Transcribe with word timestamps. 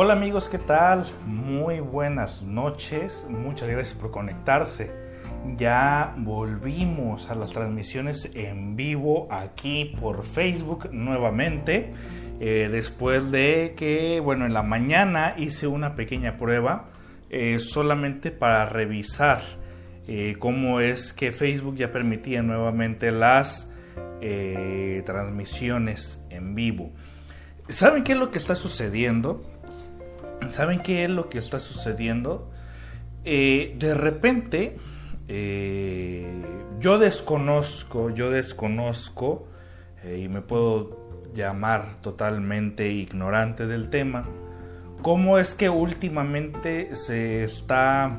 Hola 0.00 0.12
amigos, 0.12 0.48
¿qué 0.48 0.58
tal? 0.58 1.06
Muy 1.26 1.80
buenas 1.80 2.42
noches, 2.42 3.26
muchas 3.28 3.68
gracias 3.68 3.94
por 3.94 4.12
conectarse. 4.12 4.92
Ya 5.56 6.14
volvimos 6.18 7.28
a 7.30 7.34
las 7.34 7.50
transmisiones 7.50 8.30
en 8.34 8.76
vivo 8.76 9.26
aquí 9.28 9.96
por 10.00 10.24
Facebook 10.24 10.90
nuevamente. 10.92 11.92
Eh, 12.38 12.68
después 12.70 13.32
de 13.32 13.74
que, 13.76 14.20
bueno, 14.20 14.46
en 14.46 14.54
la 14.54 14.62
mañana 14.62 15.34
hice 15.36 15.66
una 15.66 15.96
pequeña 15.96 16.36
prueba 16.36 16.90
eh, 17.28 17.58
solamente 17.58 18.30
para 18.30 18.66
revisar 18.66 19.42
eh, 20.06 20.36
cómo 20.38 20.78
es 20.78 21.12
que 21.12 21.32
Facebook 21.32 21.74
ya 21.74 21.90
permitía 21.90 22.40
nuevamente 22.40 23.10
las 23.10 23.68
transmisiones 24.20 26.24
en 26.30 26.54
vivo. 26.54 26.92
¿Saben 27.68 28.04
qué 28.04 28.12
es 28.12 28.18
lo 28.18 28.30
que 28.30 28.38
está 28.38 28.54
sucediendo? 28.54 29.57
¿Saben 30.50 30.80
qué 30.80 31.04
es 31.04 31.10
lo 31.10 31.28
que 31.28 31.38
está 31.38 31.60
sucediendo? 31.60 32.50
Eh, 33.24 33.74
de 33.78 33.94
repente, 33.94 34.76
eh, 35.28 36.26
yo 36.80 36.98
desconozco, 36.98 38.10
yo 38.10 38.30
desconozco, 38.30 39.46
eh, 40.02 40.20
y 40.24 40.28
me 40.28 40.40
puedo 40.40 41.28
llamar 41.34 42.00
totalmente 42.00 42.90
ignorante 42.90 43.66
del 43.66 43.90
tema, 43.90 44.24
cómo 45.02 45.38
es 45.38 45.54
que 45.54 45.68
últimamente 45.68 46.96
se 46.96 47.44
está 47.44 48.18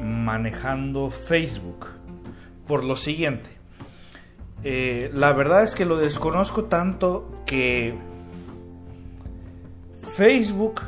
manejando 0.00 1.10
Facebook. 1.10 1.86
Por 2.68 2.84
lo 2.84 2.94
siguiente, 2.94 3.50
la 4.62 5.32
verdad 5.32 5.64
es 5.64 5.74
que 5.74 5.84
lo 5.84 5.96
desconozco 5.96 6.64
tanto 6.64 7.42
que 7.46 7.98
Facebook 10.02 10.82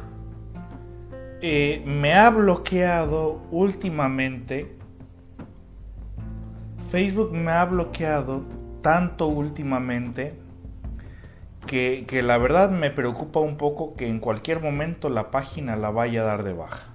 eh, 1.44 1.82
me 1.84 2.14
ha 2.14 2.30
bloqueado 2.30 3.42
últimamente. 3.50 4.76
Facebook 6.90 7.32
me 7.32 7.50
ha 7.50 7.64
bloqueado 7.64 8.44
tanto 8.80 9.26
últimamente 9.26 10.34
que, 11.66 12.22
la 12.22 12.38
verdad 12.38 12.70
me 12.70 12.90
preocupa 12.90 13.40
un 13.40 13.56
poco 13.56 13.94
que 13.96 14.08
en 14.08 14.20
cualquier 14.20 14.60
momento 14.60 15.08
la 15.08 15.32
página 15.32 15.74
la 15.74 15.90
vaya 15.90 16.22
a 16.22 16.24
dar 16.24 16.44
de 16.44 16.52
baja. 16.52 16.86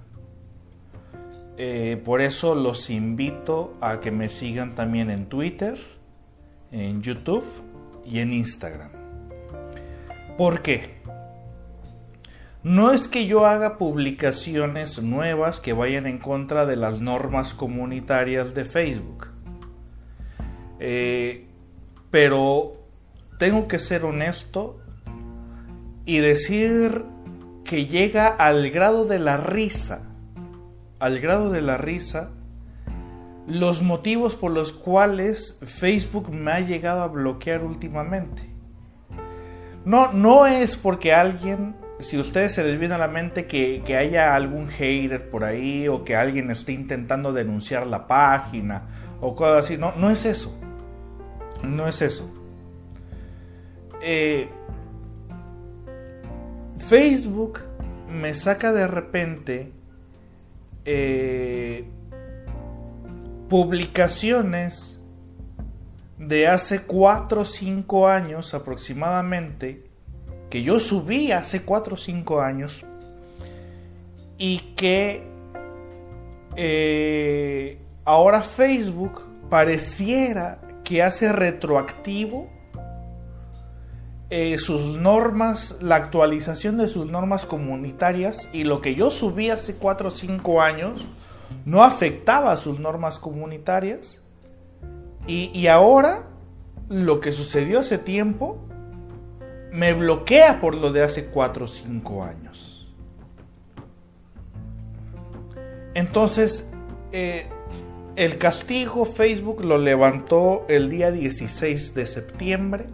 Eh, 1.58 2.00
por 2.02 2.22
eso 2.22 2.54
los 2.54 2.88
invito 2.88 3.76
a 3.82 4.00
que 4.00 4.10
me 4.10 4.30
sigan 4.30 4.74
también 4.74 5.10
en 5.10 5.26
Twitter, 5.26 5.78
en 6.72 7.02
YouTube 7.02 7.44
y 8.06 8.20
en 8.20 8.32
Instagram. 8.32 8.90
¿Por 10.38 10.62
qué? 10.62 10.98
No 12.62 12.90
es 12.90 13.06
que 13.06 13.26
yo 13.26 13.46
haga 13.46 13.78
publicaciones 13.78 15.00
nuevas 15.00 15.60
que 15.60 15.72
vayan 15.72 16.06
en 16.06 16.18
contra 16.18 16.66
de 16.66 16.76
las 16.76 17.00
normas 17.00 17.54
comunitarias 17.54 18.52
de 18.54 18.64
Facebook. 18.64 19.28
Eh, 20.80 21.46
pero 22.10 22.72
tengo 23.38 23.68
que 23.68 23.78
ser 23.78 24.04
honesto 24.04 24.80
y 26.04 26.18
decir 26.18 27.04
que 27.64 27.86
llega 27.86 28.28
al 28.28 28.70
grado 28.70 29.04
de 29.04 29.18
la 29.18 29.36
risa, 29.36 30.08
al 30.98 31.20
grado 31.20 31.50
de 31.50 31.62
la 31.62 31.76
risa, 31.76 32.30
los 33.46 33.82
motivos 33.82 34.34
por 34.34 34.52
los 34.52 34.72
cuales 34.72 35.58
Facebook 35.62 36.30
me 36.30 36.52
ha 36.52 36.60
llegado 36.60 37.02
a 37.02 37.08
bloquear 37.08 37.62
últimamente. 37.62 38.42
No, 39.84 40.12
no 40.12 40.46
es 40.46 40.76
porque 40.76 41.14
alguien 41.14 41.76
si 41.98 42.16
a 42.16 42.20
ustedes 42.20 42.54
se 42.54 42.62
les 42.62 42.78
viene 42.78 42.94
a 42.94 42.98
la 42.98 43.08
mente 43.08 43.46
que, 43.46 43.82
haya 43.96 44.34
algún 44.34 44.68
hater 44.68 45.30
por 45.30 45.44
ahí 45.44 45.88
o 45.88 46.04
que 46.04 46.14
alguien 46.14 46.50
esté 46.50 46.72
intentando 46.72 47.32
denunciar 47.32 47.86
la 47.86 48.06
página 48.06 49.16
o 49.20 49.34
cosas 49.34 49.64
así, 49.66 49.76
no, 49.76 49.94
no 49.96 50.10
es 50.10 50.24
eso. 50.24 50.58
No 51.62 51.88
es 51.88 52.02
eso. 52.02 52.30
Eh, 54.00 54.48
Facebook 56.78 57.60
me 58.08 58.32
saca 58.34 58.72
de 58.72 58.86
repente 58.86 59.72
eh, 60.84 61.88
publicaciones 63.48 65.00
de 66.16 66.46
hace 66.46 66.82
4 66.82 67.40
o 67.40 67.44
5 67.44 68.08
años 68.08 68.54
aproximadamente 68.54 69.87
que 70.50 70.62
yo 70.62 70.80
subí 70.80 71.32
hace 71.32 71.62
4 71.62 71.94
o 71.94 71.98
5 71.98 72.40
años 72.40 72.84
y 74.38 74.58
que 74.76 75.22
eh, 76.56 77.78
ahora 78.04 78.40
Facebook 78.40 79.22
pareciera 79.50 80.60
que 80.84 81.02
hace 81.02 81.32
retroactivo 81.32 82.48
eh, 84.30 84.58
sus 84.58 84.82
normas, 84.98 85.76
la 85.80 85.96
actualización 85.96 86.76
de 86.76 86.88
sus 86.88 87.06
normas 87.06 87.46
comunitarias 87.46 88.48
y 88.52 88.64
lo 88.64 88.80
que 88.80 88.94
yo 88.94 89.10
subí 89.10 89.50
hace 89.50 89.74
4 89.74 90.08
o 90.08 90.10
5 90.10 90.60
años 90.62 91.06
no 91.64 91.82
afectaba 91.82 92.52
a 92.52 92.56
sus 92.58 92.78
normas 92.78 93.18
comunitarias. 93.18 94.20
Y, 95.26 95.50
y 95.58 95.66
ahora 95.66 96.24
lo 96.88 97.20
que 97.20 97.32
sucedió 97.32 97.80
hace 97.80 97.98
tiempo 97.98 98.67
me 99.72 99.92
bloquea 99.92 100.60
por 100.60 100.74
lo 100.74 100.92
de 100.92 101.02
hace 101.02 101.26
4 101.26 101.64
o 101.64 101.68
5 101.68 102.24
años. 102.24 102.68
Entonces, 105.94 106.70
eh, 107.12 107.46
el 108.16 108.38
castigo 108.38 109.04
Facebook 109.04 109.64
lo 109.64 109.78
levantó 109.78 110.66
el 110.68 110.90
día 110.90 111.10
16 111.10 111.94
de 111.94 112.06
septiembre. 112.06 112.86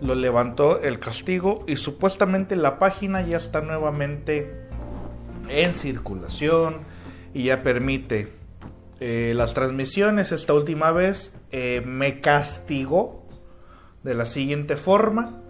Lo 0.00 0.14
levantó 0.14 0.80
el 0.80 0.98
castigo 0.98 1.64
y 1.66 1.76
supuestamente 1.76 2.56
la 2.56 2.78
página 2.78 3.22
ya 3.22 3.36
está 3.36 3.60
nuevamente 3.60 4.50
en 5.48 5.74
circulación 5.74 6.78
y 7.34 7.44
ya 7.44 7.62
permite 7.62 8.32
eh, 9.00 9.32
las 9.36 9.54
transmisiones. 9.54 10.32
Esta 10.32 10.54
última 10.54 10.92
vez 10.92 11.34
eh, 11.50 11.82
me 11.84 12.20
castigó 12.20 13.26
de 14.02 14.14
la 14.14 14.26
siguiente 14.26 14.76
forma 14.76 15.41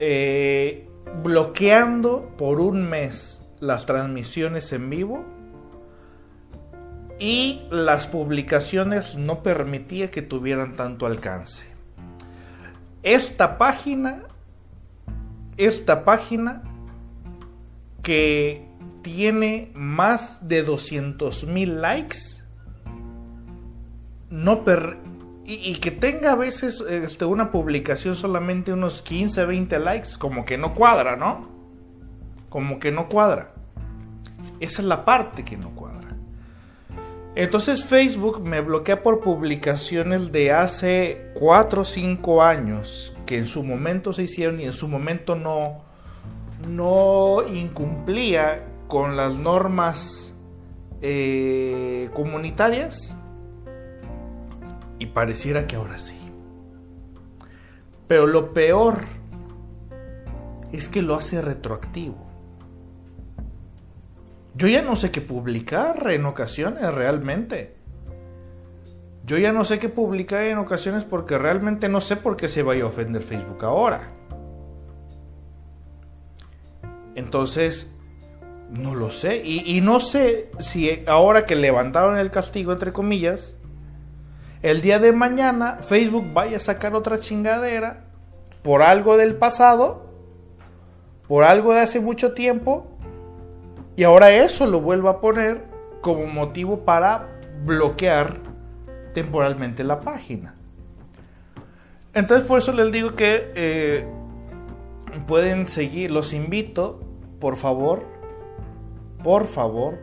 eh, 0.00 0.88
bloqueando 1.22 2.34
por 2.36 2.60
un 2.60 2.88
mes 2.88 3.42
las 3.60 3.86
transmisiones 3.86 4.72
en 4.72 4.90
vivo 4.90 5.24
y 7.18 7.62
las 7.70 8.06
publicaciones 8.06 9.16
no 9.16 9.42
permitía 9.42 10.10
que 10.10 10.22
tuvieran 10.22 10.76
tanto 10.76 11.06
alcance. 11.06 11.64
Esta 13.02 13.58
página, 13.58 14.22
esta 15.56 16.04
página 16.04 16.62
que 18.02 18.68
tiene 19.02 19.70
más 19.74 20.46
de 20.48 20.62
200 20.62 21.46
mil 21.46 21.80
likes, 21.80 22.18
no, 24.30 24.64
per, 24.64 24.98
y, 25.50 25.76
que 25.76 25.90
tenga 25.90 26.32
a 26.32 26.36
veces 26.36 26.82
este, 26.82 27.24
una 27.24 27.50
publicación 27.50 28.14
solamente 28.14 28.70
unos 28.70 29.00
15, 29.00 29.46
20 29.46 29.78
likes, 29.78 30.10
como 30.18 30.44
que 30.44 30.58
no 30.58 30.74
cuadra, 30.74 31.16
¿no? 31.16 31.48
Como 32.50 32.78
que 32.78 32.92
no 32.92 33.08
cuadra. 33.08 33.54
Esa 34.60 34.82
es 34.82 34.88
la 34.88 35.06
parte 35.06 35.46
que 35.46 35.56
no 35.56 35.70
cuadra. 35.70 36.08
Entonces 37.34 37.82
Facebook 37.82 38.42
me 38.42 38.60
bloquea 38.60 39.02
por 39.02 39.20
publicaciones 39.20 40.32
de 40.32 40.52
hace 40.52 41.32
4 41.38 41.80
o 41.80 41.84
5 41.86 42.42
años 42.42 43.16
que 43.24 43.38
en 43.38 43.46
su 43.46 43.64
momento 43.64 44.12
se 44.12 44.24
hicieron 44.24 44.60
y 44.60 44.64
en 44.64 44.72
su 44.74 44.86
momento 44.86 45.34
no, 45.34 45.82
no 46.68 47.46
incumplía 47.48 48.66
con 48.86 49.16
las 49.16 49.32
normas 49.32 50.34
eh, 51.00 52.10
comunitarias 52.12 53.14
y 54.98 55.06
pareciera 55.06 55.66
que 55.66 55.76
ahora 55.76 55.98
sí. 55.98 56.18
Pero 58.06 58.26
lo 58.26 58.52
peor 58.52 58.98
es 60.72 60.88
que 60.88 61.02
lo 61.02 61.14
hace 61.14 61.40
retroactivo. 61.42 62.26
Yo 64.54 64.66
ya 64.66 64.82
no 64.82 64.96
sé 64.96 65.10
qué 65.10 65.20
publicar 65.20 66.10
en 66.10 66.24
ocasiones 66.24 66.92
realmente. 66.92 67.76
Yo 69.24 69.36
ya 69.36 69.52
no 69.52 69.64
sé 69.64 69.78
qué 69.78 69.90
publicar 69.90 70.44
en 70.44 70.58
ocasiones 70.58 71.04
porque 71.04 71.36
realmente 71.38 71.88
no 71.88 72.00
sé 72.00 72.16
por 72.16 72.36
qué 72.36 72.48
se 72.48 72.62
vaya 72.62 72.84
a 72.84 72.86
ofender 72.86 73.22
Facebook 73.22 73.64
ahora. 73.64 74.10
Entonces, 77.14 77.94
no 78.70 78.94
lo 78.94 79.10
sé. 79.10 79.42
Y, 79.44 79.76
y, 79.76 79.80
no 79.82 80.00
sé 80.00 80.50
si 80.60 81.04
ahora 81.06 81.44
que 81.44 81.56
levantaron 81.56 82.16
el 82.16 82.30
castigo, 82.30 82.72
entre 82.72 82.92
comillas, 82.92 83.57
el 84.62 84.80
día 84.80 84.98
de 84.98 85.12
mañana 85.12 85.78
Facebook 85.82 86.32
vaya 86.32 86.56
a 86.56 86.60
sacar 86.60 86.94
otra 86.94 87.20
chingadera 87.20 88.04
por 88.62 88.82
algo 88.82 89.16
del 89.16 89.36
pasado, 89.36 90.06
por 91.26 91.44
algo 91.44 91.72
de 91.72 91.80
hace 91.80 92.00
mucho 92.00 92.34
tiempo, 92.34 92.86
Y 93.96 94.04
ahora 94.04 94.30
eso 94.30 94.64
lo 94.68 94.80
vuelvo 94.80 95.08
a 95.08 95.20
poner 95.20 95.64
como 96.02 96.26
motivo 96.26 96.84
para 96.84 97.40
bloquear 97.64 98.36
temporalmente 99.12 99.82
la 99.82 99.98
página. 100.00 100.54
Entonces 102.14 102.46
por 102.46 102.60
eso 102.60 102.72
les 102.72 102.92
digo 102.92 103.16
que 103.16 103.50
eh, 103.56 104.06
pueden 105.26 105.66
seguir, 105.66 106.12
los 106.12 106.32
invito, 106.32 107.00
por 107.40 107.56
favor, 107.56 108.04
por 109.24 109.46
favor, 109.48 109.98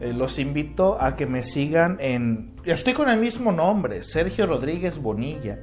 eh, 0.00 0.12
los 0.12 0.38
invito 0.38 1.00
a 1.00 1.14
que 1.14 1.26
me 1.26 1.42
sigan 1.42 1.98
en... 2.00 2.49
Estoy 2.64 2.92
con 2.92 3.08
el 3.08 3.18
mismo 3.18 3.52
nombre, 3.52 4.04
Sergio 4.04 4.46
Rodríguez 4.46 4.98
Bonilla. 4.98 5.60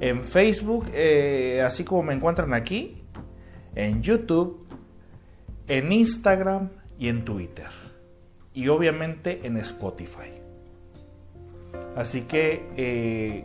En 0.00 0.24
Facebook, 0.24 0.86
eh, 0.94 1.62
así 1.62 1.84
como 1.84 2.04
me 2.04 2.14
encuentran 2.14 2.54
aquí, 2.54 3.02
en 3.74 4.02
YouTube, 4.02 4.66
en 5.68 5.92
Instagram 5.92 6.70
y 6.98 7.08
en 7.08 7.24
Twitter. 7.24 7.68
Y 8.54 8.68
obviamente 8.68 9.46
en 9.46 9.58
Spotify. 9.58 10.32
Así 11.94 12.22
que 12.22 12.66
eh, 12.78 13.44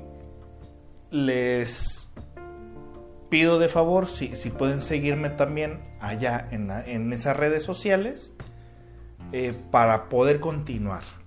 les 1.10 2.10
pido 3.30 3.60
de 3.60 3.68
favor 3.68 4.08
si, 4.08 4.30
pueden 4.58 4.82
seguirme 4.82 5.30
también 5.30 5.82
allá 6.00 6.48
en, 6.52 7.12
esas 7.12 7.36
redes 7.36 7.64
sociales 7.64 8.34
eh, 9.34 9.54
para 9.72 10.08
poder 10.08 10.40
continuar 10.40 11.21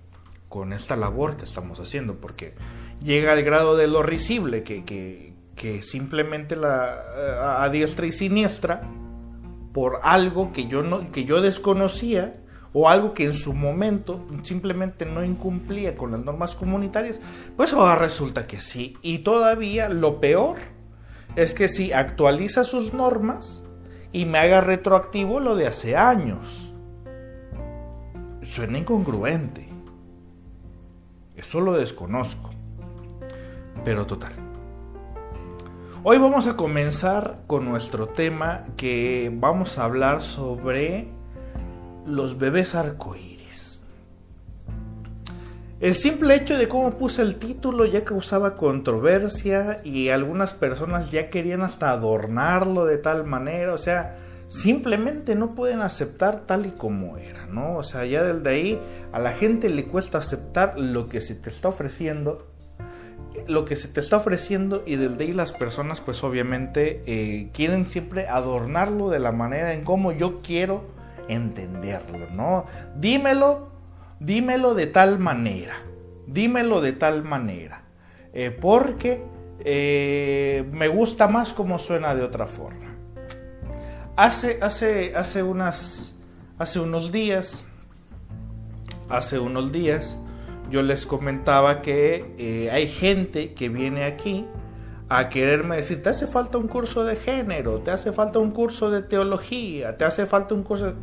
con 0.55 0.71
esta 0.71 0.95
labor 0.95 1.35
que 1.35 1.43
estamos 1.43 1.81
haciendo, 1.81 2.15
porque 2.21 2.53
llega 3.03 3.33
al 3.33 3.43
grado 3.43 3.75
de 3.75 3.87
lo 3.87 4.03
risible 4.03 4.63
que, 4.63 5.33
simplemente 5.81 6.55
la 6.55 7.65
a 7.65 7.67
diestra 7.67 8.05
y 8.05 8.13
siniestra 8.13 8.83
por 9.73 9.99
algo 10.01 10.53
que 10.53 10.67
yo 10.67 10.81
no 10.81 11.11
que 11.11 11.25
yo 11.25 11.41
desconocía 11.41 12.37
o 12.71 12.87
algo 12.87 13.13
que 13.13 13.25
en 13.25 13.33
su 13.33 13.53
momento 13.53 14.25
simplemente 14.43 15.05
no 15.05 15.25
incumplía 15.25 15.97
con 15.97 16.11
las 16.11 16.21
normas 16.21 16.55
comunitarias, 16.55 17.19
pues 17.57 17.73
ahora 17.73 17.97
resulta 17.97 18.47
que 18.47 18.61
sí. 18.61 18.95
Y 19.01 19.19
todavía 19.19 19.89
lo 19.89 20.21
peor 20.21 20.55
es 21.35 21.53
que 21.53 21.67
si 21.67 21.91
actualiza 21.91 22.63
sus 22.63 22.93
normas 22.93 23.61
y 24.13 24.23
me 24.23 24.37
haga 24.37 24.61
retroactivo 24.61 25.41
lo 25.41 25.57
de 25.57 25.67
hace 25.67 25.97
años. 25.97 26.71
Suena 28.41 28.77
incongruente. 28.77 29.74
Eso 31.35 31.61
lo 31.61 31.73
desconozco. 31.73 32.51
Pero 33.83 34.05
total. 34.05 34.33
Hoy 36.03 36.17
vamos 36.17 36.47
a 36.47 36.55
comenzar 36.55 37.41
con 37.47 37.65
nuestro 37.65 38.07
tema 38.07 38.63
que 38.77 39.31
vamos 39.33 39.77
a 39.77 39.85
hablar 39.85 40.21
sobre 40.21 41.07
los 42.05 42.37
bebés 42.37 42.75
arcoíris. 42.75 43.83
El 45.79 45.95
simple 45.95 46.35
hecho 46.35 46.57
de 46.57 46.67
cómo 46.67 46.91
puse 46.91 47.21
el 47.21 47.35
título 47.35 47.85
ya 47.85 48.05
causaba 48.05 48.55
controversia 48.55 49.81
y 49.83 50.09
algunas 50.09 50.53
personas 50.53 51.11
ya 51.11 51.29
querían 51.29 51.63
hasta 51.63 51.89
adornarlo 51.89 52.85
de 52.85 52.97
tal 52.97 53.25
manera, 53.25 53.73
o 53.73 53.77
sea, 53.77 54.15
simplemente 54.47 55.35
no 55.35 55.55
pueden 55.55 55.81
aceptar 55.81 56.41
tal 56.41 56.65
y 56.65 56.71
como 56.71 57.17
era, 57.17 57.45
¿no? 57.47 57.77
O 57.77 57.83
sea, 57.83 58.05
ya 58.05 58.23
desde 58.23 58.49
ahí 58.49 58.79
a 59.11 59.19
la 59.19 59.31
gente 59.31 59.69
le 59.69 59.85
cuesta 59.85 60.19
aceptar 60.19 60.79
lo 60.79 61.09
que 61.09 61.21
se 61.21 61.35
te 61.35 61.49
está 61.49 61.69
ofreciendo, 61.69 62.47
lo 63.47 63.65
que 63.65 63.75
se 63.75 63.87
te 63.87 63.99
está 63.99 64.17
ofreciendo 64.17 64.83
y 64.85 64.95
desde 64.95 65.25
ahí 65.25 65.33
las 65.33 65.51
personas 65.51 66.01
pues 66.01 66.23
obviamente 66.23 67.03
eh, 67.05 67.49
quieren 67.53 67.85
siempre 67.85 68.27
adornarlo 68.27 69.09
de 69.09 69.19
la 69.19 69.31
manera 69.31 69.73
en 69.73 69.83
como 69.83 70.11
yo 70.11 70.41
quiero 70.41 70.85
entenderlo, 71.27 72.29
¿no? 72.31 72.65
Dímelo, 72.95 73.71
dímelo 74.19 74.73
de 74.73 74.87
tal 74.87 75.19
manera, 75.19 75.75
dímelo 76.27 76.81
de 76.81 76.93
tal 76.93 77.23
manera, 77.23 77.83
eh, 78.33 78.51
porque 78.51 79.23
eh, 79.59 80.65
me 80.71 80.87
gusta 80.87 81.27
más 81.27 81.53
como 81.53 81.79
suena 81.79 82.13
de 82.15 82.23
otra 82.23 82.47
forma. 82.47 82.94
Hace, 84.17 84.59
hace, 84.61 85.13
hace, 85.13 85.43
unas, 85.43 86.13
hace 86.57 86.79
unos 86.79 87.11
días, 87.11 87.65
hace 89.09 89.39
unos 89.39 89.73
días, 89.73 90.17
yo 90.69 90.83
les 90.83 91.05
comentaba 91.05 91.81
que 91.81 92.33
eh, 92.37 92.71
hay 92.71 92.87
gente 92.87 93.53
que 93.53 93.67
viene 93.67 94.05
aquí 94.05 94.47
a 95.09 95.27
quererme 95.27 95.75
decir, 95.75 96.01
te 96.01 96.09
hace 96.09 96.27
falta 96.27 96.57
un 96.57 96.69
curso 96.69 97.03
de 97.03 97.17
género, 97.17 97.79
te 97.79 97.91
hace 97.91 98.13
falta 98.13 98.39
un 98.39 98.51
curso 98.51 98.89
de 98.89 99.01
teología, 99.01 99.97
te 99.97 100.05
hace 100.05 100.25
falta 100.25 100.55
un 100.55 100.63
curso 100.63 100.85
de... 100.85 100.93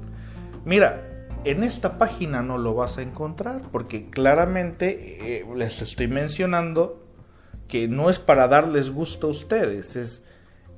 Mira, 0.64 1.26
en 1.44 1.64
esta 1.64 1.98
página 1.98 2.42
no 2.42 2.56
lo 2.56 2.74
vas 2.74 2.96
a 2.96 3.02
encontrar 3.02 3.60
porque 3.70 4.08
claramente 4.08 5.40
eh, 5.40 5.46
les 5.54 5.82
estoy 5.82 6.08
mencionando 6.08 7.04
que 7.68 7.88
no 7.88 8.08
es 8.08 8.18
para 8.18 8.48
darles 8.48 8.90
gusto 8.90 9.26
a 9.26 9.30
ustedes, 9.30 9.96
es, 9.96 10.24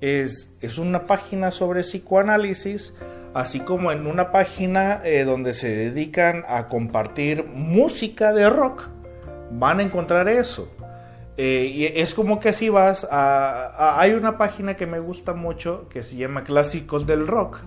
es, 0.01 0.51
es 0.61 0.79
una 0.79 1.05
página 1.05 1.51
sobre 1.51 1.83
psicoanálisis, 1.83 2.95
así 3.35 3.61
como 3.61 3.93
en 3.93 4.07
una 4.07 4.33
página 4.33 5.01
eh, 5.05 5.25
donde 5.25 5.55
se 5.55 5.69
dedican 5.69 6.45
a 6.49 6.69
compartir 6.69 7.45
música 7.45 8.33
de 8.33 8.49
rock, 8.51 8.89
van 9.51 9.81
a 9.81 9.83
encontrar 9.83 10.29
eso. 10.29 10.69
Eh, 11.37 11.71
y 11.73 11.87
es 11.87 12.15
como 12.15 12.39
que 12.39 12.53
si 12.53 12.69
vas 12.69 13.09
a, 13.11 14.01
Hay 14.01 14.13
una 14.13 14.39
página 14.39 14.77
que 14.77 14.87
me 14.87 15.01
gusta 15.01 15.35
mucho 15.35 15.89
que 15.89 16.05
se 16.05 16.15
llama 16.15 16.45
Clásicos 16.45 17.09
del 17.09 17.27
Rock 17.27 17.65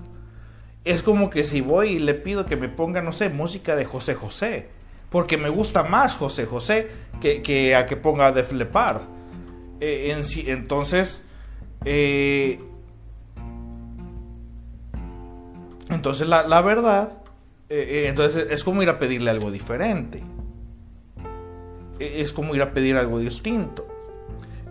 es 0.87 1.03
como 1.03 1.29
que 1.29 1.43
si 1.43 1.59
voy 1.59 1.89
y 1.89 1.99
le 1.99 2.13
pido 2.13 2.45
que 2.45 2.55
me 2.55 2.69
ponga, 2.69 3.01
no 3.01 3.11
sé, 3.11 3.27
música 3.27 3.75
de 3.75 3.83
José 3.83 4.13
José, 4.13 4.69
porque 5.09 5.37
me 5.37 5.49
gusta 5.49 5.83
más 5.83 6.15
José 6.15 6.45
José 6.45 6.87
que, 7.19 7.75
a 7.75 7.85
que 7.85 7.97
ponga 7.97 8.31
Def 8.31 8.53
Leppard. 8.53 9.01
Eh, 9.81 10.15
en, 10.15 10.49
entonces, 10.49 11.23
eh, 11.85 12.59
entonces 15.89 16.27
la, 16.27 16.61
verdad, 16.61 17.13
eh, 17.69 18.05
entonces 18.07 18.47
es 18.51 18.63
como 18.63 18.83
ir 18.83 18.89
a 18.89 18.99
pedirle 18.99 19.31
algo 19.31 19.51
diferente. 19.51 20.23
Es 21.99 22.31
como 22.31 22.53
ir 22.55 22.61
a 22.61 22.73
pedir 22.73 22.95
algo 22.95 23.19
distinto. 23.19 23.87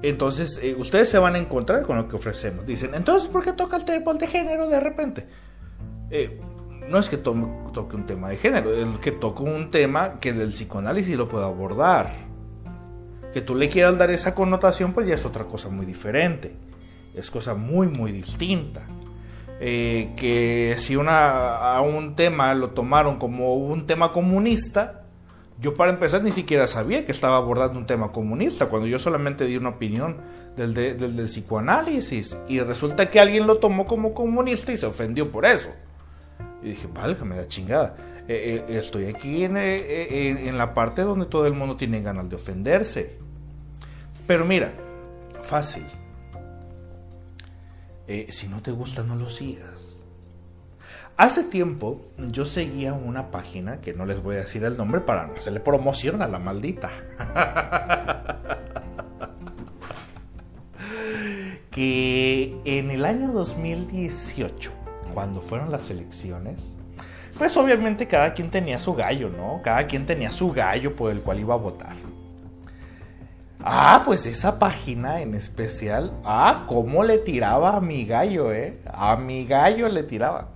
Entonces, 0.02 0.60
ustedes 0.78 1.08
se 1.08 1.18
van 1.18 1.34
a 1.34 1.38
encontrar 1.38 1.82
con 1.82 1.96
lo 1.96 2.06
que 2.06 2.16
ofrecemos. 2.16 2.66
Dicen, 2.66 2.94
entonces, 2.94 3.28
¿por 3.28 3.42
qué 3.42 3.52
toca 3.52 3.76
el 3.76 3.84
tema 3.84 4.14
de 4.14 4.26
género 4.26 4.68
de 4.68 4.78
repente? 4.78 5.26
Eh, 6.10 6.40
no 6.88 6.98
es 6.98 7.08
que 7.08 7.16
toque 7.16 7.96
un 7.96 8.06
tema 8.06 8.28
de 8.28 8.36
género, 8.36 8.72
es 8.72 8.98
que 8.98 9.10
toque 9.12 9.42
un 9.42 9.70
tema 9.70 10.20
que 10.20 10.32
del 10.32 10.50
psicoanálisis 10.50 11.16
lo 11.16 11.28
pueda 11.28 11.46
abordar. 11.46 12.12
Que 13.32 13.40
tú 13.40 13.54
le 13.54 13.68
quieras 13.68 13.98
dar 13.98 14.10
esa 14.10 14.34
connotación, 14.34 14.92
pues 14.92 15.06
ya 15.06 15.14
es 15.14 15.26
otra 15.26 15.44
cosa 15.44 15.68
muy 15.68 15.84
diferente. 15.84 16.54
Es 17.16 17.30
cosa 17.30 17.54
muy, 17.54 17.88
muy 17.88 18.12
distinta. 18.12 18.82
Eh, 19.58 20.10
que 20.16 20.76
si 20.78 20.96
una, 20.96 21.56
a 21.74 21.80
un 21.80 22.14
tema 22.14 22.52
lo 22.54 22.70
tomaron 22.70 23.18
como 23.18 23.54
un 23.54 23.86
tema 23.86 24.12
comunista, 24.12 25.04
yo 25.58 25.74
para 25.74 25.90
empezar 25.90 26.22
ni 26.22 26.30
siquiera 26.30 26.66
sabía 26.66 27.06
que 27.06 27.12
estaba 27.12 27.38
abordando 27.38 27.78
un 27.78 27.86
tema 27.86 28.12
comunista, 28.12 28.66
cuando 28.66 28.86
yo 28.86 28.98
solamente 28.98 29.46
di 29.46 29.56
una 29.56 29.70
opinión 29.70 30.16
del, 30.56 30.74
del 30.74 31.24
psicoanálisis. 31.24 32.36
Y 32.48 32.60
resulta 32.60 33.10
que 33.10 33.18
alguien 33.18 33.46
lo 33.46 33.56
tomó 33.56 33.86
como 33.86 34.12
comunista 34.12 34.72
y 34.72 34.76
se 34.76 34.84
ofendió 34.84 35.32
por 35.32 35.46
eso. 35.46 35.70
Y 36.62 36.70
dije, 36.70 36.86
válgame 36.92 37.36
la 37.36 37.48
chingada. 37.48 37.96
Eh, 38.28 38.64
eh, 38.68 38.78
estoy 38.78 39.06
aquí 39.06 39.44
en, 39.44 39.56
en, 39.56 40.58
la 40.58 40.74
parte 40.74 41.02
donde 41.02 41.26
todo 41.26 41.46
el 41.46 41.54
mundo 41.54 41.76
tiene 41.76 42.02
ganas 42.02 42.28
de 42.28 42.36
ofenderse. 42.36 43.16
Pero 44.26 44.44
mira, 44.44 44.74
fácil. 45.42 45.86
Si 48.30 48.48
no 48.48 48.62
te 48.62 48.70
gusta, 48.70 49.02
no 49.02 49.16
lo 49.16 49.30
sigas. 49.30 49.96
Hace 51.16 51.44
tiempo 51.44 52.02
yo 52.18 52.44
seguía 52.44 52.92
una 52.92 53.30
página, 53.30 53.80
que 53.80 53.94
no 53.94 54.04
les 54.04 54.22
voy 54.22 54.36
a 54.36 54.40
decir 54.40 54.64
el 54.64 54.76
nombre 54.76 55.00
para 55.00 55.26
no 55.26 55.32
hacerle 55.32 55.60
promoción 55.60 56.20
a 56.20 56.28
la 56.28 56.38
maldita. 56.38 56.90
que 61.70 62.58
en 62.64 62.90
el 62.90 63.04
año 63.04 63.32
2018 63.32 64.72
cuando 65.14 65.40
fueron 65.40 65.70
las 65.70 65.88
elecciones, 65.88 66.76
pues 67.38 67.56
obviamente 67.56 68.06
cada 68.06 68.34
quien 68.34 68.50
tenía 68.50 68.78
su 68.78 68.94
gallo, 68.94 69.30
¿no? 69.30 69.60
Cada 69.62 69.86
quien 69.86 70.04
tenía 70.04 70.30
su 70.30 70.52
gallo 70.52 70.94
por 70.94 71.10
el 71.10 71.20
cual 71.20 71.40
iba 71.40 71.54
a 71.54 71.58
votar. 71.58 71.96
Ah, 73.60 74.02
pues 74.04 74.26
esa 74.26 74.58
página 74.58 75.20
en 75.20 75.34
especial, 75.34 76.12
ah, 76.24 76.66
cómo 76.68 77.02
le 77.02 77.18
tiraba 77.18 77.76
a 77.76 77.80
mi 77.80 78.04
gallo, 78.04 78.52
¿eh? 78.52 78.78
A 78.86 79.16
mi 79.16 79.44
gallo 79.46 79.88
le 79.88 80.02
tiraba. 80.02 80.50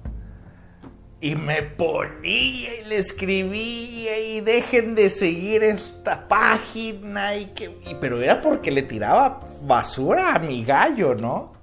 Y 1.21 1.35
me 1.35 1.63
ponía 1.63 2.81
y 2.81 2.85
le 2.85 2.97
escribía 2.97 4.19
y 4.19 4.41
dejen 4.41 4.95
de 4.95 5.11
seguir 5.11 5.63
esta 5.63 6.27
página 6.29 7.37
y 7.37 7.47
que... 7.47 7.71
pero 8.01 8.23
era 8.23 8.41
porque 8.41 8.71
le 8.71 8.83
tiraba 8.83 9.41
basura 9.63 10.35
a 10.35 10.39
mi 10.39 10.65
gallo, 10.65 11.15
¿no? 11.15 11.61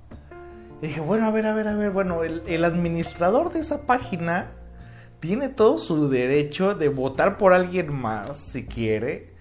dije, 0.82 1.02
bueno, 1.02 1.26
a 1.26 1.32
ver, 1.32 1.46
a 1.48 1.54
ver, 1.54 1.68
a 1.68 1.76
ver, 1.76 1.92
bueno, 1.92 2.24
el, 2.24 2.66
administrador 2.66 3.52
de 3.52 3.60
esa 3.60 3.86
página 3.86 4.52
tiene 5.20 5.50
todo 5.50 5.80
su 5.80 6.10
derecho 6.10 6.76
de 6.76 6.90
votar 6.90 7.38
por 7.38 7.54
alguien 7.54 7.94
más 7.94 8.38
si 8.38 8.66
quiere. 8.66 9.34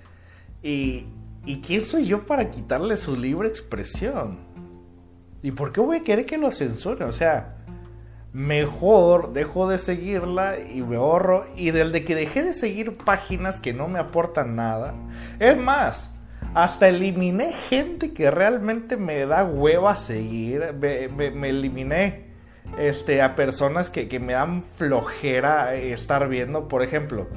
Y, 0.63 1.07
¿Y 1.47 1.61
quién 1.61 1.81
soy 1.81 2.07
yo 2.07 2.27
para 2.27 2.51
quitarle 2.51 2.97
su 2.97 3.17
libre 3.17 3.49
expresión? 3.49 4.39
¿Y 5.43 5.53
por 5.53 5.71
qué 5.71 5.81
voy 5.81 5.99
a 5.99 6.03
querer 6.03 6.27
que 6.27 6.39
lo 6.39 6.51
censure? 6.51 7.05
O 7.05 7.13
sea, 7.13 7.59
mejor 8.33 9.33
dejo 9.33 9.69
de 9.69 9.79
seguirla 9.79 10.59
y 10.59 10.83
me 10.83 10.97
ahorro. 10.97 11.47
Y 11.57 11.71
del 11.71 11.93
de 11.93 12.05
que 12.05 12.17
dejé 12.17 12.43
de 12.43 12.53
seguir 12.53 12.97
páginas 12.97 13.61
que 13.61 13.73
no 13.73 13.87
me 13.87 14.01
aportan 14.01 14.57
nada. 14.57 14.95
Es 15.39 15.57
más, 15.57 16.11
hasta 16.53 16.89
eliminé 16.89 17.53
gente 17.53 18.13
que 18.13 18.29
realmente 18.33 18.97
me 18.97 19.25
da 19.25 19.45
hueva 19.45 19.95
seguir. 19.95 20.75
Me, 20.75 21.49
eliminé 21.49 22.25
este, 22.77 23.23
a 23.23 23.37
personas 23.37 23.89
que, 23.89 24.09
que, 24.09 24.19
me 24.19 24.33
dan 24.33 24.65
flojera 24.77 25.77
estar 25.77 26.29
viendo. 26.29 26.67
Por 26.67 26.83
ejemplo, 26.83 27.29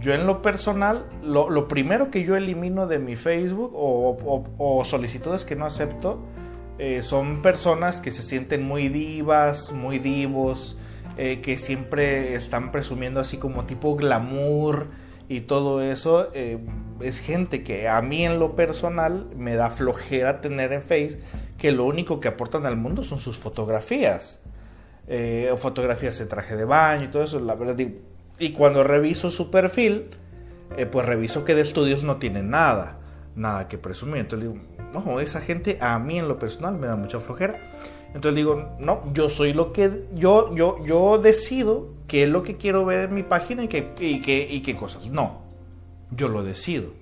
yo 0.00 0.12
en 0.12 0.26
lo 0.26 0.42
personal, 0.42 1.06
lo, 1.22 1.48
lo 1.48 1.68
primero 1.68 2.10
que 2.10 2.22
yo 2.22 2.36
elimino 2.36 2.86
de 2.86 2.98
mi 2.98 3.16
Facebook 3.16 3.72
o, 3.74 4.82
solicitudes 4.84 5.44
que 5.44 5.56
no 5.56 5.64
acepto 5.64 6.20
eh, 6.78 7.02
son 7.02 7.40
personas 7.40 8.00
que 8.00 8.10
se 8.10 8.22
sienten 8.22 8.62
muy 8.62 8.88
divas, 8.88 9.72
muy 9.72 9.98
divos, 9.98 10.76
eh, 11.16 11.40
que 11.40 11.56
siempre 11.56 12.34
están 12.34 12.72
presumiendo 12.72 13.20
así 13.20 13.38
como 13.38 13.64
tipo 13.64 13.96
glamour 13.96 14.88
y 15.28 15.40
todo 15.40 15.82
eso. 15.82 16.28
Eh, 16.34 16.58
es 17.00 17.20
gente 17.20 17.62
que 17.64 17.88
a 17.88 18.02
mí 18.02 18.26
en 18.26 18.38
lo 18.38 18.54
personal 18.54 19.28
me 19.34 19.56
da 19.56 19.70
flojera 19.70 20.42
tener 20.42 20.74
en 20.74 20.82
Face, 20.82 21.18
que 21.56 21.72
lo 21.72 21.84
único 21.84 22.20
que 22.20 22.28
aportan 22.28 22.66
al 22.66 22.76
mundo 22.76 23.02
son 23.02 23.18
sus 23.18 23.38
fotografías. 23.38 24.40
fotografías 25.56 26.18
de 26.18 26.26
traje 26.26 26.56
de 26.56 26.66
baño 26.66 27.04
y 27.04 27.08
todo 27.08 27.22
eso. 27.22 27.40
La 27.40 27.54
verdad, 27.54 27.76
y 28.38 28.52
cuando 28.52 28.84
reviso 28.84 29.30
su 29.30 29.50
perfil, 29.50 30.10
pues 30.90 31.06
reviso 31.06 31.44
que 31.44 31.54
de 31.54 31.62
estudios 31.62 32.02
no 32.02 32.16
tiene 32.16 32.42
nada, 32.42 32.98
nada 33.34 33.68
que 33.68 33.78
presumir. 33.78 34.18
Entonces 34.18 34.50
digo, 34.50 34.62
no, 34.92 35.20
esa 35.20 35.40
gente 35.40 35.78
a 35.80 35.98
mí 35.98 36.18
en 36.18 36.28
lo 36.28 36.38
personal 36.38 36.76
me 36.76 36.86
da 36.86 36.96
mucha 36.96 37.20
flojera. 37.20 37.58
Entonces 38.14 38.36
digo, 38.36 38.76
no, 38.78 39.12
yo 39.12 39.28
soy 39.28 39.52
lo 39.52 39.72
que, 39.72 40.04
yo, 40.14 40.54
yo, 40.54 40.82
yo 40.84 41.18
decido 41.18 41.94
qué 42.06 42.22
es 42.22 42.28
lo 42.28 42.42
que 42.42 42.56
quiero 42.56 42.84
ver 42.84 43.08
en 43.08 43.14
mi 43.14 43.22
página 43.22 43.64
y 43.64 43.68
qué, 43.68 43.92
y 44.00 44.22
qué, 44.22 44.46
y 44.50 44.62
qué 44.62 44.76
cosas. 44.76 45.06
No, 45.06 45.42
yo 46.10 46.28
lo 46.28 46.42
decido. 46.42 46.92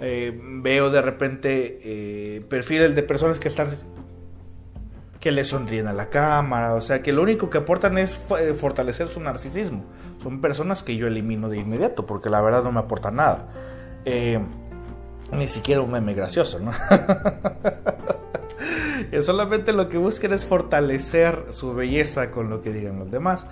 Eh, 0.00 0.38
veo 0.42 0.90
de 0.90 1.02
repente 1.02 1.80
eh, 1.84 2.42
perfiles 2.48 2.94
de 2.94 3.02
personas 3.02 3.38
que 3.38 3.48
están 3.48 3.68
que 5.20 5.30
le 5.30 5.44
sonríen 5.44 5.86
a 5.86 5.92
la 5.92 6.08
cámara, 6.08 6.72
o 6.72 6.80
sea 6.80 7.02
que 7.02 7.12
lo 7.12 7.20
único 7.20 7.50
que 7.50 7.58
aportan 7.58 7.98
es 7.98 8.18
eh, 8.40 8.54
fortalecer 8.54 9.06
su 9.08 9.20
narcisismo. 9.20 9.84
Son 10.22 10.40
personas 10.40 10.82
que 10.82 10.96
yo 10.96 11.06
elimino 11.06 11.48
de 11.48 11.58
inmediato 11.58 12.06
porque 12.06 12.28
la 12.28 12.40
verdad 12.40 12.62
no 12.62 12.72
me 12.72 12.80
aporta 12.80 13.10
nada. 13.10 13.48
ni 14.04 15.48
siquiera 15.48 15.80
un 15.80 15.92
meme 15.92 16.14
gracioso, 16.14 16.58
¿no? 16.58 16.72
solamente 19.22 19.72
lo 19.72 19.88
que 19.88 19.98
buscan 19.98 20.32
es 20.32 20.44
fortalecer 20.44 21.46
su 21.50 21.74
belleza 21.74 22.30
con 22.30 22.50
lo 22.50 22.62
que 22.62 22.72
digan 22.72 22.98
los 22.98 23.10
demás. 23.10 23.46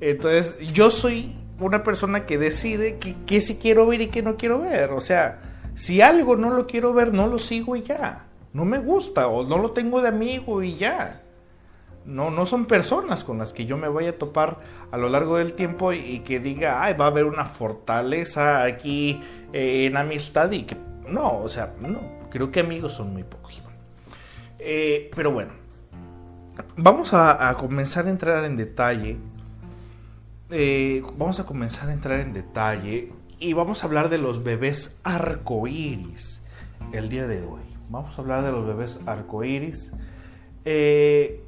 Entonces, 0.00 0.58
yo 0.72 0.90
soy 0.90 1.34
una 1.60 1.82
persona 1.82 2.26
que 2.26 2.38
decide 2.38 2.98
qué 2.98 3.40
sí 3.40 3.56
quiero 3.56 3.86
ver 3.86 4.02
y 4.02 4.08
qué 4.08 4.22
no 4.22 4.36
quiero 4.36 4.60
ver. 4.60 4.92
O 4.92 5.00
sea, 5.00 5.40
si 5.74 6.00
algo 6.00 6.36
no 6.36 6.50
lo 6.50 6.66
quiero 6.66 6.92
ver, 6.92 7.12
no 7.12 7.28
lo 7.28 7.38
sigo 7.38 7.76
y 7.76 7.82
ya. 7.82 8.26
No 8.52 8.64
me 8.64 8.78
gusta 8.78 9.28
o 9.28 9.44
no 9.44 9.58
lo 9.58 9.72
tengo 9.72 10.00
de 10.00 10.08
amigo 10.08 10.62
y 10.62 10.76
ya. 10.76 11.22
No, 12.06 12.30
no 12.30 12.46
son 12.46 12.66
personas 12.66 13.24
con 13.24 13.38
las 13.38 13.52
que 13.52 13.66
yo 13.66 13.76
me 13.76 13.88
voy 13.88 14.06
a 14.06 14.16
topar 14.16 14.60
a 14.92 14.96
lo 14.96 15.08
largo 15.08 15.36
del 15.36 15.54
tiempo 15.54 15.92
y, 15.92 16.20
que 16.20 16.38
diga, 16.38 16.82
ay, 16.82 16.94
va 16.94 17.06
a 17.06 17.08
haber 17.08 17.24
una 17.24 17.46
fortaleza 17.46 18.62
aquí 18.62 19.20
eh, 19.52 19.86
en 19.86 19.96
amistad 19.96 20.50
y 20.52 20.62
que... 20.62 20.76
No, 21.08 21.38
o 21.38 21.48
sea, 21.48 21.74
no. 21.80 22.00
Creo 22.30 22.50
que 22.50 22.60
amigos 22.60 22.92
son 22.92 23.12
muy 23.12 23.24
pocos. 23.24 23.62
Eh, 24.68 25.12
pero 25.14 25.30
bueno, 25.30 25.52
vamos 26.76 27.14
a, 27.14 27.54
comenzar 27.56 28.06
a 28.06 28.10
entrar 28.10 28.44
en 28.44 28.56
detalle. 28.56 29.16
Eh, 30.50 31.04
vamos 31.16 31.38
a 31.38 31.46
comenzar 31.46 31.88
a 31.88 31.92
entrar 31.92 32.18
en 32.18 32.32
detalle 32.32 33.12
y 33.38 33.52
vamos 33.52 33.82
a 33.82 33.86
hablar 33.86 34.08
de 34.08 34.18
los 34.18 34.42
bebés 34.42 34.96
arcoíris 35.04 36.42
el 36.92 37.08
día 37.08 37.28
de 37.28 37.44
hoy. 37.44 37.62
Vamos 37.90 38.18
a 38.18 38.22
hablar 38.22 38.42
de 38.42 38.50
los 38.50 38.66
bebés 38.66 38.98
arcoíris. 39.06 39.92
Eh, 40.64 41.44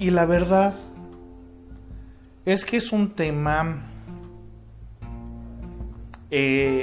y 0.00 0.10
la 0.10 0.26
verdad 0.26 0.74
es 2.44 2.64
que 2.64 2.78
es 2.78 2.90
un 2.90 3.14
tema 3.14 3.86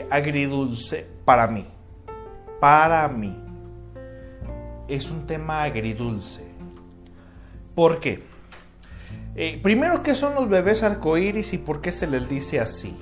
agridulce 0.10 1.06
para 1.26 1.48
mí 1.48 1.68
para 2.62 3.08
mí 3.10 3.48
es 4.88 5.10
un 5.12 5.28
tema 5.28 5.64
agridulce. 5.64 6.48
¿Por 7.76 8.00
qué? 8.00 8.24
Eh, 9.36 9.60
primero, 9.62 10.02
¿qué 10.02 10.16
son 10.16 10.34
los 10.34 10.50
bebés 10.50 10.84
arcoíris 10.84 11.54
y 11.54 11.58
por 11.58 11.82
qué 11.82 11.92
se 11.92 12.08
les 12.08 12.28
dice 12.28 12.60
así? 12.60 12.98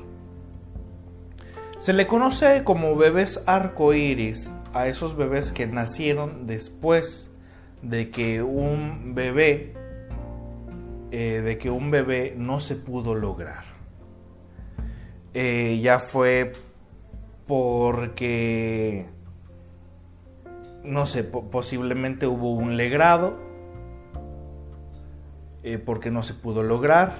Se 1.79 1.93
le 1.93 2.07
conoce 2.07 2.63
como 2.63 2.95
bebés 2.95 3.41
arcoíris 3.45 4.51
a 4.73 4.87
esos 4.87 5.15
bebés 5.15 5.51
que 5.51 5.67
nacieron 5.67 6.47
después 6.47 7.29
de 7.81 8.09
que 8.09 8.41
un 8.41 9.13
bebé, 9.13 9.73
eh, 11.17 11.41
de 11.41 11.57
que 11.57 11.69
un 11.69 11.91
bebé 11.91 12.33
no 12.35 12.59
se 12.59 12.75
pudo 12.75 13.15
lograr. 13.15 13.63
Eh, 15.33 15.79
ya 15.81 15.99
fue 15.99 16.51
porque 17.47 19.05
no 20.83 21.05
sé, 21.05 21.23
posiblemente 21.23 22.27
hubo 22.27 22.51
un 22.51 22.75
legrado, 22.75 23.37
eh, 25.63 25.77
porque 25.77 26.11
no 26.11 26.21
se 26.21 26.33
pudo 26.33 26.63
lograr, 26.63 27.13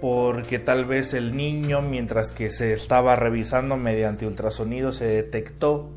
porque 0.00 0.60
tal 0.60 0.84
vez 0.84 1.14
el 1.14 1.36
niño, 1.36 1.82
mientras 1.82 2.30
que 2.30 2.50
se 2.50 2.74
estaba 2.74 3.16
revisando 3.16 3.76
mediante 3.76 4.24
ultrasonido, 4.24 4.92
se 4.92 5.06
detectó 5.06 5.90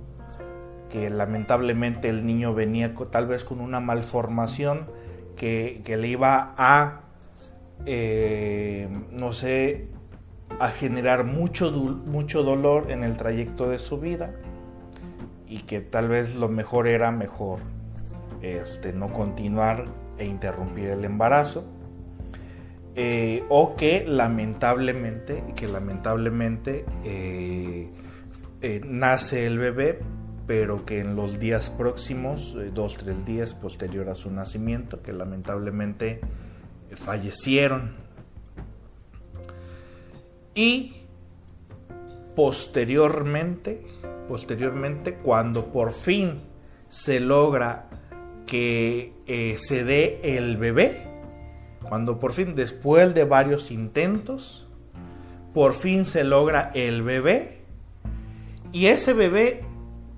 que 0.90 1.12
lamentablemente 1.12 2.10
el 2.10 2.26
niño 2.26 2.56
venía 2.56 2.96
tal 3.12 3.28
vez 3.28 3.44
con 3.44 3.62
una 3.62 3.80
malformación 3.80 4.98
que, 5.40 5.98
le 5.98 6.08
iba 6.08 6.54
a, 6.58 7.02
eh, 7.86 8.90
no 9.12 9.32
sé, 9.32 9.88
a 10.60 10.68
generar 10.68 11.24
mucho, 11.24 11.72
mucho 11.72 12.44
dolor 12.44 12.92
en 12.92 13.04
el 13.04 13.16
trayecto 13.16 13.70
de 13.70 13.80
su 13.80 14.00
vida 14.00 14.34
y 15.48 15.62
que 15.62 15.80
tal 15.80 16.10
vez 16.10 16.36
lo 16.36 16.50
mejor 16.50 16.88
era 16.88 17.12
mejor 17.12 17.60
este, 18.42 18.92
no 18.92 19.14
continuar 19.14 19.86
e 20.18 20.26
interrumpir 20.26 20.90
el 20.90 21.06
embarazo. 21.06 21.66
Eh, 22.96 23.46
o 23.48 23.78
que 23.78 24.04
lamentablemente, 24.06 25.42
que 25.56 25.70
lamentablemente 25.70 26.86
eh, 27.06 27.90
nace 28.86 29.46
el 29.46 29.58
bebé, 29.58 30.00
pero 30.50 30.84
que 30.84 30.98
en 30.98 31.16
los 31.16 31.40
días 31.40 31.70
próximos, 31.70 32.58
dos, 32.74 32.98
tres 32.98 33.24
días 33.24 33.54
posterior 33.54 34.10
a 34.10 34.16
su 34.16 34.32
nacimiento, 34.32 35.04
que 35.04 35.14
lamentablemente 35.14 36.22
fallecieron. 36.96 37.92
Y 40.56 41.04
posteriormente 42.36 43.86
posteriormente 44.28 45.14
cuando 45.14 45.68
por 45.68 45.92
fin 45.92 46.40
se 46.88 47.20
logra 47.20 47.86
que 48.48 49.14
eh, 49.28 49.56
se 49.60 49.84
dé 49.84 50.20
el 50.24 50.58
bebé, 50.58 51.04
cuando 51.88 52.20
por 52.20 52.34
fin 52.34 52.56
después 52.56 53.14
de 53.14 53.24
varios 53.24 53.70
intentos, 53.70 54.68
por 55.54 55.76
fin 55.76 56.06
se 56.06 56.24
logra 56.24 56.72
el 56.74 57.04
bebé 57.04 57.60
y 58.72 58.88
ese 58.88 59.14
bebé 59.14 59.69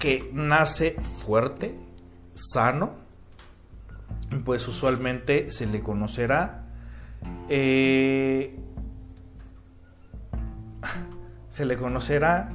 que 0.02 0.30
nace 0.34 0.98
fuerte, 1.24 1.76
sano, 2.34 2.96
pues 4.44 4.68
usualmente 4.68 5.52
se 5.52 5.68
le 5.68 5.82
conocerá 5.82 6.62
eh, 7.50 8.56
se 11.50 11.66
le 11.66 11.78
conocerá 11.78 12.50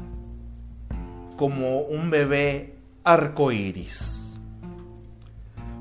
como 1.37 1.81
un 1.81 2.11
bebé 2.11 2.75
arcoíris. 3.05 4.35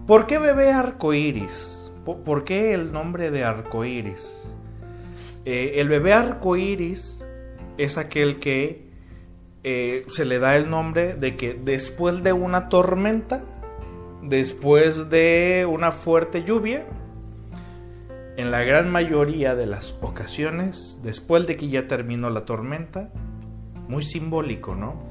¿Por 0.05 0.27
qué 0.27 0.37
bebé 0.37 0.71
arcoíris? 0.71 1.91
¿Por 2.03 2.43
qué 2.43 2.73
el 2.73 2.91
nombre 2.91 3.31
de 3.31 3.43
arcoíris? 3.43 4.43
Eh, 5.45 5.75
el 5.77 5.87
bebé 5.87 6.13
arcoíris 6.13 7.23
es 7.77 7.97
aquel 7.97 8.39
que 8.39 8.84
eh, 9.67 10.05
se 10.09 10.25
le 10.25 10.37
da 10.37 10.55
el 10.57 10.69
nombre 10.69 11.15
de 11.15 11.35
que 11.35 11.55
después 11.55 12.21
de 12.21 12.33
una 12.33 12.69
tormenta, 12.69 13.43
después 14.21 15.09
de 15.09 15.67
una 15.67 15.91
fuerte 15.91 16.43
lluvia, 16.43 16.85
en 18.37 18.51
la 18.51 18.63
gran 18.63 18.91
mayoría 18.91 19.55
de 19.55 19.65
las 19.65 19.95
ocasiones, 20.01 20.99
después 21.01 21.47
de 21.47 21.57
que 21.57 21.67
ya 21.67 21.87
terminó 21.87 22.29
la 22.29 22.45
tormenta, 22.45 23.09
muy 23.87 24.03
simbólico, 24.03 24.75
¿no? 24.75 25.01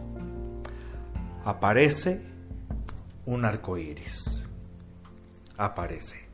Aparece 1.45 2.21
un 3.27 3.45
arco 3.45 3.77
iris. 3.77 4.47
Aparece. 5.57 6.29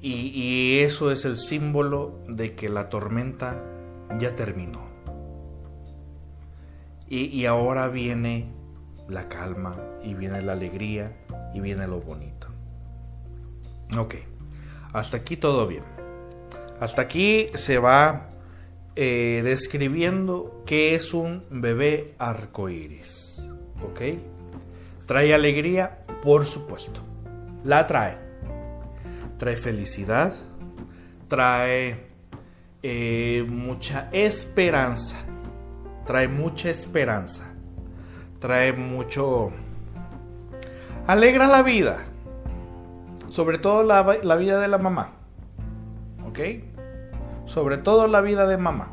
Y, 0.00 0.30
y, 0.32 0.78
eso 0.78 1.10
es 1.10 1.24
el 1.24 1.38
símbolo 1.38 2.20
de 2.28 2.54
que 2.54 2.68
la 2.68 2.88
tormenta 2.88 3.64
ya 4.20 4.36
terminó. 4.36 4.87
Y, 7.10 7.46
ahora 7.46 7.88
viene 7.88 8.52
la 9.08 9.28
calma, 9.28 9.76
y 10.02 10.12
viene 10.14 10.42
la 10.42 10.52
alegría, 10.52 11.16
y 11.54 11.60
viene 11.60 11.86
lo 11.86 12.00
bonito. 12.00 12.48
Ok. 13.96 14.16
Hasta 14.92 15.18
aquí 15.18 15.36
todo 15.36 15.66
bien. 15.66 15.84
Hasta 16.80 17.02
aquí 17.02 17.48
se 17.54 17.78
va 17.78 18.28
eh, 18.94 19.40
describiendo 19.44 20.62
qué 20.66 20.94
es 20.94 21.14
un 21.14 21.44
bebé 21.50 22.14
arcoíris. 22.18 23.42
¿Ok? 23.82 24.00
¿Trae 25.06 25.32
alegría? 25.32 26.02
Por 26.22 26.46
supuesto. 26.46 27.00
La 27.64 27.86
trae. 27.86 28.18
Trae 29.38 29.56
felicidad. 29.56 30.34
Trae 31.28 32.08
eh, 32.82 33.44
mucha 33.48 34.08
esperanza. 34.12 35.27
Trae 36.08 36.26
mucha 36.26 36.70
esperanza. 36.70 37.44
Trae 38.40 38.72
mucho... 38.72 39.52
Alegra 41.06 41.46
la 41.46 41.62
vida 41.62 42.04
sobre 43.28 43.58
todo 43.58 43.82
la, 43.82 44.02
vida 44.36 44.60
de 44.60 44.68
la 44.68 44.78
mamá. 44.78 45.12
¿Ok? 46.26 46.40
Sobre 47.46 47.78
todo 47.78 48.08
la 48.08 48.20
vida 48.20 48.46
de 48.46 48.56
mamá. 48.56 48.92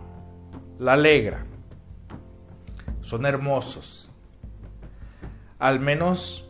La 0.79 0.93
alegra. 0.93 1.45
Son 3.01 3.25
hermosos. 3.25 4.12
Al 5.60 5.79
menos 5.79 6.50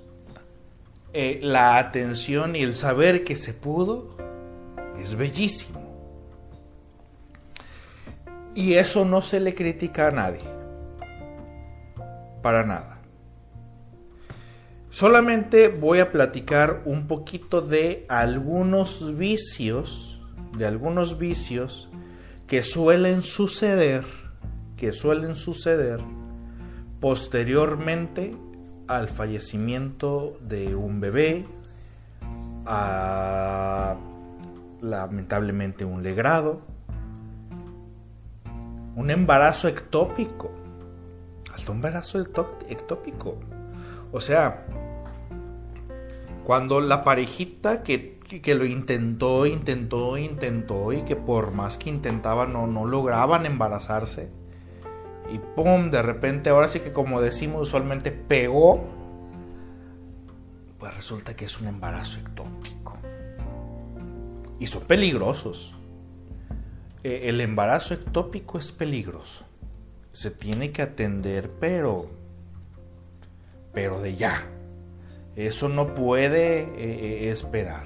eh, 1.13 1.39
la 1.41 1.77
atención 1.77 2.55
y 2.55 2.63
el 2.63 2.74
saber 2.74 3.24
que 3.24 3.36
se 3.36 3.53
pudo 3.53 4.15
es 5.00 5.15
bellísimo. 5.15 5.84
Y 8.55 8.75
eso 8.75 9.05
no 9.05 9.22
se 9.22 9.39
le 9.39 9.53
critica 9.53 10.07
a 10.07 10.12
nadie. 10.12 10.54
Para 12.46 12.64
nada. 12.64 13.00
Solamente 14.92 15.68
voy 15.68 15.98
a 15.98 16.12
platicar 16.12 16.84
un 16.86 17.08
poquito 17.08 17.64
de 17.64 18.05
algunos 18.08 19.18
vicios, 19.18 20.22
de 20.55 20.68
algunos 20.68 21.18
vicios 21.18 21.90
que 22.46 22.62
suelen 22.62 23.24
suceder, 23.24 24.05
que 24.77 24.94
suelen 24.94 25.36
suceder 25.36 26.01
posteriormente 27.00 28.38
al 28.88 29.10
fallecimiento 29.10 30.38
de 30.40 30.75
un 30.75 31.00
bebé, 31.00 31.46
a 32.68 33.96
lamentablemente 34.84 35.84
un 35.84 36.03
legrado, 36.03 36.62
un 38.96 39.10
embarazo 39.10 39.68
ectópico, 39.68 40.51
hasta 41.55 41.72
un 41.72 41.77
embarazo 41.77 42.20
ectópico. 42.20 43.37
O 44.11 44.20
sea, 44.20 44.65
cuando 46.44 46.81
la 46.81 47.03
parejita 47.03 47.81
que, 47.81 48.20
lo 48.53 48.65
intentó, 48.65 49.46
intentó, 49.46 50.18
intentó 50.18 50.94
y 50.94 51.03
que 51.03 51.15
por 51.15 51.53
más 51.53 51.77
que 51.77 51.89
intentaban 51.89 52.53
no, 52.53 52.68
no 52.68 52.85
lograban 52.85 53.46
embarazarse. 53.46 54.29
Y 55.33 55.39
¡pum! 55.39 55.89
De 55.89 56.01
repente, 56.01 56.50
ahora 56.50 56.68
sí 56.68 56.81
que 56.81 56.91
como 56.91 57.22
decimos 57.22 57.63
usualmente, 57.63 58.11
pegó. 58.11 58.85
Pues 60.77 60.94
resulta 60.94 61.35
que 61.35 61.46
es 61.46 61.59
un 61.59 61.68
embarazo 61.68 62.20
ectópico. 62.20 62.98
Y 64.59 64.68
son 64.68 64.83
peligrosos. 64.83 65.74
E, 67.03 67.29
el 67.29 67.39
embarazo 67.41 67.94
ectópico 67.94 68.59
es 68.59 68.72
peligroso. 68.72 69.45
Se 70.16 70.32
tiene 70.32 70.72
que 70.72 70.82
atender, 70.82 71.51
pero... 71.60 72.10
Pero 73.74 74.00
de 74.00 74.16
ya. 74.16 74.44
Eso 75.36 75.68
no 75.68 75.94
puede 75.94 76.60
eh, 76.62 76.68
eh, 76.78 77.32
esperar. 77.32 77.84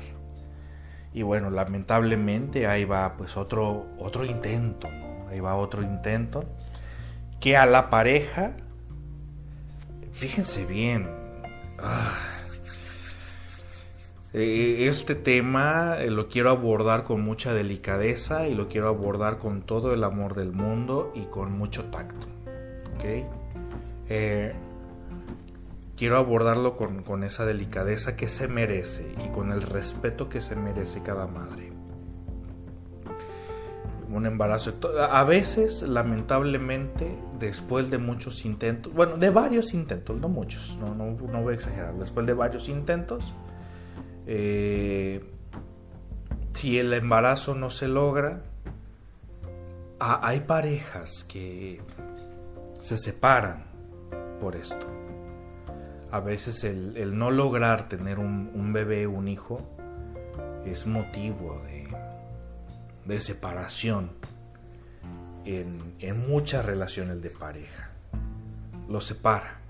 Y 1.11 1.23
bueno, 1.23 1.49
lamentablemente 1.49 2.67
ahí 2.67 2.85
va 2.85 3.17
pues 3.17 3.35
otro, 3.35 3.87
otro 3.97 4.25
intento, 4.25 4.87
Ahí 5.31 5.39
va 5.39 5.55
otro 5.55 5.81
intento. 5.81 6.43
Que 7.39 7.57
a 7.57 7.65
la 7.65 7.89
pareja, 7.89 8.53
fíjense 10.11 10.65
bien, 10.65 11.09
ah, 11.79 12.15
eh, 14.33 14.87
este 14.87 15.15
tema 15.15 15.97
lo 16.07 16.29
quiero 16.29 16.49
abordar 16.49 17.03
con 17.03 17.21
mucha 17.21 17.53
delicadeza 17.53 18.47
y 18.47 18.55
lo 18.55 18.67
quiero 18.67 18.87
abordar 18.87 19.37
con 19.37 19.61
todo 19.61 19.93
el 19.93 20.03
amor 20.03 20.35
del 20.35 20.51
mundo 20.51 21.11
y 21.15 21.25
con 21.25 21.51
mucho 21.51 21.85
tacto. 21.85 22.27
¿ok? 22.95 23.05
quiero 25.99 26.15
abordarlo 26.15 26.77
con, 26.77 27.25
esa 27.25 27.45
delicadeza 27.45 28.15
que 28.15 28.29
se 28.29 28.47
merece 28.47 29.05
y 29.21 29.33
con 29.33 29.51
el 29.51 29.61
respeto 29.61 30.29
que 30.29 30.41
se 30.41 30.55
merece 30.55 31.03
cada 31.03 31.27
madre. 31.27 31.71
Un 34.09 34.25
embarazo, 34.25 34.79
a 34.97 35.23
veces 35.25 35.81
lamentablemente 35.81 37.13
después 37.37 37.91
de 37.91 37.97
muchos 37.97 38.45
intentos, 38.45 38.93
bueno, 38.93 39.17
de 39.17 39.29
varios 39.29 39.73
intentos, 39.73 40.17
no 40.17 40.29
muchos, 40.29 40.77
no, 40.79 40.95
no, 40.95 41.41
voy 41.41 41.51
a 41.51 41.55
exagerar, 41.55 41.93
después 41.95 42.25
de 42.25 42.33
varios 42.33 42.69
intentos, 42.69 43.33
eh, 44.27 45.23
si 46.53 46.79
el 46.79 46.93
embarazo 46.93 47.55
no 47.55 47.69
se 47.69 47.87
logra, 47.87 48.43
hay 49.99 50.41
parejas 50.41 51.23
que 51.23 51.81
se 52.81 52.97
separan 52.97 53.65
por 54.39 54.55
esto 54.55 54.99
a 56.11 56.19
veces 56.19 56.63
el, 56.63 57.17
no 57.17 57.31
lograr 57.31 57.87
tener 57.87 58.19
un, 58.19 58.73
bebé, 58.73 59.07
un 59.07 59.27
hijo, 59.27 59.61
es 60.65 60.87
motivo 60.87 61.61
de, 63.05 63.21
separación 63.21 64.11
en, 65.45 66.27
muchas 66.27 66.65
relaciones 66.65 67.21
de 67.21 67.29
pareja. 67.29 67.89
Lo 68.87 69.01
separa. 69.01 69.61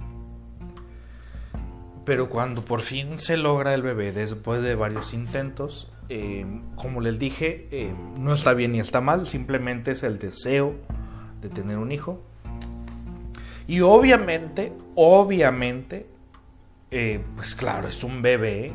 Pero 2.09 2.27
cuando 2.27 2.65
por 2.65 2.81
fin 2.81 3.19
se 3.19 3.37
logra 3.37 3.75
el 3.75 3.83
bebé, 3.83 4.11
después 4.11 4.63
de 4.63 4.73
varios 4.73 5.13
intentos, 5.13 5.91
eh, 6.09 6.43
como 6.75 7.01
les 7.01 7.19
dije, 7.19 7.67
eh, 7.69 7.93
no 8.17 8.33
está 8.33 8.55
bien 8.55 8.71
ni 8.71 8.79
está 8.79 8.99
mal, 8.99 9.27
simplemente 9.27 9.91
es 9.91 10.01
el 10.01 10.17
deseo 10.17 10.73
de 11.39 11.49
tener 11.49 11.77
un 11.77 11.91
hijo. 11.91 12.23
Y 13.67 13.81
obviamente, 13.81 14.73
obviamente, 14.95 16.07
eh, 16.89 17.21
pues 17.35 17.53
claro, 17.53 17.87
es 17.87 18.03
un 18.03 18.23
bebé 18.23 18.73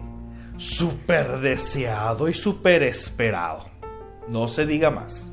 súper 0.56 1.40
deseado 1.40 2.28
y 2.28 2.34
súper 2.34 2.84
esperado. 2.84 3.68
No 4.28 4.46
se 4.46 4.64
diga 4.64 4.92
más. 4.92 5.28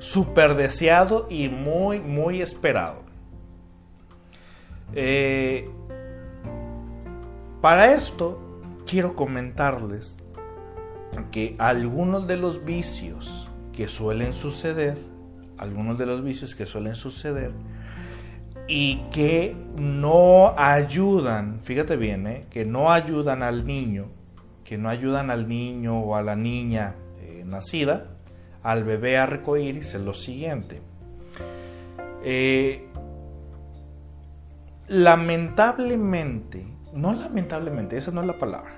Súper 0.00 0.56
deseado 0.56 1.28
y 1.30 1.48
muy, 1.48 2.00
muy 2.00 2.42
esperado. 2.42 3.04
Eh, 4.92 5.70
para 7.60 7.92
esto, 7.94 8.40
quiero 8.86 9.14
comentarles 9.14 10.16
que 11.30 11.56
algunos 11.58 12.26
de 12.26 12.36
los 12.36 12.64
vicios 12.64 13.48
que 13.72 13.88
suelen 13.88 14.32
suceder, 14.32 14.98
algunos 15.56 15.98
de 15.98 16.06
los 16.06 16.22
vicios 16.22 16.54
que 16.54 16.66
suelen 16.66 16.94
suceder, 16.94 17.52
y 18.68 18.96
que 19.10 19.56
no 19.76 20.54
ayudan, 20.56 21.60
fíjate 21.62 21.96
bien, 21.96 22.26
¿eh? 22.26 22.44
que 22.50 22.64
no 22.64 22.92
ayudan 22.92 23.42
al 23.42 23.66
niño, 23.66 24.06
que 24.62 24.76
no 24.76 24.90
ayudan 24.90 25.30
al 25.30 25.48
niño 25.48 25.98
o 26.00 26.14
a 26.14 26.22
la 26.22 26.36
niña 26.36 26.94
eh, 27.22 27.42
nacida, 27.46 28.08
al 28.62 28.84
bebé 28.84 29.16
arcoíris 29.16 29.94
es 29.94 30.02
lo 30.02 30.12
siguiente. 30.12 30.82
Eh, 32.22 32.86
lamentablemente, 34.88 36.66
no 36.98 37.12
lamentablemente, 37.14 37.96
esa 37.96 38.10
no 38.10 38.20
es 38.20 38.26
la 38.26 38.38
palabra. 38.38 38.72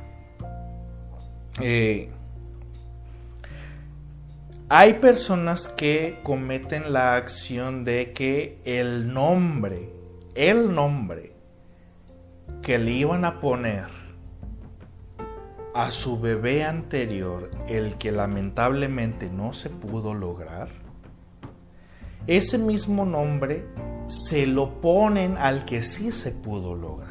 Hay 4.69 4.95
personas 4.95 5.69
que 5.69 6.21
cometen 6.23 6.93
la 6.93 7.17
acción 7.17 7.85
de 7.85 8.13
que 8.13 8.61
el 8.65 9.13
nombre, 9.13 9.91
el 10.37 10.73
nombre 10.75 11.33
que 12.63 12.79
le 12.79 12.93
iban 12.93 13.25
a 13.25 13.41
poner 13.41 13.87
a 15.75 15.91
su 15.91 16.21
bebé 16.21 16.63
anterior, 16.63 17.51
el 17.69 17.97
que 17.97 18.13
lamentablemente 18.13 19.29
no 19.29 19.53
se 19.55 19.71
pudo 19.71 20.15
lograr, 20.15 20.69
ese 22.27 22.59
mismo 22.59 23.05
nombre 23.05 23.67
se 24.07 24.47
lo 24.47 24.81
ponen 24.81 25.37
al 25.37 25.65
que 25.65 25.83
sí 25.83 26.13
se 26.13 26.31
pudo 26.31 26.77
lograr. 26.77 27.10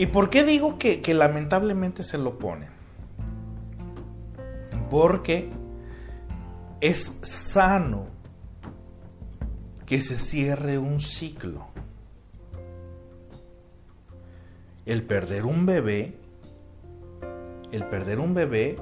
¿Y 0.00 0.06
por 0.06 0.30
qué 0.30 0.44
digo 0.44 0.78
que, 0.78 1.02
lamentablemente 1.12 2.04
se 2.04 2.16
lo 2.16 2.38
ponen? 2.38 2.70
Porque 4.90 5.50
es 6.80 7.18
sano 7.20 8.06
que 9.84 10.00
se 10.00 10.16
cierre 10.16 10.78
un 10.78 11.02
ciclo. 11.02 11.66
El 14.86 15.02
perder 15.02 15.44
un 15.44 15.66
bebé, 15.66 16.16
el 17.70 17.84
perder 17.84 18.20
un 18.20 18.32
bebé, 18.32 18.76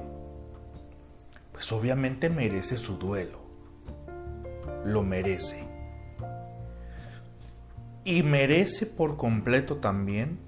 pues 1.51 1.69
obviamente 1.73 2.29
merece 2.29 2.77
su 2.77 2.97
duelo. 2.97 3.41
Lo 4.85 5.03
merece. 5.03 5.67
Y 8.05 8.23
merece 8.23 8.85
por 8.85 9.17
completo 9.17 9.75
también 9.79 10.47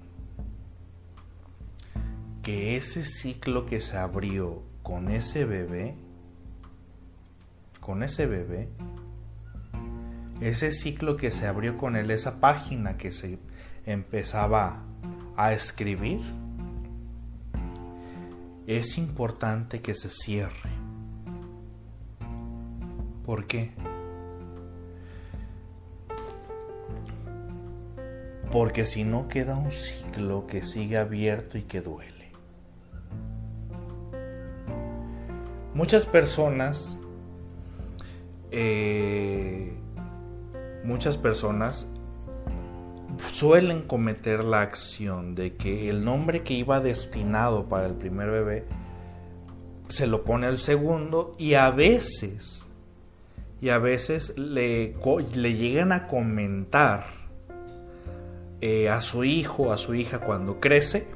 que 2.42 2.76
ese 2.76 3.04
ciclo 3.04 3.66
que 3.66 3.80
se 3.80 3.96
abrió 3.96 4.62
con 4.82 5.10
ese 5.10 5.44
bebé, 5.44 5.94
con 7.80 8.02
ese 8.02 8.26
bebé, 8.26 8.68
ese 10.40 10.72
ciclo 10.72 11.16
que 11.16 11.30
se 11.30 11.46
abrió 11.46 11.78
con 11.78 11.94
él, 11.94 12.10
esa 12.10 12.40
página 12.40 12.96
que 12.96 13.12
se 13.12 13.38
empezaba 13.86 14.82
a 15.36 15.52
escribir, 15.52 16.20
es 18.66 18.98
importante 18.98 19.80
que 19.80 19.94
se 19.94 20.10
cierre. 20.10 20.70
¿Por 23.24 23.46
qué? 23.46 23.70
Porque 28.50 28.84
si 28.84 29.04
no 29.04 29.28
queda 29.28 29.56
un 29.56 29.70
ciclo 29.70 30.46
que 30.46 30.62
sigue 30.62 30.98
abierto 30.98 31.56
y 31.56 31.62
que 31.62 31.80
duele. 31.80 32.11
Muchas 35.74 36.06
personas, 36.06 36.98
eh, 38.50 39.72
muchas 40.84 41.16
personas 41.16 41.86
suelen 43.30 43.82
cometer 43.82 44.44
la 44.44 44.60
acción 44.60 45.34
de 45.34 45.54
que 45.54 45.88
el 45.88 46.04
nombre 46.04 46.42
que 46.42 46.54
iba 46.54 46.80
destinado 46.80 47.68
para 47.68 47.86
el 47.86 47.94
primer 47.94 48.30
bebé 48.30 48.64
se 49.88 50.06
lo 50.06 50.24
pone 50.24 50.46
al 50.46 50.58
segundo 50.58 51.34
y 51.38 51.54
a 51.54 51.70
veces 51.70 52.62
y 53.62 53.68
a 53.68 53.78
veces 53.78 54.36
le, 54.36 54.96
le 55.34 55.54
llegan 55.54 55.92
a 55.92 56.08
comentar 56.08 57.06
eh, 58.60 58.88
a 58.88 59.00
su 59.00 59.24
hijo, 59.24 59.72
a 59.72 59.78
su 59.78 59.94
hija 59.94 60.18
cuando 60.18 60.58
crece, 60.58 61.06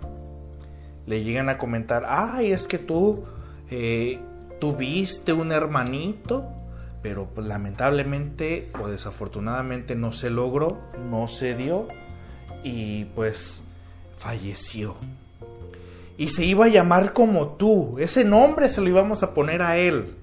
le 1.06 1.24
llegan 1.24 1.48
a 1.48 1.58
comentar, 1.58 2.04
ay, 2.08 2.52
es 2.52 2.68
que 2.68 2.78
tú 2.78 3.24
eh, 3.70 4.20
tuviste 4.58 5.32
un 5.32 5.52
hermanito, 5.52 6.44
pero 7.02 7.26
pues, 7.26 7.46
lamentablemente 7.46 8.70
o 8.80 8.88
desafortunadamente 8.88 9.94
no 9.94 10.12
se 10.12 10.30
logró, 10.30 10.78
no 11.10 11.28
se 11.28 11.54
dio 11.54 11.88
y 12.64 13.04
pues 13.14 13.60
falleció. 14.18 14.96
Y 16.18 16.28
se 16.30 16.44
iba 16.44 16.64
a 16.64 16.68
llamar 16.68 17.12
como 17.12 17.48
tú, 17.50 17.96
ese 17.98 18.24
nombre 18.24 18.68
se 18.68 18.80
lo 18.80 18.88
íbamos 18.88 19.22
a 19.22 19.34
poner 19.34 19.62
a 19.62 19.76
él. 19.76 20.14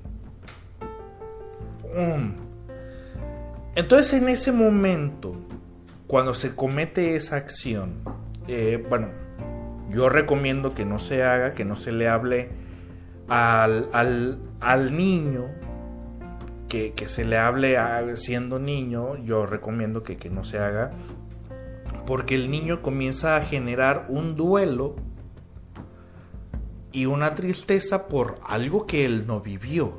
Mm. 1.95 2.43
Entonces 3.75 4.13
en 4.13 4.29
ese 4.29 4.51
momento, 4.51 5.35
cuando 6.07 6.33
se 6.33 6.55
comete 6.55 7.15
esa 7.15 7.37
acción, 7.37 7.93
eh, 8.47 8.83
bueno, 8.89 9.09
yo 9.89 10.09
recomiendo 10.09 10.73
que 10.73 10.85
no 10.85 10.99
se 10.99 11.23
haga, 11.23 11.53
que 11.53 11.65
no 11.65 11.75
se 11.75 11.91
le 11.91 12.07
hable 12.07 12.49
al, 13.27 14.39
niño, 14.91 15.45
que, 16.67 16.93
se 17.07 17.25
le 17.25 17.37
hable 17.37 17.77
siendo 18.17 18.59
niño, 18.59 19.17
yo 19.17 19.45
recomiendo 19.45 20.03
que, 20.03 20.17
que 20.17 20.29
no 20.29 20.43
se 20.43 20.59
haga, 20.59 20.91
porque 22.05 22.35
el 22.35 22.49
niño 22.49 22.81
comienza 22.81 23.35
a 23.35 23.41
generar 23.41 24.07
un 24.09 24.35
duelo 24.35 24.95
y 26.91 27.05
una 27.05 27.35
tristeza 27.35 28.07
por 28.07 28.39
algo 28.45 28.85
que 28.85 29.05
él 29.05 29.25
no 29.25 29.41
vivió, 29.41 29.93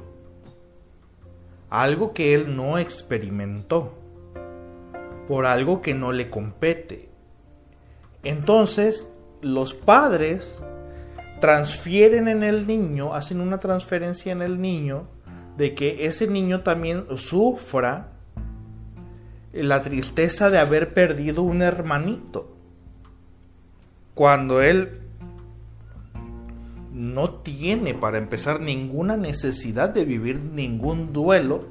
algo 1.71 2.13
que 2.13 2.35
él 2.35 2.57
no 2.57 2.79
experimentó, 2.79 3.95
por 5.27 5.47
algo 5.47 5.83
que 5.83 5.95
no 5.95 6.13
le 6.13 6.31
compete. 6.31 7.09
Entonces, 8.23 9.13
los 9.43 9.75
padres 9.75 10.63
transfieren 11.45 12.27
en 12.27 12.43
el 12.43 12.67
niño, 12.67 13.13
hacen 13.13 13.43
una 13.43 13.61
transferencia 13.61 14.33
en 14.33 14.41
el 14.41 14.63
niño 14.63 15.09
de 15.59 15.75
que 15.75 16.07
ese 16.07 16.27
niño 16.27 16.63
también 16.63 17.05
sufra 17.19 18.13
la 19.53 19.83
tristeza 19.83 20.49
de 20.49 20.59
haber 20.59 20.95
perdido 20.95 21.43
un 21.43 21.61
hermanito. 21.61 22.57
Cuando 24.15 24.63
él 24.63 25.03
no 26.95 27.29
tiene 27.29 27.93
para 27.93 28.17
empezar 28.17 28.63
ninguna 28.63 29.19
necesidad 29.19 29.91
de 29.91 30.07
vivir 30.07 30.41
ningún 30.41 31.13
duelo, 31.13 31.67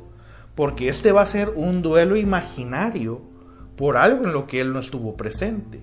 porque 0.54 0.88
este 0.88 1.12
va 1.12 1.24
a 1.24 1.26
ser 1.26 1.50
un 1.50 1.82
duelo 1.82 2.16
imaginario 2.16 3.24
por 3.76 3.98
algo 3.98 4.26
en 4.26 4.34
lo 4.34 4.46
que 4.46 4.62
él 4.62 4.72
no 4.72 4.78
estuvo 4.78 5.18
presente. 5.18 5.80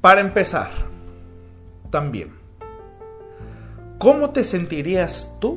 Para 0.00 0.20
empezar, 0.20 0.83
también. 1.94 2.32
¿Cómo 4.00 4.30
te 4.30 4.42
sentirías 4.42 5.30
tú? 5.40 5.56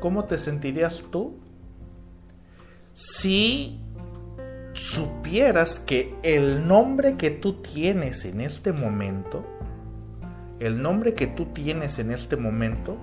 ¿Cómo 0.00 0.24
te 0.24 0.38
sentirías 0.38 1.04
tú 1.10 1.36
si 2.94 3.78
supieras 4.72 5.78
que 5.78 6.14
el 6.22 6.66
nombre 6.66 7.18
que 7.18 7.30
tú 7.30 7.60
tienes 7.60 8.24
en 8.24 8.40
este 8.40 8.72
momento, 8.72 9.44
el 10.58 10.80
nombre 10.80 11.12
que 11.12 11.26
tú 11.26 11.44
tienes 11.52 11.98
en 11.98 12.12
este 12.12 12.36
momento, 12.36 12.96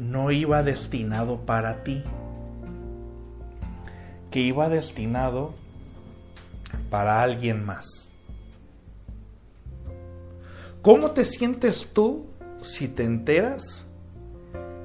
no 0.00 0.32
iba 0.32 0.64
destinado 0.64 1.46
para 1.46 1.84
ti, 1.84 2.02
que 4.32 4.40
iba 4.40 4.68
destinado 4.68 5.54
para 6.90 7.22
alguien 7.22 7.64
más. 7.64 8.03
¿Cómo 10.84 11.12
te 11.12 11.24
sientes 11.24 11.88
tú 11.94 12.26
si 12.60 12.88
te 12.88 13.04
enteras 13.04 13.86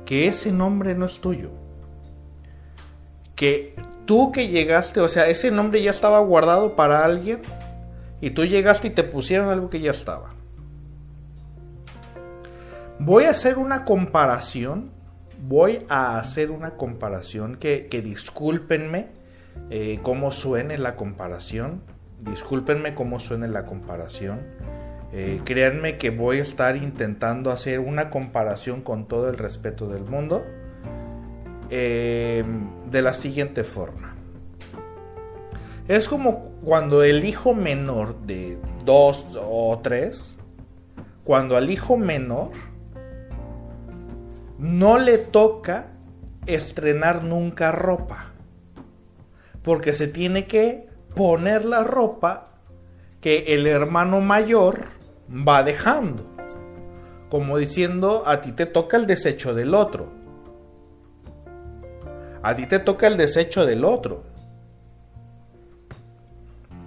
que 0.06 0.30
ese 0.30 0.50
nombre 0.50 0.96
no 0.96 1.06
es 1.06 1.20
tuyo? 1.20 1.50
Que 3.36 3.76
tú 4.06 4.32
que 4.32 4.48
llegaste, 4.48 5.02
o 5.02 5.10
sea, 5.10 5.28
ese 5.28 5.52
nombre 5.52 5.84
ya 5.84 5.92
estaba 5.92 6.22
guardado 6.22 6.78
para 6.78 7.04
alguien 7.04 7.42
y 8.22 8.30
tú 8.30 8.46
llegaste 8.46 8.88
y 8.88 8.92
te 8.92 9.04
pusieron 9.04 9.50
algo 9.50 9.70
que 9.70 9.82
ya 9.82 9.92
estaba. 9.92 10.30
Voy 12.98 13.26
a 13.26 13.32
hacer 13.32 13.58
una 13.58 13.84
comparación, 13.84 14.92
voy 15.50 15.86
a 15.90 16.18
hacer 16.18 16.50
una 16.50 16.78
comparación 16.78 17.58
que, 17.58 17.88
que 17.88 18.02
discúlpenme 18.02 19.10
eh, 19.70 20.00
cómo 20.02 20.32
suene 20.32 20.78
la 20.78 20.96
comparación, 20.96 21.82
discúlpenme 22.22 22.96
cómo 22.96 23.20
suene 23.20 23.50
la 23.50 23.66
comparación 23.66 24.40
eh, 25.12 25.42
créanme 25.44 25.98
que 25.98 26.12
voy 26.12 26.40
a 26.40 26.44
estar 26.44 26.76
intentando 26.76 27.50
hacer 27.52 27.80
una 27.80 28.10
comparación 28.12 28.82
con 28.82 29.08
todo 29.08 29.30
el 29.30 29.38
respeto 29.38 29.88
del 29.88 30.04
mundo 30.04 30.46
eh, 31.72 32.44
de 32.92 33.02
la 33.02 33.14
siguiente 33.14 33.64
forma. 33.64 34.16
Es 35.88 36.08
como 36.08 36.52
cuando 36.64 37.02
el 37.04 37.26
hijo 37.26 37.56
menor 37.56 38.20
de 38.22 38.60
dos 38.86 39.36
o 39.36 39.80
tres, 39.82 40.38
cuando 41.24 41.58
al 41.58 41.72
hijo 41.72 41.98
menor 41.98 42.52
no 44.60 45.00
le 45.00 45.18
toca 45.18 45.88
estrenar 46.46 47.24
nunca 47.24 47.72
ropa, 47.72 48.34
porque 49.64 49.94
se 49.94 50.08
tiene 50.08 50.46
que 50.46 50.88
poner 51.16 51.66
la 51.66 51.84
ropa 51.84 52.50
que 53.22 53.56
el 53.56 53.66
hermano 53.66 54.22
mayor 54.22 54.99
va 55.30 55.64
dejando. 55.64 56.26
Como 57.30 57.58
diciendo, 57.58 58.24
a 58.26 58.42
ti 58.42 58.52
te 58.52 58.66
toca 58.66 58.98
el 58.98 59.06
desecho 59.06 59.54
del 59.54 59.76
otro. 59.76 60.12
A 62.42 62.56
ti 62.56 62.66
te 62.66 62.80
toca 62.80 63.08
el 63.08 63.18
desecho 63.18 63.66
del 63.66 63.86
otro. 63.86 64.24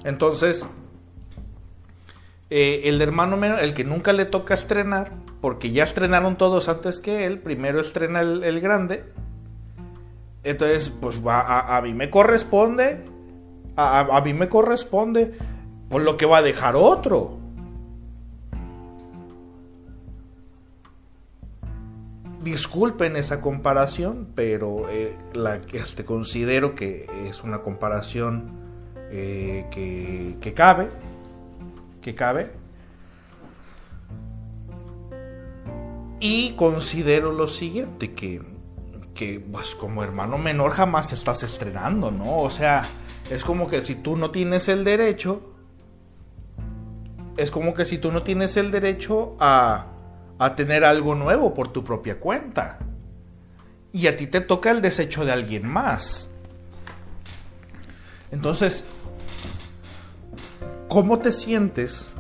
Entonces, 0.04 0.66
eh, 2.50 2.82
el 2.84 3.00
hermano 3.00 3.36
menor, 3.36 3.60
el 3.60 3.74
que 3.74 3.84
nunca 3.84 4.12
le 4.12 4.24
toca 4.24 4.54
estrenar, 4.54 5.12
porque 5.40 5.70
ya 5.70 5.84
estrenaron 5.84 6.36
todos 6.36 6.68
antes 6.68 7.00
que 7.00 7.26
él, 7.26 7.38
primero 7.38 7.80
estrena 7.80 8.20
el, 8.20 8.60
grande. 8.60 9.04
Entonces, 10.42 10.90
pues 10.90 11.16
a, 11.24 11.76
a, 11.76 11.82
mí 11.82 11.94
me 11.94 12.10
corresponde, 12.10 13.04
a, 13.76 14.00
a, 14.00 14.20
mí 14.22 14.34
me 14.34 14.48
corresponde, 14.48 15.34
por 15.88 16.02
lo 16.02 16.16
que 16.16 16.26
va 16.26 16.38
a 16.38 16.42
dejar 16.42 16.74
otro. 16.74 17.41
Disculpen 22.42 23.16
esa 23.16 23.40
comparación, 23.40 24.28
pero 24.34 24.88
eh, 24.88 25.16
la, 25.34 25.60
este, 25.72 26.04
considero 26.04 26.74
que 26.74 27.08
es 27.28 27.42
una 27.42 27.62
comparación 27.62 28.62
eh, 29.10 29.66
que, 29.70 30.36
que, 30.40 30.52
cabe, 30.52 30.88
que 32.00 32.14
cabe. 32.14 32.50
Y 36.20 36.52
considero 36.52 37.32
lo 37.32 37.48
siguiente, 37.48 38.12
que, 38.12 38.42
que 39.14 39.40
pues 39.40 39.74
como 39.74 40.02
hermano 40.02 40.38
menor 40.38 40.70
jamás 40.72 41.12
estás 41.12 41.42
estrenando, 41.42 42.10
¿no? 42.10 42.38
O 42.38 42.50
sea, 42.50 42.84
es 43.30 43.44
como 43.44 43.68
que 43.68 43.80
si 43.82 43.96
tú 43.96 44.16
no 44.16 44.30
tienes 44.30 44.68
el 44.68 44.84
derecho, 44.84 45.52
es 47.36 47.50
como 47.50 47.74
que 47.74 47.84
si 47.84 47.98
tú 47.98 48.12
no 48.12 48.22
tienes 48.22 48.56
el 48.56 48.70
derecho 48.70 49.36
a 49.40 49.91
a 50.44 50.56
tener 50.56 50.84
algo 50.84 51.14
nuevo 51.14 51.54
por 51.54 51.68
tu 51.68 51.84
propia 51.84 52.18
cuenta. 52.18 52.78
Y 53.92 54.08
a 54.08 54.16
ti 54.16 54.26
te 54.26 54.40
toca 54.40 54.72
el 54.72 54.82
desecho 54.82 55.24
de 55.24 55.30
alguien 55.30 55.68
más. 55.68 56.28
Entonces, 58.32 58.84
¿cómo 60.88 61.20
te 61.20 61.30
sientes? 61.30 62.10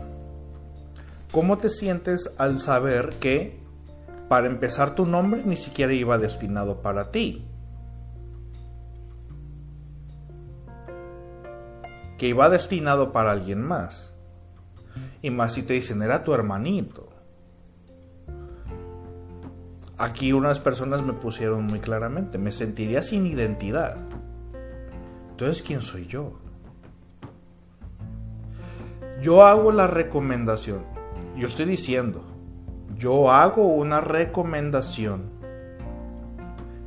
¿Cómo 1.32 1.58
te 1.58 1.68
sientes 1.68 2.32
al 2.38 2.60
saber 2.60 3.14
que 3.18 3.58
para 4.28 4.46
empezar 4.46 4.94
tu 4.94 5.04
nombre 5.04 5.42
ni 5.44 5.56
siquiera 5.56 5.92
iba 5.92 6.16
destinado 6.16 6.80
para 6.80 7.10
ti? 7.10 7.44
Que 12.18 12.28
iba 12.28 12.48
destinado 12.48 13.10
para 13.10 13.32
alguien 13.32 13.62
más. 13.62 14.14
Y 15.22 15.30
más 15.30 15.54
si 15.54 15.64
te 15.64 15.72
dicen, 15.72 16.02
era 16.02 16.22
tu 16.22 16.32
hermanito. 16.34 17.11
Aquí 19.98 20.32
unas 20.32 20.58
personas 20.58 21.02
me 21.02 21.12
pusieron 21.12 21.64
muy 21.64 21.80
claramente, 21.80 22.38
me 22.38 22.52
sentiría 22.52 23.02
sin 23.02 23.26
identidad. 23.26 23.98
Entonces, 25.30 25.62
¿quién 25.62 25.82
soy 25.82 26.06
yo? 26.06 26.38
Yo 29.22 29.44
hago 29.44 29.70
la 29.70 29.86
recomendación. 29.86 30.82
Yo 31.36 31.46
estoy 31.46 31.66
diciendo, 31.66 32.24
yo 32.98 33.30
hago 33.30 33.66
una 33.66 34.00
recomendación, 34.00 35.30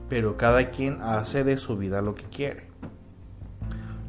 pero 0.09 0.37
cada 0.37 0.69
quien 0.69 1.01
hace 1.01 1.43
de 1.43 1.57
su 1.57 1.77
vida 1.77 2.01
lo 2.01 2.15
que 2.15 2.25
quiere. 2.25 2.67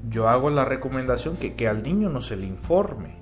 Yo 0.09 0.29
hago 0.29 0.51
la 0.51 0.65
recomendación 0.65 1.37
que, 1.37 1.55
que 1.55 1.69
al 1.69 1.83
niño 1.83 2.09
no 2.09 2.21
se 2.21 2.37
le 2.37 2.47
informe. 2.47 3.17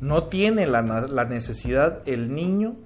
No 0.00 0.24
tiene 0.24 0.66
la, 0.66 0.82
la 0.82 1.24
necesidad 1.24 2.02
el 2.06 2.34
niño 2.34 2.76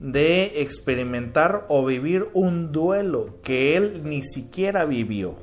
de 0.00 0.62
experimentar 0.62 1.66
o 1.68 1.84
vivir 1.84 2.28
un 2.32 2.72
duelo 2.72 3.36
que 3.42 3.76
él 3.76 4.02
ni 4.04 4.22
siquiera 4.22 4.86
vivió. 4.86 5.34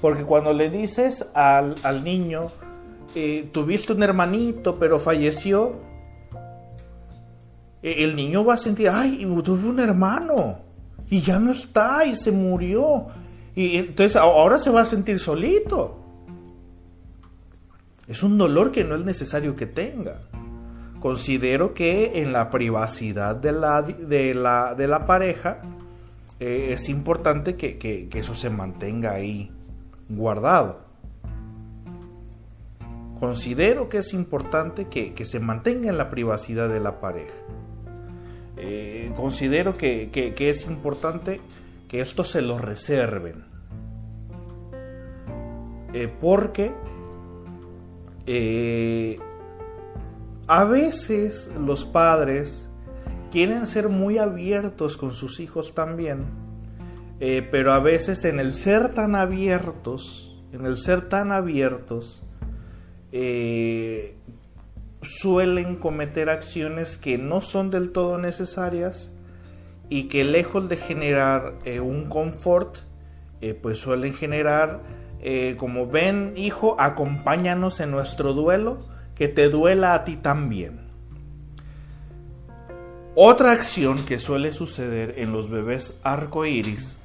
Porque 0.00 0.22
cuando 0.22 0.52
le 0.52 0.70
dices 0.70 1.26
al, 1.34 1.74
niño, 2.04 2.52
eh, 3.14 3.48
tuviste 3.52 3.92
un 3.92 4.02
hermanito 4.02 4.78
pero 4.78 5.00
falleció, 5.00 5.74
e, 7.82 8.04
el 8.04 8.14
niño 8.14 8.44
va 8.44 8.54
a 8.54 8.58
sentir, 8.58 8.88
ay, 8.88 9.26
tuve 9.42 9.68
un 9.68 9.80
hermano 9.80 10.58
y 11.10 11.20
ya 11.20 11.40
no 11.40 11.50
está 11.50 12.06
y 12.06 12.14
se 12.14 12.30
murió. 12.30 13.06
Y 13.56 13.76
entonces 13.78 14.16
ahora 14.16 14.58
se 14.58 14.70
va 14.70 14.82
a 14.82 14.86
sentir 14.86 15.18
solito. 15.18 16.00
Es 18.06 18.22
un 18.22 18.38
dolor 18.38 18.70
que 18.70 18.84
no 18.84 18.94
es 18.94 19.04
necesario 19.04 19.56
que 19.56 19.66
tenga 19.66 20.16
considero 21.04 21.74
que 21.74 22.22
en 22.22 22.32
la 22.32 22.48
privacidad 22.48 23.36
de 23.36 23.52
la, 23.52 23.82
de 23.82 24.32
la, 24.32 24.74
de 24.74 24.88
la 24.88 25.04
pareja 25.04 25.58
eh, 26.40 26.68
es 26.70 26.88
importante 26.88 27.56
que, 27.56 28.08
eso 28.14 28.34
se 28.34 28.48
mantenga 28.48 29.12
ahí 29.12 29.52
guardado. 30.08 30.80
Considero 33.20 33.90
que 33.90 33.98
es 33.98 34.14
importante 34.14 34.86
que, 34.86 35.24
se 35.26 35.40
mantenga 35.40 35.90
en 35.90 35.98
la 35.98 36.08
privacidad 36.08 36.70
de 36.70 36.80
la 36.80 37.00
pareja. 37.00 37.34
Eh, 38.56 39.12
considero 39.14 39.76
que, 39.76 40.08
es 40.38 40.66
importante 40.66 41.38
que 41.86 42.00
esto 42.00 42.24
se 42.24 42.40
lo 42.40 42.56
reserven. 42.56 43.44
Eh, 45.92 46.10
porque 46.18 46.72
a 50.46 50.64
veces 50.64 51.50
los 51.58 51.84
padres 51.84 52.68
quieren 53.30 53.66
ser 53.66 53.88
muy 53.88 54.18
abiertos 54.18 54.96
con 54.96 55.12
sus 55.12 55.40
hijos 55.40 55.74
también, 55.74 56.26
eh, 57.20 57.46
pero 57.50 57.72
a 57.72 57.80
veces 57.80 58.24
en 58.24 58.38
el 58.38 58.52
ser 58.52 58.90
tan 58.90 59.14
abiertos, 59.14 60.36
en 60.52 60.66
el 60.66 60.76
ser 60.76 61.08
tan 61.08 61.32
abiertos, 61.32 62.22
eh, 63.12 64.16
suelen 65.02 65.76
cometer 65.76 66.28
acciones 66.28 66.98
que 66.98 67.16
no 67.18 67.40
son 67.40 67.70
del 67.70 67.90
todo 67.90 68.18
necesarias 68.18 69.10
y 69.88 70.04
que 70.04 70.24
lejos 70.24 70.68
de 70.68 70.76
generar 70.76 71.58
eh, 71.64 71.80
un 71.80 72.08
confort, 72.08 72.78
pues 73.60 73.76
suelen 73.76 74.14
generar, 74.14 74.80
como 75.58 75.86
ven, 75.86 76.32
hijo, 76.34 76.76
acompáñanos 76.78 77.78
en 77.80 77.90
nuestro 77.90 78.32
duelo, 78.32 78.78
que 79.14 79.28
te 79.28 79.48
duela 79.48 79.94
a 79.94 80.04
ti 80.04 80.16
también. 80.16 80.80
Otra 83.16 83.52
acción 83.52 84.04
que 84.04 84.18
suele 84.18 84.50
suceder 84.50 85.14
en 85.18 85.32
los 85.32 85.48
bebés 85.48 85.94
arcoíris, 86.02 86.96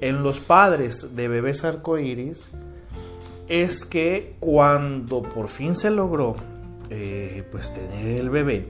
en 0.00 0.22
los 0.22 0.38
padres 0.38 1.16
de 1.16 1.26
bebés 1.26 1.64
arcoíris, 1.64 2.50
es 3.48 3.84
que 3.84 4.36
cuando 4.38 5.22
por 5.22 5.48
fin 5.48 5.74
se 5.74 5.90
logró 5.90 6.36
eh, 6.90 7.42
pues 7.50 7.74
tener 7.74 8.20
el 8.20 8.30
bebé, 8.30 8.68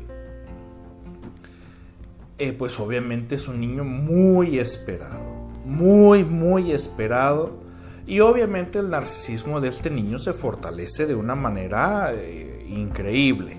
eh, 2.39 2.53
pues 2.53 2.79
obviamente 2.81 3.35
es 3.35 3.49
un 3.49 3.61
niño 3.61 3.85
muy 3.85 4.59
esperado, 4.59 5.51
muy, 5.67 6.25
muy 6.25 6.73
esperado. 6.73 7.59
Y 8.07 8.21
obviamente 8.21 8.79
el 8.79 8.89
narcisismo 8.89 9.61
de 9.61 9.69
este 9.69 9.91
niño 9.91 10.19
se 10.19 10.33
fortalece 10.33 11.05
de 11.05 11.15
una 11.15 11.35
manera 11.35 12.13
eh, 12.15 12.58
increíble, 12.69 13.57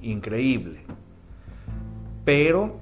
increíble. 0.00 0.80
Pero 2.24 2.80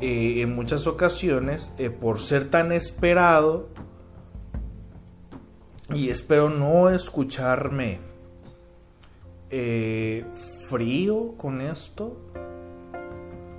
eh, 0.00 0.42
en 0.42 0.54
muchas 0.54 0.86
ocasiones, 0.86 1.72
eh, 1.78 1.90
por 1.90 2.20
ser 2.20 2.50
tan 2.50 2.72
esperado, 2.72 3.68
y 5.94 6.10
espero 6.10 6.50
no 6.50 6.90
escucharme 6.90 8.00
eh, 9.50 10.24
frío 10.68 11.34
con 11.36 11.60
esto, 11.60 12.16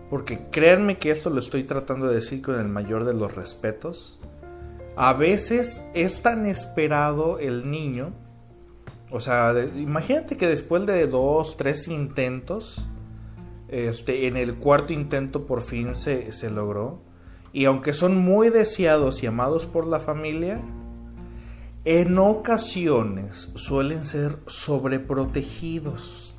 porque 0.09 0.47
créanme 0.51 0.97
que 0.97 1.11
esto 1.11 1.29
lo 1.29 1.39
estoy 1.39 1.63
tratando 1.63 2.07
de 2.07 2.15
decir 2.15 2.41
con 2.41 2.59
el 2.59 2.69
mayor 2.69 3.05
de 3.05 3.13
los 3.13 3.33
respetos. 3.33 4.19
A 4.95 5.13
veces 5.13 5.83
es 5.93 6.21
tan 6.21 6.45
esperado 6.45 7.39
el 7.39 7.69
niño 7.69 8.13
o 9.09 9.21
sea, 9.21 9.53
imagínate 9.75 10.35
que 10.35 10.47
después 10.47 10.85
de 10.85 11.07
dos, 11.07 11.55
tres 11.55 11.87
intentos, 11.87 12.85
este, 13.69 14.27
en 14.27 14.35
el 14.37 14.55
cuarto 14.55 14.93
intento 14.93 15.45
por 15.45 15.61
fin 15.61 15.95
se, 15.95 16.31
se 16.31 16.49
logró. 16.49 17.01
Y 17.53 17.65
aunque 17.65 17.93
son 17.93 18.17
muy 18.17 18.49
deseados 18.49 19.23
y 19.23 19.27
amados 19.27 19.65
por 19.65 19.87
la 19.87 19.99
familia, 19.99 20.61
en 21.85 22.17
ocasiones 22.17 23.49
suelen 23.55 24.03
ser 24.03 24.39
sobreprotegidos. 24.45 26.35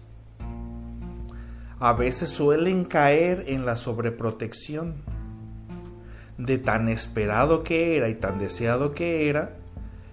A 1.81 1.94
veces 1.94 2.28
suelen 2.28 2.85
caer 2.85 3.44
en 3.46 3.64
la 3.64 3.76
sobreprotección. 3.76 4.96
De 6.37 6.59
tan 6.59 6.88
esperado 6.88 7.64
que 7.64 7.96
era 7.96 8.11
y 8.11 8.14
tan 8.14 8.38
deseado 8.38 8.92
que 8.92 9.28
era, 9.28 9.57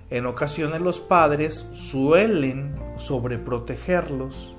en 0.09 0.25
ocasiones 0.25 0.81
los 0.81 0.99
padres 0.99 1.65
suelen 1.73 2.75
sobreprotegerlos 2.97 4.55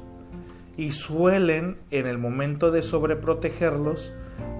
y 0.77 0.93
suelen 0.93 1.79
en 1.91 2.07
el 2.07 2.19
momento 2.19 2.71
de 2.71 2.83
sobreprotegerlos 2.83 4.13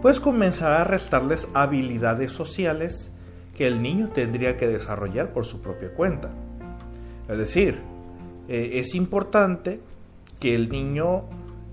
pues 0.03 0.21
comenzar 0.21 0.73
a 0.73 0.85
restarles 0.85 1.49
habilidades 1.55 2.33
sociales 2.33 3.11
que 3.57 3.67
el 3.67 3.83
niño 3.83 4.11
tendría 4.11 4.57
que 4.57 4.69
desarrollar 4.69 5.33
por 5.33 5.47
su 5.47 5.61
propia 5.61 5.93
cuenta. 5.93 6.31
Es 7.29 7.39
decir, 7.39 7.81
eh, 8.49 8.73
es 8.75 8.95
importante 8.95 9.81
que 10.39 10.55
el 10.55 10.69
niño, 10.69 11.25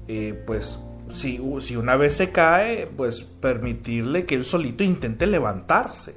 eh, 0.08 0.42
pues, 0.48 0.80
si, 1.14 1.40
si, 1.60 1.76
una 1.76 1.98
vez 1.98 2.16
se 2.16 2.32
cae, 2.32 2.88
pues 2.88 3.24
permitirle 3.24 4.26
que 4.26 4.36
él 4.36 4.46
solito 4.46 4.84
intente 4.84 5.28
levantarse. 5.28 6.16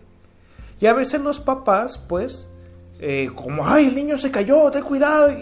Y 0.80 0.86
a 0.86 0.94
veces 0.94 1.20
los 1.20 1.40
papás, 1.40 1.98
pues, 1.98 2.48
eh, 3.00 3.30
como, 3.34 3.66
ay, 3.66 3.88
el 3.88 3.94
niño 3.94 4.16
se 4.16 4.30
cayó, 4.30 4.70
ten 4.70 4.82
cuidado. 4.82 5.34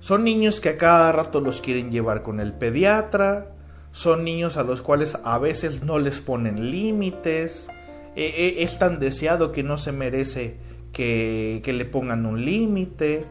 Son 0.00 0.24
niños 0.24 0.60
que 0.60 0.70
a 0.70 0.76
cada 0.76 1.12
rato 1.12 1.40
los 1.40 1.60
quieren 1.60 1.90
llevar 1.90 2.22
con 2.22 2.40
el 2.40 2.52
pediatra, 2.52 3.52
son 3.90 4.24
niños 4.24 4.56
a 4.56 4.62
los 4.62 4.80
cuales 4.80 5.18
a 5.24 5.38
veces 5.38 5.82
no 5.82 5.98
les 5.98 6.20
ponen 6.20 6.70
límites, 6.70 7.68
es 8.14 8.78
tan 8.78 9.00
deseado 9.00 9.50
que 9.50 9.64
no 9.64 9.76
se 9.76 9.90
merece 9.90 10.56
que, 10.92 11.60
que 11.64 11.72
le 11.72 11.84
pongan 11.84 12.26
un 12.26 12.44
límite, 12.44 13.22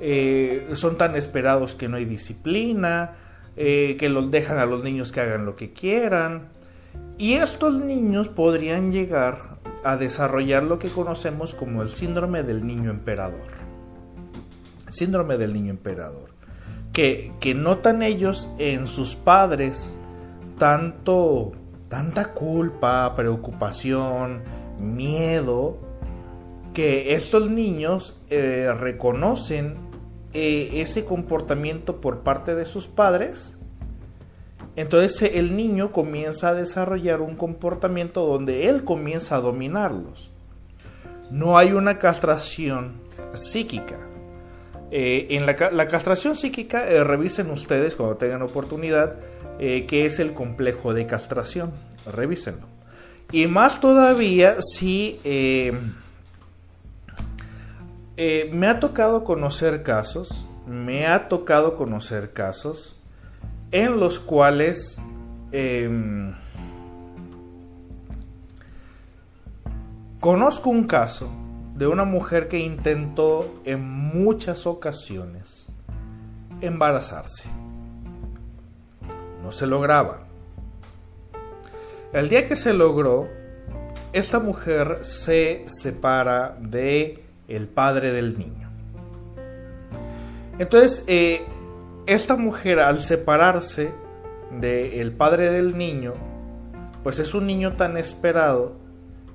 eh, 0.00 0.66
son 0.74 0.96
tan 0.96 1.14
esperados 1.14 1.74
que 1.74 1.86
no 1.86 1.98
hay 1.98 2.06
disciplina, 2.06 3.16
eh, 3.56 3.96
que 3.98 4.08
los 4.08 4.30
dejan 4.30 4.58
a 4.58 4.64
los 4.64 4.82
niños 4.82 5.12
que 5.12 5.20
hagan 5.20 5.44
lo 5.44 5.56
que 5.56 5.72
quieran. 5.72 6.48
Y 7.18 7.34
estos 7.34 7.74
niños 7.80 8.28
podrían 8.28 8.92
llegar 8.92 9.49
a 9.84 9.96
desarrollar 9.96 10.62
lo 10.62 10.78
que 10.78 10.88
conocemos 10.88 11.54
como 11.54 11.82
el 11.82 11.90
síndrome 11.90 12.42
del 12.42 12.66
niño 12.66 12.90
emperador. 12.90 13.46
Síndrome 14.88 15.38
del 15.38 15.52
niño 15.52 15.70
emperador. 15.70 16.30
Que, 16.92 17.32
que 17.40 17.54
notan 17.54 18.02
ellos 18.02 18.48
en 18.58 18.86
sus 18.86 19.14
padres 19.14 19.96
tanto, 20.58 21.52
tanta 21.88 22.34
culpa, 22.34 23.14
preocupación, 23.16 24.42
miedo, 24.78 25.78
que 26.74 27.14
estos 27.14 27.50
niños 27.50 28.20
eh, 28.28 28.72
reconocen 28.78 29.76
eh, 30.32 30.70
ese 30.74 31.04
comportamiento 31.04 32.00
por 32.00 32.20
parte 32.20 32.54
de 32.54 32.64
sus 32.64 32.86
padres, 32.86 33.56
entonces 34.76 35.30
el 35.34 35.56
niño 35.56 35.92
comienza 35.92 36.48
a 36.48 36.54
desarrollar 36.54 37.20
un 37.20 37.36
comportamiento 37.36 38.26
donde 38.26 38.68
él 38.68 38.84
comienza 38.84 39.36
a 39.36 39.40
dominarlos. 39.40 40.30
No 41.30 41.58
hay 41.58 41.72
una 41.72 41.98
castración 41.98 42.94
psíquica. 43.34 43.98
Eh, 44.90 45.28
en 45.30 45.46
la, 45.46 45.54
castración 45.54 46.36
psíquica, 46.36 46.88
eh, 46.88 47.04
revisen 47.04 47.50
ustedes 47.50 47.94
cuando 47.94 48.16
tengan 48.16 48.42
oportunidad 48.42 49.16
qué 49.58 50.06
es 50.06 50.18
el 50.20 50.32
complejo 50.32 50.94
de 50.94 51.06
castración. 51.06 51.72
Revísenlo. 52.10 52.66
Y 53.32 53.46
más 53.46 53.80
todavía 53.80 54.56
si 54.60 55.20
eh, 58.22 58.50
me 58.52 58.66
ha 58.66 58.80
tocado 58.80 59.24
conocer 59.24 59.82
casos, 59.82 60.46
me 60.66 61.06
ha 61.06 61.28
tocado 61.28 61.74
conocer 61.74 62.34
casos 62.34 62.99
en 63.72 64.00
los 64.00 64.18
cuales 64.18 65.00
em, 65.52 66.34
conozco 70.20 70.70
un 70.70 70.84
caso 70.84 71.30
de 71.74 71.86
una 71.86 72.04
mujer 72.04 72.48
que 72.48 72.58
intentó 72.58 73.60
en 73.64 73.88
muchas 73.88 74.66
ocasiones 74.66 75.72
embarazarse. 76.60 77.48
No 79.42 79.52
se 79.52 79.66
lograba. 79.66 80.26
El 82.12 82.28
día 82.28 82.46
que 82.46 82.56
se 82.56 82.74
logró, 82.74 83.28
esta 84.12 84.40
mujer 84.40 84.98
se 85.02 85.64
separa 85.68 86.56
de 86.60 87.24
el 87.48 87.68
padre 87.68 88.12
del 88.12 88.38
niño. 88.38 88.68
Entonces, 90.58 91.04
eh, 91.06 91.46
esta 92.06 92.36
mujer 92.36 92.80
al 92.80 93.00
separarse 93.00 93.92
del 94.50 95.12
padre 95.12 95.50
del 95.50 95.76
niño, 95.78 96.14
pues 97.02 97.18
es 97.18 97.34
un 97.34 97.46
niño 97.46 97.74
tan 97.74 97.96
esperado 97.96 98.72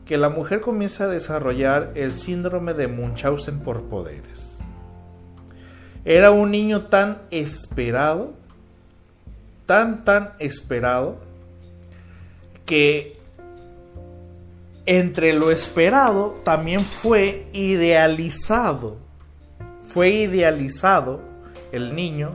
que 0.06 0.18
la 0.18 0.30
mujer 0.30 0.62
comienza 0.62 1.06
a 1.06 1.08
desarrollar 1.08 1.92
el 1.96 2.12
síndrome 2.12 2.74
de 2.74 2.88
Munchausen 2.88 3.60
por 3.60 3.84
poderes. 3.84 4.60
Era 6.04 6.30
un 6.30 6.52
niño 6.52 6.86
tan 6.86 7.24
esperado, 7.32 8.34
tan, 9.66 10.06
tan 10.06 10.34
esperado, 10.40 11.18
que 12.66 13.18
entre 14.86 15.34
lo 15.34 15.50
esperado 15.50 16.40
también 16.44 16.82
fue 16.82 17.48
idealizado. 17.54 18.98
Fue 19.92 20.10
idealizado 20.10 21.22
el 21.72 21.96
niño 21.96 22.34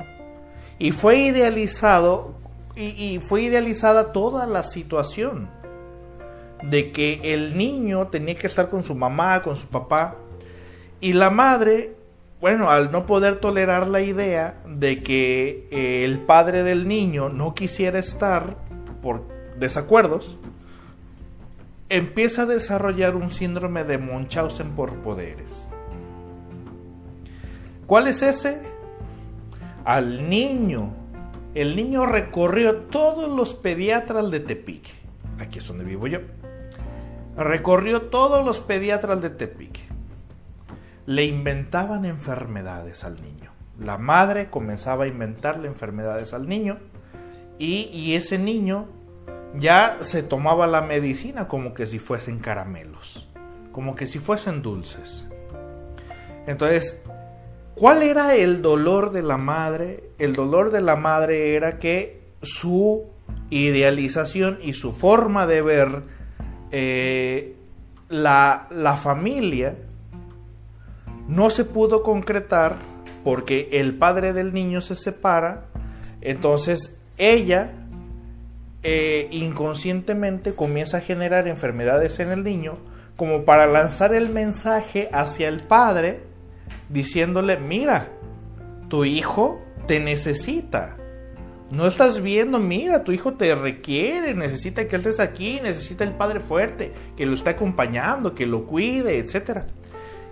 y 0.80 0.92
fue 0.92 1.18
idealizado 1.18 2.34
y, 2.74 3.20
fue 3.20 3.42
idealizada 3.42 4.12
toda 4.12 4.46
la 4.46 4.64
situación 4.64 5.50
de 6.62 6.90
que 6.90 7.20
el 7.22 7.56
niño 7.56 8.08
tenía 8.08 8.36
que 8.36 8.46
estar 8.46 8.70
con 8.70 8.82
su 8.82 8.94
mamá, 8.94 9.42
con 9.42 9.56
su 9.56 9.68
papá 9.68 10.16
y 11.00 11.12
la 11.12 11.28
madre, 11.28 11.94
bueno, 12.40 12.70
al 12.70 12.90
no 12.90 13.04
poder 13.04 13.36
tolerar 13.36 13.88
la 13.88 14.00
idea 14.00 14.62
de 14.66 15.02
que 15.02 15.68
eh, 15.70 16.04
el 16.04 16.20
padre 16.20 16.62
del 16.62 16.88
niño 16.88 17.28
no 17.28 17.54
quisiera 17.54 17.98
estar 17.98 18.56
por 19.02 19.24
desacuerdos, 19.58 20.38
empieza 21.90 22.42
a 22.42 22.46
desarrollar 22.46 23.16
un 23.16 23.30
síndrome 23.30 23.84
de 23.84 23.98
Munchausen 23.98 24.70
por 24.70 24.94
poderes. 25.02 25.68
¿Cuál 27.86 28.06
es 28.06 28.22
ese? 28.22 28.69
Al 29.84 30.28
niño. 30.28 30.92
El 31.54 31.74
niño 31.74 32.06
recorrió 32.06 32.76
todos 32.76 33.28
los 33.28 33.54
pediatras 33.54 34.30
de 34.30 34.40
Tepic. 34.40 34.88
Aquí 35.38 35.58
es 35.58 35.66
donde 35.66 35.84
vivo 35.84 36.06
yo. 36.06 36.20
Recorrió 37.36 38.02
todos 38.02 38.44
los 38.44 38.60
pediatras 38.60 39.20
de 39.20 39.30
Tepic. 39.30 39.78
Le 41.06 41.24
inventaban 41.24 42.04
enfermedades 42.04 43.04
al 43.04 43.20
niño. 43.20 43.50
La 43.78 43.98
madre 43.98 44.50
comenzaba 44.50 45.04
a 45.04 45.08
inventarle 45.08 45.66
enfermedades 45.66 46.34
al 46.34 46.48
niño 46.48 46.78
y, 47.58 47.88
y 47.92 48.14
ese 48.14 48.38
niño 48.38 48.86
ya 49.58 49.98
se 50.02 50.22
tomaba 50.22 50.66
la 50.66 50.82
medicina 50.82 51.48
como 51.48 51.74
que 51.74 51.86
si 51.86 51.98
fuesen 51.98 52.38
caramelos, 52.38 53.28
como 53.72 53.94
que 53.94 54.06
si 54.06 54.18
fuesen 54.18 54.62
dulces. 54.62 55.26
Entonces, 56.46 57.02
¿cuál 57.80 58.02
era 58.02 58.36
el 58.36 58.60
dolor 58.60 59.10
de 59.10 59.22
la 59.22 59.38
madre? 59.38 60.04
El 60.18 60.34
dolor 60.34 60.70
de 60.70 60.82
la 60.82 60.96
madre 60.96 61.54
era 61.54 61.78
que 61.78 62.20
su 62.42 63.06
idealización 63.48 64.58
y 64.60 64.74
su 64.74 64.92
forma 64.92 65.46
de 65.46 65.62
ver 65.62 66.02
eh, 66.72 67.56
la, 68.10 68.68
la 68.70 68.98
familia 68.98 69.76
no 71.26 71.48
se 71.48 71.64
pudo 71.64 72.02
concretar 72.02 72.76
porque 73.24 73.70
el 73.72 73.94
padre 73.94 74.34
del 74.34 74.52
niño 74.52 74.82
se 74.82 74.94
separa, 74.94 75.64
entonces 76.20 76.98
ella 77.16 77.72
eh, 78.82 79.26
inconscientemente 79.30 80.52
comienza 80.52 80.98
a 80.98 81.00
generar 81.00 81.48
enfermedades 81.48 82.20
en 82.20 82.30
el 82.30 82.44
niño 82.44 82.76
como 83.16 83.46
para 83.46 83.66
lanzar 83.66 84.14
el 84.14 84.28
mensaje 84.28 85.08
hacia 85.12 85.48
el 85.48 85.62
padre 85.62 86.29
diciéndole, 86.90 87.56
mira, 87.56 88.08
tu 88.88 89.04
hijo 89.04 89.62
te 89.86 90.00
necesita. 90.00 90.96
No 91.70 91.86
estás 91.86 92.20
viendo, 92.20 92.58
mira, 92.58 93.04
tu 93.04 93.12
hijo 93.12 93.34
te 93.34 93.54
requiere, 93.54 94.34
necesita 94.34 94.88
que 94.88 94.96
estés 94.96 95.20
aquí, 95.20 95.60
necesita 95.62 96.02
el 96.02 96.12
padre 96.12 96.40
fuerte, 96.40 96.92
que 97.16 97.26
lo 97.26 97.34
esté 97.34 97.50
acompañando, 97.50 98.34
que 98.34 98.44
lo 98.44 98.66
cuide, 98.66 99.18
etc. 99.18 99.60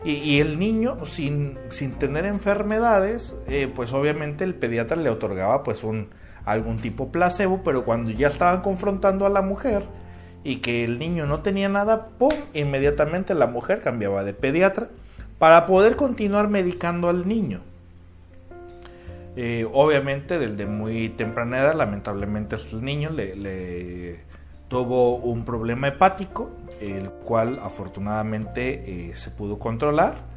Y, 0.05 0.41
el 0.41 0.59
niño, 0.59 1.05
sin, 1.07 1.59
sin 1.71 1.93
tener 1.93 2.25
enfermedades, 2.25 3.37
eh, 3.47 3.71
pues 3.73 3.93
obviamente 3.93 4.45
el 4.45 4.55
pediatra 4.55 4.97
le 4.97 5.11
otorgaba 5.11 5.63
pues 5.63 5.85
un, 5.85 6.09
algún 6.45 6.77
tipo 6.77 7.13
placebo, 7.13 7.63
pero 7.63 7.85
cuando 7.85 8.11
ya 8.11 8.29
estaban 8.29 8.61
confrontando 8.61 9.27
a 9.27 9.29
la 9.29 9.43
mujer 9.43 9.85
y 10.45 10.57
que 10.57 10.85
el 10.85 10.99
niño 10.99 11.27
no 11.27 11.43
tenía 11.43 11.69
nada, 11.69 12.09
¡pum! 12.19 12.33
Inmediatamente 12.55 13.35
la 13.35 13.47
mujer 13.47 13.81
cambiaba 13.81 14.25
de 14.25 14.35
pediatra 14.35 14.89
para 15.39 15.67
poder 15.67 15.97
continuar 15.97 16.49
medicando 16.49 17.09
al 17.09 17.27
niño. 17.27 17.61
Eh, 19.37 19.67
obviamente, 19.73 20.39
desde 20.39 20.67
muy 20.67 21.11
temprana 21.11 21.59
edad, 21.59 21.75
lamentablemente, 21.75 22.57
el 22.73 22.85
niño 22.85 23.11
le, 23.11 24.21
tuvo 24.69 25.17
un 25.17 25.45
problema 25.45 25.89
hepático, 25.89 26.51
el 26.81 27.11
cual 27.11 27.59
afortunadamente 27.63 29.11
eh, 29.11 29.17
se 29.17 29.31
pudo 29.31 29.59
controlar 29.59 30.29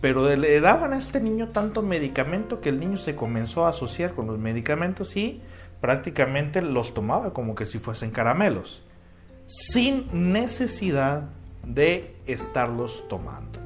pero 0.00 0.34
le 0.36 0.60
daban 0.60 0.92
a 0.92 0.98
este 0.98 1.20
niño 1.20 1.48
tanto 1.48 1.82
medicamento 1.82 2.60
que 2.60 2.68
el 2.68 2.78
niño 2.78 2.96
se 2.96 3.16
comenzó 3.16 3.66
a 3.66 3.70
asociar 3.70 4.12
con 4.12 4.26
los 4.26 4.38
medicamentos 4.38 5.16
y 5.16 5.40
prácticamente 5.80 6.62
los 6.62 6.94
tomaba 6.94 7.32
como 7.32 7.54
que 7.54 7.66
si 7.66 7.78
fuesen 7.78 8.10
caramelos, 8.10 8.82
sin 9.46 10.32
necesidad 10.32 11.30
de 11.64 12.14
estarlos 12.26 13.08
tomando. 13.08 13.65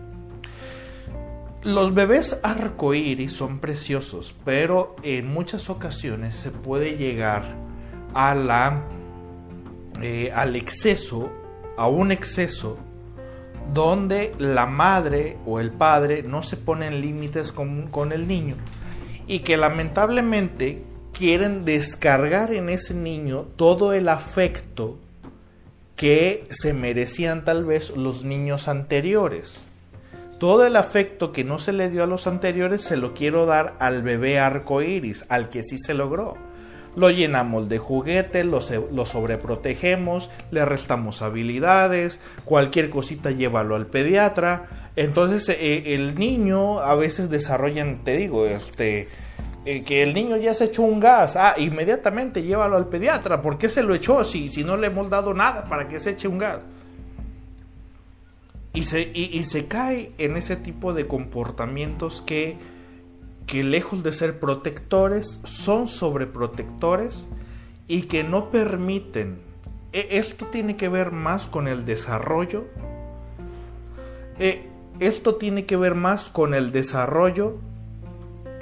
Los 1.63 1.93
bebés 1.93 2.39
arcoíris 2.43 3.35
son 3.35 3.59
preciosos, 3.59 4.35
pero 4.47 4.97
en 5.03 5.29
muchas 5.29 5.69
ocasiones 5.69 6.37
se 6.37 6.51
puede 6.51 6.97
llegar 6.97 7.55
a 8.15 8.81
eh, 10.01 10.33
al 10.35 10.57
exceso, 10.57 11.31
a 11.77 11.87
un 11.87 12.13
exceso 12.13 12.79
donde 13.75 14.33
la 14.39 14.65
madre 14.65 15.37
o 15.45 15.61
el 15.61 15.71
padre 15.71 16.23
no 16.23 16.43
se 16.43 16.57
ponen 16.57 17.03
límites 17.03 17.53
con, 17.53 17.89
con 17.89 18.13
el 18.13 18.27
niño 18.27 18.57
y 19.27 19.41
que 19.41 19.59
lamentablemente 19.59 20.83
quieren 21.13 21.67
descargar 21.67 22.55
en 22.55 22.71
ese 22.71 22.95
niño 22.95 23.43
todo 23.57 23.93
el 23.93 24.09
afecto 24.09 24.99
que 25.95 26.47
se 26.49 26.73
merecían 26.73 27.45
tal 27.45 27.67
vez 27.67 27.91
los 27.91 28.25
niños 28.25 28.67
anteriores. 28.67 29.67
Todo 30.41 30.67
el 30.67 30.77
afecto 30.77 31.33
que 31.33 31.45
no 31.45 31.59
se 31.59 31.75
le 31.75 31.91
dio 31.91 32.03
a 32.03 32.07
los 32.07 32.27
anteriores 32.27 32.81
se 32.81 32.97
lo 32.97 33.13
quiero 33.13 33.45
dar 33.45 33.75
al 33.79 34.01
bebé 34.01 34.39
arcoíris, 34.39 35.27
al 35.29 35.51
que 35.51 35.63
sí 35.63 35.77
se 35.77 35.93
logró. 35.93 36.39
Lo 36.97 37.11
llenamos 37.11 37.69
de 37.69 37.77
juguete, 37.77 38.43
lo, 38.43 38.61
lo, 38.91 39.05
sobreprotegemos, 39.05 40.31
le 40.51 40.65
restamos 40.65 41.21
habilidades, 41.21 42.21
cualquier 42.47 42.89
cosita 42.89 43.33
llévalo 43.33 43.77
al 43.77 43.85
pediatra. 43.85 44.67
Entonces 44.97 45.47
eh, 45.51 45.95
el 45.95 46.15
niño 46.15 46.79
a 46.79 46.95
veces 46.95 47.29
desarrolla, 47.29 47.85
te 48.03 48.17
digo, 48.17 48.47
este, 48.47 49.09
eh, 49.67 49.85
que 49.85 50.03
el 50.03 50.15
niño 50.15 50.39
ya 50.39 50.55
se 50.55 50.65
echó 50.65 50.85
un 50.85 51.01
gas, 51.01 51.37
ah, 51.37 51.53
inmediatamente 51.59 52.43
llévalo 52.43 52.79
al 52.79 52.89
pediatra. 52.89 53.43
¿Por 53.43 53.59
qué 53.59 53.69
se 53.69 53.83
lo 53.83 53.95
echó 53.95 54.25
si, 54.25 54.49
si 54.49 54.65
no 54.65 54.79
le 54.79 54.87
hemos 54.87 55.11
dado 55.11 55.35
nada 55.35 55.67
para 55.67 55.87
que 55.87 56.01
se 56.01 56.13
eche 56.13 56.29
un 56.29 56.39
gas? 56.39 56.61
Y 58.73 58.85
se, 58.85 59.11
y, 59.13 59.43
se 59.45 59.67
cae 59.67 60.13
en 60.19 60.37
ese 60.37 60.55
tipo 60.57 60.95
de 60.95 61.09
comportamientos 61.09 62.23
que, 62.23 62.57
que 63.47 63.65
lejos 63.65 64.05
de 64.05 64.13
ser 64.13 64.39
protectores, 64.39 65.41
son 65.45 65.89
sobreprotectores 65.89 67.27
y 67.89 68.03
que 68.03 68.23
no 68.23 68.51
permiten. 68.51 69.41
E, 69.93 70.19
esto 70.19 70.47
tiene 70.47 70.77
que 70.77 70.89
ver 70.89 71.11
más 71.11 71.49
con 71.49 71.67
el 71.67 71.85
desarrollo. 71.85 72.67
E, 74.39 74.69
esto 75.01 75.35
tiene 75.35 75.67
que 75.67 75.77
ver 75.77 75.97
más 75.97 76.29
con 76.29 76.55
el 76.55 76.71
desarrollo 76.71 77.59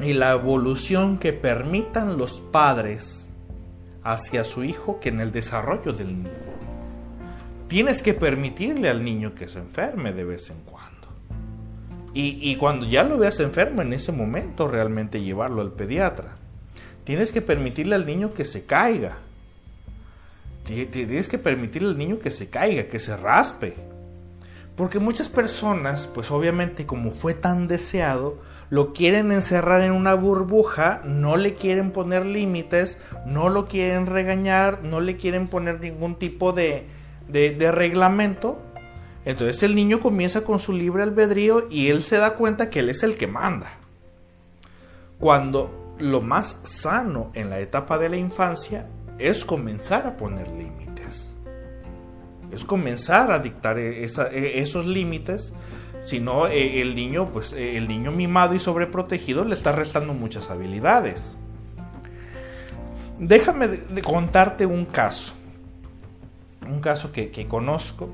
y 0.00 0.14
la 0.14 0.32
evolución 0.32 1.18
que 1.18 1.32
permitan 1.32 2.16
los 2.16 2.40
padres 2.40 3.28
hacia 4.04 4.44
su 4.44 4.64
hijo 4.64 5.00
que 5.00 5.11
en 5.11 5.20
el 5.20 5.32
desarrollo 5.32 5.92
del 5.92 6.22
niño. 6.22 6.47
Tienes 7.68 8.02
que 8.02 8.14
permitirle 8.14 8.88
al 8.88 9.04
niño 9.04 9.34
que 9.34 9.46
se 9.46 9.58
enferme 9.58 10.12
de 10.12 10.24
vez 10.24 10.48
en 10.48 10.56
cuando. 10.62 10.98
Y, 12.14 12.56
cuando 12.56 12.84
ya 12.84 13.04
lo 13.04 13.16
veas 13.16 13.38
enfermo, 13.38 13.82
en 13.82 13.92
ese 13.92 14.10
momento 14.10 14.66
realmente 14.66 15.22
llevarlo 15.22 15.60
al 15.60 15.70
pediatra. 15.70 16.30
Tienes 17.04 17.30
que 17.30 17.42
permitirle 17.42 17.94
al 17.94 18.06
niño 18.06 18.34
que 18.34 18.44
se 18.44 18.64
caiga. 18.64 19.18
Tienes 20.64 21.28
que 21.28 21.38
permitirle 21.38 21.90
al 21.90 21.98
niño 21.98 22.18
que 22.18 22.32
se 22.32 22.48
caiga, 22.48 22.88
que 22.88 22.98
se 22.98 23.16
raspe. 23.16 23.74
Porque 24.74 24.98
muchas 24.98 25.28
personas, 25.28 26.08
pues 26.12 26.30
obviamente 26.30 26.86
como 26.86 27.12
fue 27.12 27.34
tan 27.34 27.68
deseado, 27.68 28.38
lo 28.70 28.92
quieren 28.92 29.30
encerrar 29.30 29.82
en 29.82 29.92
una 29.92 30.14
burbuja, 30.14 31.02
no 31.04 31.36
le 31.36 31.54
quieren 31.54 31.92
poner 31.92 32.26
límites, 32.26 32.98
no 33.26 33.48
lo 33.48 33.68
quieren 33.68 34.06
regañar, 34.06 34.82
no 34.82 35.00
le 35.00 35.16
quieren 35.16 35.48
poner 35.48 35.80
ningún 35.80 36.16
tipo 36.16 36.52
de, 36.52 36.86
de, 37.28 37.72
reglamento. 37.72 38.60
Entonces 39.24 39.62
el 39.62 39.74
niño 39.74 40.00
comienza 40.00 40.42
con 40.42 40.58
su 40.58 40.72
libre 40.72 41.02
albedrío 41.02 41.66
y 41.70 41.88
él 41.88 42.02
se 42.02 42.16
da 42.16 42.34
cuenta 42.34 42.70
que 42.70 42.80
él 42.80 42.88
es 42.88 43.02
el 43.02 43.16
que 43.16 43.26
manda. 43.26 43.72
Cuando 45.18 45.94
lo 45.98 46.20
más 46.20 46.60
sano 46.64 47.30
en 47.34 47.50
la 47.50 47.60
etapa 47.60 47.98
de 47.98 48.08
la 48.08 48.16
infancia 48.16 48.86
es 49.18 49.44
comenzar 49.44 50.06
a 50.06 50.16
poner 50.16 50.50
límites. 50.50 51.34
Es 52.50 52.64
comenzar 52.64 53.30
a 53.30 53.38
dictar 53.38 53.78
e, 53.78 54.04
esos 54.04 54.86
límites 54.86 55.52
si 56.00 56.20
no, 56.20 56.46
eh, 56.46 56.80
el 56.80 56.94
niño, 56.94 57.30
pues 57.32 57.52
el 57.52 57.88
niño 57.88 58.12
mimado 58.12 58.54
y 58.54 58.60
sobreprotegido 58.60 59.44
le 59.44 59.54
está 59.54 59.72
restando 59.72 60.14
muchas 60.14 60.50
habilidades. 60.50 61.36
Déjame 63.18 63.68
de, 63.68 64.02
contarte 64.02 64.64
un 64.64 64.84
caso. 64.84 65.34
Un 66.68 66.80
caso 66.80 67.12
que, 67.12 67.46
conozco. 67.48 68.10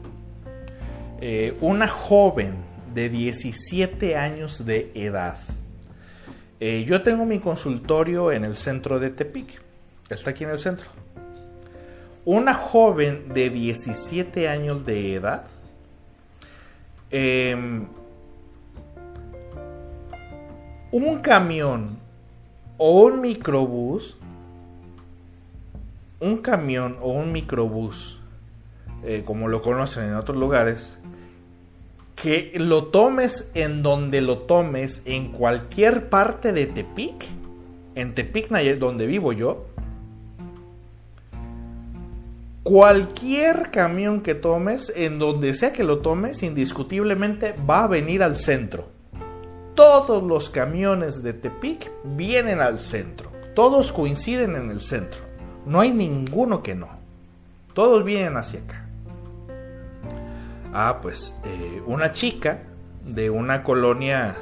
Eh, 1.20 1.56
una 1.60 1.88
joven 1.88 2.54
de 2.94 3.08
17 3.08 4.16
años 4.16 4.64
de 4.64 4.90
edad. 4.94 5.38
yo 6.60 7.02
tengo 7.02 7.26
mi 7.26 7.40
consultorio 7.40 8.32
en 8.32 8.44
el 8.44 8.56
centro 8.56 8.98
de 8.98 9.10
Tepic. 9.10 9.60
Está 10.08 10.30
aquí 10.30 10.44
en 10.44 10.50
el 10.50 10.58
centro. 10.58 10.86
Una 12.24 12.54
joven 12.54 13.34
de 13.34 13.50
17 13.50 14.48
años 14.48 14.86
de 14.86 15.14
edad 15.14 15.44
Em, 17.16 17.86
un 20.90 21.18
camión 21.20 21.96
o 22.76 23.04
un 23.04 23.20
microbús, 23.20 24.16
un 26.18 26.38
camión 26.38 26.96
o 27.00 27.12
un 27.12 27.30
microbús, 27.30 28.18
eh, 29.04 29.22
como 29.24 29.48
lo 29.48 29.62
conocen 29.62 30.04
en 30.04 30.14
otros 30.14 30.36
lugares, 30.36 30.96
que 32.14 32.52
lo 32.56 32.84
tomes 32.84 33.50
en 33.54 33.82
donde 33.82 34.20
lo 34.20 34.38
tomes, 34.38 35.02
en 35.04 35.32
cualquier 35.32 36.08
parte 36.08 36.52
de 36.52 36.66
Tepic, 36.66 37.26
en 37.94 38.14
Tepic, 38.14 38.48
donde 38.78 39.06
vivo 39.06 39.32
yo, 39.32 39.66
Cualquier 42.64 43.70
camión 43.70 44.22
que 44.22 44.34
tomes, 44.34 44.90
en 44.96 45.18
donde 45.18 45.52
sea 45.52 45.74
que 45.74 45.84
lo 45.84 45.98
tomes, 45.98 46.42
indiscutiblemente 46.42 47.54
va 47.68 47.84
a 47.84 47.88
venir 47.88 48.22
al 48.22 48.36
centro. 48.36 48.88
Todos 49.74 50.22
los 50.22 50.48
camiones 50.48 51.22
de 51.22 51.34
Tepic 51.34 51.92
vienen 52.04 52.62
al 52.62 52.78
centro. 52.78 53.30
Todos 53.54 53.92
coinciden 53.92 54.56
en 54.56 54.70
el 54.70 54.80
centro. 54.80 55.20
No 55.66 55.80
hay 55.80 55.92
ninguno 55.92 56.62
que 56.62 56.74
no. 56.74 56.88
Todos 57.74 58.02
vienen 58.02 58.38
hacia 58.38 58.60
acá. 58.60 58.83
Ah, 60.74 60.98
pues 61.00 61.32
eh, 61.44 61.82
una 61.86 62.12
chica 62.12 62.64
de 63.04 63.30
una 63.30 63.62
colonia, 63.62 64.36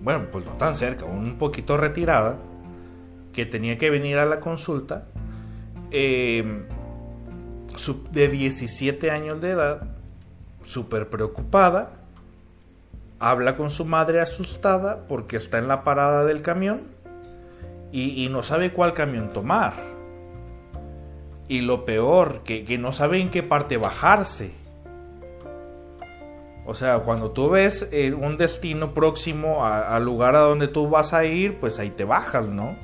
bueno, 0.00 0.28
pues 0.30 0.46
no 0.46 0.52
tan 0.52 0.76
cerca, 0.76 1.04
un 1.04 1.36
poquito 1.36 1.76
retirada, 1.76 2.38
que 3.32 3.44
tenía 3.44 3.76
que 3.76 3.90
venir 3.90 4.18
a 4.18 4.24
la 4.24 4.38
consulta, 4.38 5.08
eh, 5.90 6.64
de 8.12 8.28
17 8.28 9.10
años 9.10 9.40
de 9.40 9.50
edad, 9.50 9.82
súper 10.62 11.10
preocupada, 11.10 11.90
habla 13.18 13.56
con 13.56 13.70
su 13.70 13.84
madre 13.84 14.20
asustada 14.20 15.06
porque 15.08 15.36
está 15.36 15.58
en 15.58 15.66
la 15.66 15.82
parada 15.82 16.24
del 16.24 16.42
camión 16.42 16.82
y, 17.90 18.28
no 18.28 18.42
sabe 18.42 18.72
cuál 18.72 18.92
camión 18.92 19.32
tomar. 19.32 19.74
Y 21.46 21.60
lo 21.60 21.84
peor, 21.84 22.42
que, 22.42 22.76
no 22.76 22.92
sabe 22.92 23.20
en 23.20 23.30
qué 23.30 23.44
parte 23.44 23.76
bajarse. 23.76 24.63
O 26.66 26.74
sea, 26.74 27.00
cuando 27.00 27.30
tú 27.30 27.50
ves 27.50 27.88
eh, 27.92 28.14
un 28.14 28.38
destino 28.38 28.94
próximo 28.94 29.66
al 29.66 30.04
lugar 30.04 30.34
a 30.34 30.40
donde 30.40 30.66
tú 30.66 30.88
vas 30.88 31.12
a 31.12 31.24
ir, 31.24 31.60
pues 31.60 31.78
ahí 31.78 31.90
te 31.90 32.04
bajas, 32.04 32.48
¿no? 32.48 32.76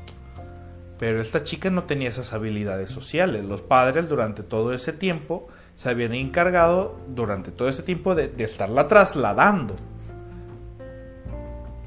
Pero 0.98 1.22
esta 1.22 1.44
chica 1.44 1.70
no 1.70 1.84
tenía 1.84 2.10
esas 2.10 2.34
habilidades 2.34 2.90
sociales. 2.90 3.42
Los 3.42 3.62
padres 3.62 4.06
durante 4.06 4.42
todo 4.42 4.74
ese 4.74 4.92
tiempo 4.92 5.48
se 5.74 5.88
habían 5.88 6.12
encargado 6.12 6.98
durante 7.08 7.50
todo 7.52 7.70
ese 7.70 7.82
tiempo 7.82 8.14
de, 8.14 8.30
estarla 8.36 8.86
trasladando. 8.86 9.76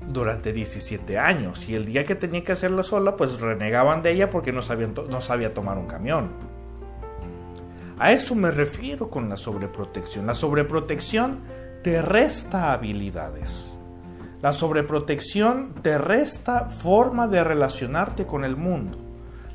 Durante 0.08 0.52
17 0.52 1.20
años. 1.20 1.70
Y 1.70 1.76
el 1.76 1.86
día 1.86 2.06
que 2.06 2.16
tenía 2.16 2.44
que 2.44 2.54
hacerla 2.54 2.82
sola, 2.82 3.16
pues 3.16 3.40
renegaban 3.40 4.02
de 4.02 4.14
ella 4.14 4.32
porque 4.32 4.52
no, 4.52 4.64
sabían 4.64 4.96
no 5.10 5.22
sabía 5.22 5.54
tomar 5.54 5.78
un 5.78 5.86
camión. 5.86 6.32
A 8.00 8.12
eso 8.14 8.34
me 8.34 8.50
refiero 8.50 9.12
con 9.12 9.30
la 9.30 9.38
sobreprotección. 9.38 10.26
La 10.26 10.34
sobreprotección 10.34 11.42
te 11.84 12.02
resta 12.02 12.72
habilidades. 12.72 13.70
La 14.42 14.54
sobreprotección 14.54 15.74
te 15.82 15.98
resta 15.98 16.70
forma 16.70 17.28
de 17.28 17.44
relacionarte 17.44 18.26
con 18.26 18.46
el 18.46 18.56
mundo. 18.56 18.98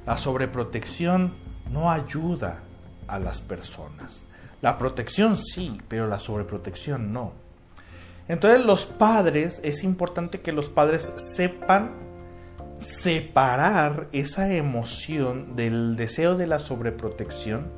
La 0.07 0.19
sobreprotección 0.19 1.33
no 1.73 1.91
ayuda 1.91 2.59
a 3.07 3.19
las 3.19 3.41
personas. 3.41 4.23
La 4.61 4.79
protección 4.79 5.39
sí, 5.39 5.79
pero 5.89 6.07
la 6.07 6.19
sobreprotección 6.19 7.13
no. 7.13 7.33
Entonces 8.29 8.65
los 8.65 8.85
padres, 8.85 9.61
es 9.65 9.83
importante 9.83 10.41
que 10.41 10.53
los 10.53 10.69
padres 10.69 11.13
sepan 11.35 11.93
separar 12.79 14.09
esa 14.13 14.53
emoción 14.53 15.57
del 15.57 15.97
deseo 15.97 16.37
de 16.37 16.47
la 16.47 16.59
sobreprotección, 16.59 17.73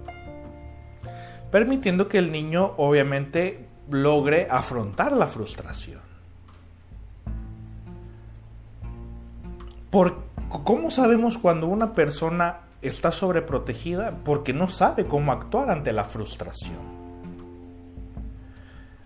permitiendo 1.52 2.08
que 2.08 2.18
el 2.18 2.32
niño 2.32 2.74
obviamente 2.76 3.69
logre 3.90 4.46
afrontar 4.50 5.12
la 5.12 5.26
frustración. 5.26 6.00
¿Por, 9.90 10.22
¿Cómo 10.48 10.90
sabemos 10.90 11.38
cuando 11.38 11.66
una 11.66 11.94
persona 11.94 12.60
está 12.82 13.12
sobreprotegida? 13.12 14.18
Porque 14.24 14.52
no 14.52 14.68
sabe 14.68 15.04
cómo 15.04 15.32
actuar 15.32 15.70
ante 15.70 15.92
la 15.92 16.04
frustración. 16.04 17.00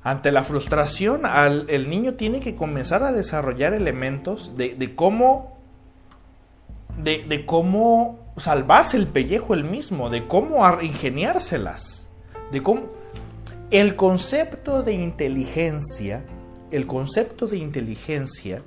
Ante 0.03 0.30
la 0.30 0.45
frustración, 0.45 1.22
el 1.68 1.89
niño 1.89 2.14
tiene 2.14 2.41
que 2.41 2.55
comenzar 2.55 3.03
a 3.03 3.12
desarrollar 3.12 3.72
elementos 3.72 4.55
de, 4.55 4.95
cómo. 4.95 5.59
De, 6.99 7.24
de 7.24 7.47
cómo 7.47 8.18
salvarse 8.37 8.99
el 8.99 9.07
pellejo 9.07 9.55
él 9.55 9.64
mismo, 9.64 10.11
de 10.11 10.26
cómo 10.26 10.61
ingeniárselas, 10.82 12.07
de 12.53 12.62
cómo 12.62 12.82
el 13.70 13.96
concepto 13.96 14.82
de 14.82 14.92
inteligencia, 14.92 16.24
el 16.70 16.86
concepto 16.86 17.46
de 17.46 17.56
inteligencia, 17.56 18.62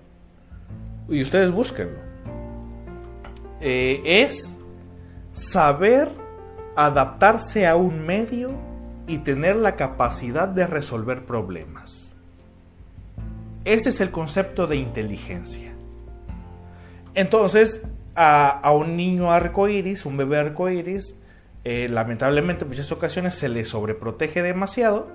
y 1.08 1.22
ustedes 1.22 1.52
búsquenlo, 1.52 2.00
eh, 3.62 4.02
es 4.06 4.56
saber 5.34 6.10
adaptarse 6.76 7.68
a 7.68 7.76
un 7.76 8.06
medio 8.06 8.54
y 9.08 9.20
tener 9.20 9.56
la 9.56 9.76
capacidad 9.76 10.48
de 10.48 10.68
resolver 10.68 11.26
problemas. 11.26 12.16
Ese 13.66 13.90
es 13.90 14.02
el 14.02 14.12
concepto 14.12 14.68
de 14.68 14.78
inteligencia. 14.78 15.74
Entonces, 17.14 17.82
a, 18.16 18.72
un 18.74 18.96
niño 18.96 19.32
arcoíris, 19.32 20.06
un 20.06 20.18
bebé 20.18 20.38
arcoíris, 20.38 21.17
eh, 21.70 21.90
lamentablemente 21.90 22.64
en 22.64 22.70
muchas 22.70 22.92
ocasiones 22.94 23.36
se 23.36 23.50
le 23.50 23.66
sobreprotege 23.66 24.42
demasiado 24.42 25.10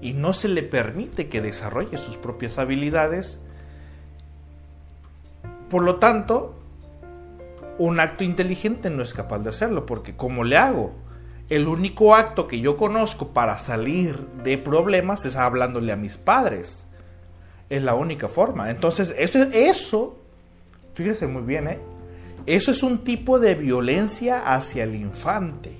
y 0.00 0.12
no 0.12 0.32
se 0.32 0.46
le 0.46 0.62
permite 0.62 1.28
que 1.28 1.40
desarrolle 1.40 1.98
sus 1.98 2.16
propias 2.16 2.58
habilidades. 2.58 3.40
Por 5.68 5.82
lo 5.82 5.96
tanto, 5.96 6.54
un 7.78 7.98
acto 7.98 8.22
inteligente 8.22 8.90
no 8.90 9.02
es 9.02 9.12
capaz 9.12 9.40
de 9.40 9.50
hacerlo, 9.50 9.84
porque 9.84 10.14
¿cómo 10.14 10.44
le 10.44 10.56
hago? 10.56 10.94
el 11.50 11.68
único 11.68 12.14
acto 12.14 12.48
que 12.48 12.60
yo 12.60 12.76
conozco 12.76 13.34
para 13.34 13.58
salir 13.58 14.16
de 14.42 14.56
problemas 14.56 15.26
es 15.26 15.36
hablándole 15.36 15.92
a 15.92 15.96
mis 15.96 16.16
padres. 16.16 16.86
Es 17.68 17.82
la 17.82 17.94
única 17.94 18.28
forma. 18.28 18.70
Entonces, 18.70 19.14
eso, 19.18 19.38
eso 19.52 20.18
fíjese 20.94 21.26
muy 21.26 21.42
bien, 21.42 21.68
¿eh? 21.68 21.78
Eso 22.46 22.70
es 22.70 22.82
un 22.82 22.98
tipo 22.98 23.38
de 23.38 23.54
violencia 23.54 24.54
hacia 24.54 24.84
el 24.84 24.94
infante. 24.94 25.78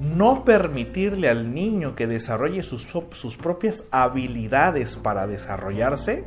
No 0.00 0.44
permitirle 0.44 1.28
al 1.28 1.54
niño 1.54 1.94
que 1.94 2.06
desarrolle 2.06 2.62
sus, 2.62 2.86
sus 3.12 3.36
propias 3.36 3.86
habilidades 3.90 4.96
para 4.96 5.26
desarrollarse, 5.26 6.24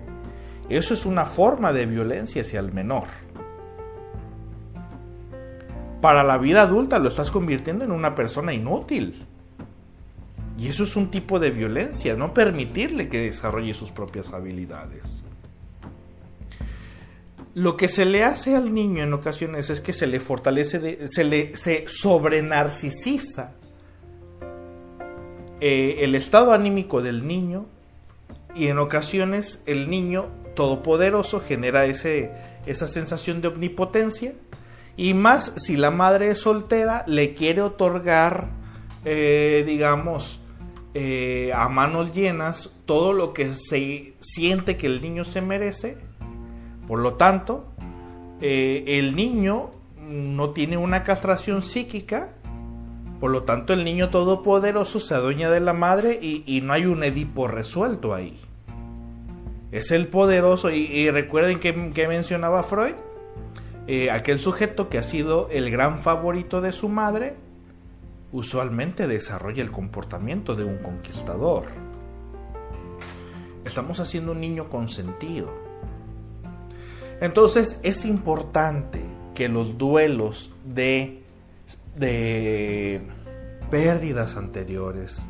eso 0.69 0.93
es 0.93 1.05
una 1.05 1.25
forma 1.25 1.73
de 1.73 1.85
violencia 1.85 2.41
hacia 2.41 2.59
el 2.59 2.71
menor 2.71 3.05
para 6.01 6.23
la 6.23 6.37
vida 6.37 6.61
adulta 6.61 6.99
lo 6.99 7.09
estás 7.09 7.31
convirtiendo 7.31 7.83
en 7.83 7.91
una 7.91 8.15
persona 8.15 8.53
inútil. 8.53 9.25
Y 10.57 10.67
eso 10.69 10.83
es 10.83 10.95
un 10.95 11.11
tipo 11.11 11.39
de 11.39 11.51
violencia, 11.51 12.15
no 12.15 12.33
permitirle 12.33 13.09
que 13.09 13.21
desarrolle 13.21 13.73
sus 13.73 13.91
propias 13.91 14.33
habilidades. 14.33 15.23
Lo 17.57 17.75
que 17.75 17.87
se 17.87 18.05
le 18.05 18.23
hace 18.23 18.55
al 18.55 18.71
niño 18.71 19.01
en 19.01 19.13
ocasiones 19.13 19.71
es 19.71 19.81
que 19.81 19.91
se 19.91 20.05
le 20.05 20.19
fortalece, 20.19 21.07
se 21.07 21.23
le 21.23 21.57
se 21.57 21.85
sobrenarcisiza 21.87 23.53
eh, 25.59 25.95
el 26.01 26.13
estado 26.13 26.53
anímico 26.53 27.01
del 27.01 27.25
niño 27.25 27.65
y 28.53 28.67
en 28.67 28.77
ocasiones 28.77 29.63
el 29.65 29.89
niño 29.89 30.27
todopoderoso 30.55 31.39
genera 31.39 31.85
ese, 31.85 32.29
esa 32.67 32.87
sensación 32.87 33.41
de 33.41 33.47
omnipotencia 33.47 34.35
y 34.95 35.15
más 35.15 35.53
si 35.57 35.77
la 35.77 35.89
madre 35.89 36.29
es 36.29 36.37
soltera, 36.37 37.05
le 37.07 37.33
quiere 37.33 37.63
otorgar, 37.63 38.49
eh, 39.03 39.63
digamos, 39.65 40.41
eh, 40.93 41.51
a 41.55 41.69
manos 41.69 42.13
llenas 42.13 42.69
todo 42.85 43.13
lo 43.13 43.33
que 43.33 43.51
se 43.55 44.13
siente 44.19 44.77
que 44.77 44.85
el 44.85 45.01
niño 45.01 45.25
se 45.25 45.41
merece. 45.41 45.97
Por 46.87 46.99
lo 46.99 47.15
tanto, 47.15 47.65
eh, 48.41 48.83
el 48.87 49.15
niño 49.15 49.71
no 50.07 50.51
tiene 50.51 50.77
una 50.77 51.03
castración 51.03 51.61
psíquica. 51.61 52.29
Por 53.19 53.31
lo 53.31 53.43
tanto, 53.43 53.73
el 53.73 53.83
niño 53.83 54.09
todopoderoso 54.09 54.99
se 54.99 55.13
adueña 55.13 55.49
de 55.49 55.59
la 55.59 55.73
madre 55.73 56.19
y, 56.21 56.61
no 56.61 56.73
hay 56.73 56.85
un 56.85 57.03
Edipo 57.03 57.47
resuelto 57.47 58.13
ahí. 58.13 58.39
Es 59.71 59.91
el 59.91 60.07
poderoso. 60.07 60.69
Y, 60.69 61.09
recuerden 61.09 61.59
que, 61.59 62.07
mencionaba 62.07 62.63
Freud 62.63 62.93
eh, 63.87 64.11
aquel 64.11 64.39
sujeto 64.39 64.89
que 64.89 64.97
ha 64.97 65.03
sido 65.03 65.49
el 65.49 65.71
gran 65.71 65.99
favorito 66.01 66.61
de 66.61 66.71
su 66.71 66.89
madre, 66.89 67.35
usualmente 68.31 69.07
desarrolla 69.07 69.63
el 69.63 69.71
comportamiento 69.71 70.55
de 70.55 70.65
un 70.65 70.77
conquistador. 70.77 71.65
Estamos 73.65 73.99
haciendo 73.99 74.33
un 74.33 74.41
niño 74.41 74.69
consentido. 74.69 75.66
Entonces 77.21 77.79
es 77.83 78.05
importante 78.05 79.01
que 79.33 79.49
los 79.49 79.77
duelos 79.77 80.51
de, 80.65 81.23
pérdidas 83.71 84.35
anteriores 84.35 85.23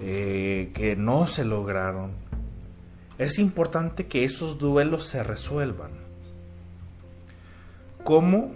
eh, 0.00 0.70
que 0.74 0.96
no 0.96 1.26
se 1.26 1.44
lograron, 1.44 2.12
es 3.18 3.38
importante 3.38 4.06
que 4.06 4.24
esos 4.24 4.58
duelos 4.58 5.04
se 5.04 5.22
resuelvan 5.22 6.00
¿Cómo? 8.04 8.50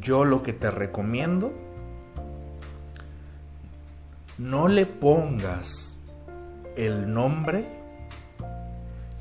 Yo 0.00 0.24
lo 0.24 0.42
que 0.42 0.52
te 0.52 0.70
recomiendo, 0.70 1.52
no 4.38 4.68
le 4.68 4.86
pongas 4.86 5.92
el 6.76 7.12
nombre 7.12 7.66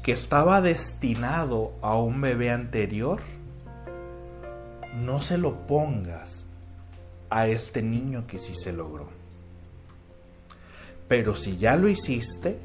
que 0.08 0.14
estaba 0.14 0.62
destinado 0.62 1.74
a 1.82 1.98
un 1.98 2.22
bebé 2.22 2.50
anterior, 2.50 3.20
no 5.04 5.20
se 5.20 5.38
lo 5.38 5.68
pongas 5.68 6.48
a 7.30 7.48
este 7.48 7.82
niño 7.82 8.26
que 8.26 8.40
sí 8.40 8.56
se 8.56 8.72
logró. 8.72 9.10
Pero 11.10 11.36
si 11.36 11.58
ya 11.58 11.76
lo 11.76 11.90
hiciste, 11.90 12.58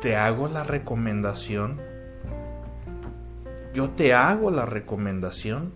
te 0.00 0.16
hago 0.16 0.48
la 0.48 0.64
recomendación 0.64 1.78
yo 3.74 3.90
te 3.90 4.14
hago 4.14 4.50
la 4.50 4.64
recomendación 4.64 5.74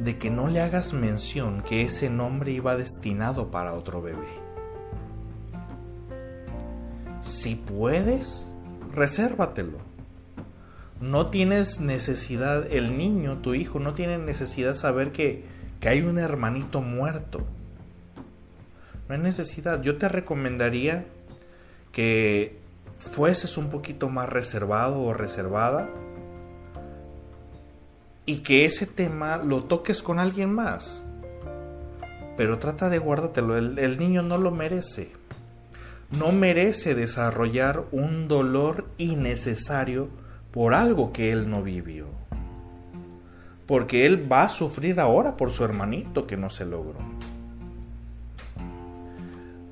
de 0.00 0.16
que 0.16 0.30
no 0.30 0.48
le 0.48 0.62
hagas 0.62 0.94
mención 0.94 1.60
que 1.60 1.82
ese 1.82 2.08
nombre 2.08 2.52
iba 2.52 2.74
destinado 2.74 3.50
para 3.50 3.74
otro 3.74 4.00
bebé. 4.00 4.45
Si 7.36 7.54
puedes, 7.54 8.50
resérvatelo. 8.94 9.76
No 11.02 11.26
tienes 11.26 11.80
necesidad, 11.80 12.66
el 12.72 12.96
niño, 12.96 13.40
tu 13.42 13.52
hijo, 13.52 13.78
no 13.78 13.92
tiene 13.92 14.16
necesidad 14.16 14.72
saber 14.72 15.12
que, 15.12 15.44
que 15.78 15.90
hay 15.90 16.00
un 16.00 16.18
hermanito 16.18 16.80
muerto. 16.80 17.44
No 19.06 19.14
hay 19.14 19.20
necesidad. 19.20 19.82
Yo 19.82 19.98
te 19.98 20.08
recomendaría 20.08 21.04
que 21.92 22.58
fueses 22.98 23.58
un 23.58 23.68
poquito 23.68 24.08
más 24.08 24.30
reservado 24.30 25.02
o 25.02 25.12
reservada 25.12 25.90
y 28.24 28.38
que 28.38 28.64
ese 28.64 28.86
tema 28.86 29.36
lo 29.36 29.64
toques 29.64 30.02
con 30.02 30.18
alguien 30.18 30.54
más. 30.54 31.02
Pero 32.38 32.58
trata 32.58 32.88
de 32.88 32.96
guárdatelo, 32.96 33.58
el, 33.58 33.78
el 33.78 33.98
niño 33.98 34.22
no 34.22 34.38
lo 34.38 34.52
merece. 34.52 35.25
No 36.10 36.30
merece 36.32 36.94
desarrollar 36.94 37.84
un 37.90 38.28
dolor 38.28 38.86
innecesario 38.96 40.08
por 40.52 40.72
algo 40.72 41.12
que 41.12 41.32
él 41.32 41.50
no 41.50 41.62
vivió. 41.62 42.06
Porque 43.66 44.06
él 44.06 44.30
va 44.30 44.44
a 44.44 44.48
sufrir 44.48 45.00
ahora 45.00 45.36
por 45.36 45.50
su 45.50 45.64
hermanito 45.64 46.26
que 46.26 46.36
no 46.36 46.48
se 46.48 46.64
logró. 46.64 46.98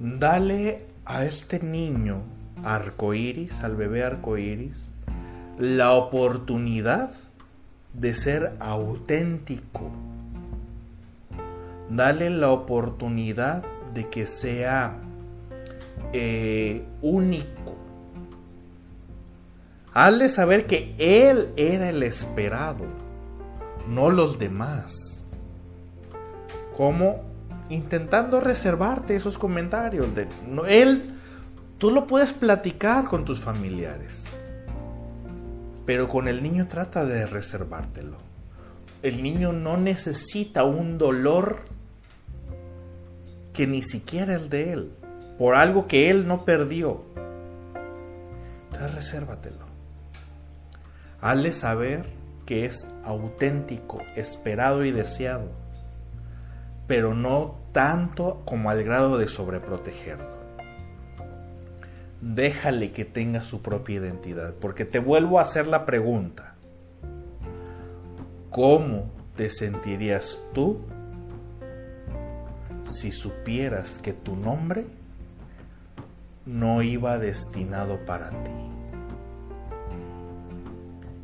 Dale 0.01 0.85
a 1.05 1.25
este 1.25 1.61
niño 1.61 2.23
arcoíris, 2.65 3.61
al 3.61 3.77
bebé 3.77 4.03
arcoíris, 4.03 4.89
la 5.59 5.93
oportunidad 5.93 7.13
de 7.93 8.15
ser 8.15 8.55
auténtico. 8.59 9.93
Dale 11.89 12.31
la 12.31 12.51
oportunidad 12.51 13.65
de 13.95 14.09
que 14.09 14.27
sea 14.27 14.99
eh, 16.13 16.85
único. 17.03 17.77
Hazle 19.93 20.29
saber 20.29 20.67
que 20.67 20.95
Él 20.99 21.51
era 21.57 21.91
el 21.91 22.03
esperado, 22.03 22.85
no 23.89 24.11
los 24.11 24.39
demás. 24.39 25.25
Como 26.77 27.23
intentando 27.69 28.41
reservarte 28.41 29.17
esos 29.17 29.39
comentarios 29.39 30.15
de 30.15 30.27
él 30.69 31.15
Tú 31.79 31.91
lo 31.91 32.07
puedes 32.07 32.33
platicar 32.33 33.07
con 33.07 33.25
tus 33.25 33.41
familiares. 33.41 34.25
Pero 35.85 36.09
con 36.09 36.29
el 36.29 36.43
niño 36.43 36.67
trata 36.69 37.05
de 37.05 37.27
reservártelo. 37.27 38.17
El 39.03 39.23
niño 39.23 39.53
no 39.53 39.77
necesita 39.77 40.65
un 40.65 40.97
dolor 40.97 41.59
que 43.53 43.67
ni 43.67 43.83
siquiera 43.83 44.37
es 44.37 44.49
de 44.49 44.73
él, 44.73 44.93
por 45.39 45.55
algo 45.55 45.87
que 45.87 46.11
él 46.11 46.27
no 46.27 46.45
perdió. 46.45 47.03
Entonces 48.67 48.95
resérvatelo. 48.95 49.65
Hazle 51.21 51.53
saber 51.53 52.07
que 52.47 52.67
es 52.67 52.87
auténtico, 53.05 54.01
esperado 54.17 54.85
y 54.85 54.91
deseado, 54.91 55.49
pero 56.87 57.15
no 57.15 57.57
tanto 57.73 58.43
como 58.45 58.71
al 58.71 58.85
grado 58.85 59.17
de 59.17 59.29
sobreprotegerlo. 59.29 60.35
Déjale 62.21 62.93
que 62.93 63.05
tenga 63.05 63.43
su 63.43 63.63
propia 63.63 63.97
identidad, 63.97 64.55
porque 64.55 64.85
te 64.85 64.99
vuelvo 64.99 65.39
a 65.39 65.43
hacer 65.43 65.67
la 65.67 65.85
pregunta. 65.85 66.55
¿Cómo 68.51 69.11
te 69.37 69.51
sentirías 69.51 70.39
tú 70.53 70.81
si 72.85 73.13
supieras 73.13 73.99
que 73.99 74.13
tu 74.13 74.37
nombre 74.37 74.87
no 76.47 76.83
iba 76.83 77.19
destinado 77.19 78.05
para 78.05 78.31
ti? 78.31 78.51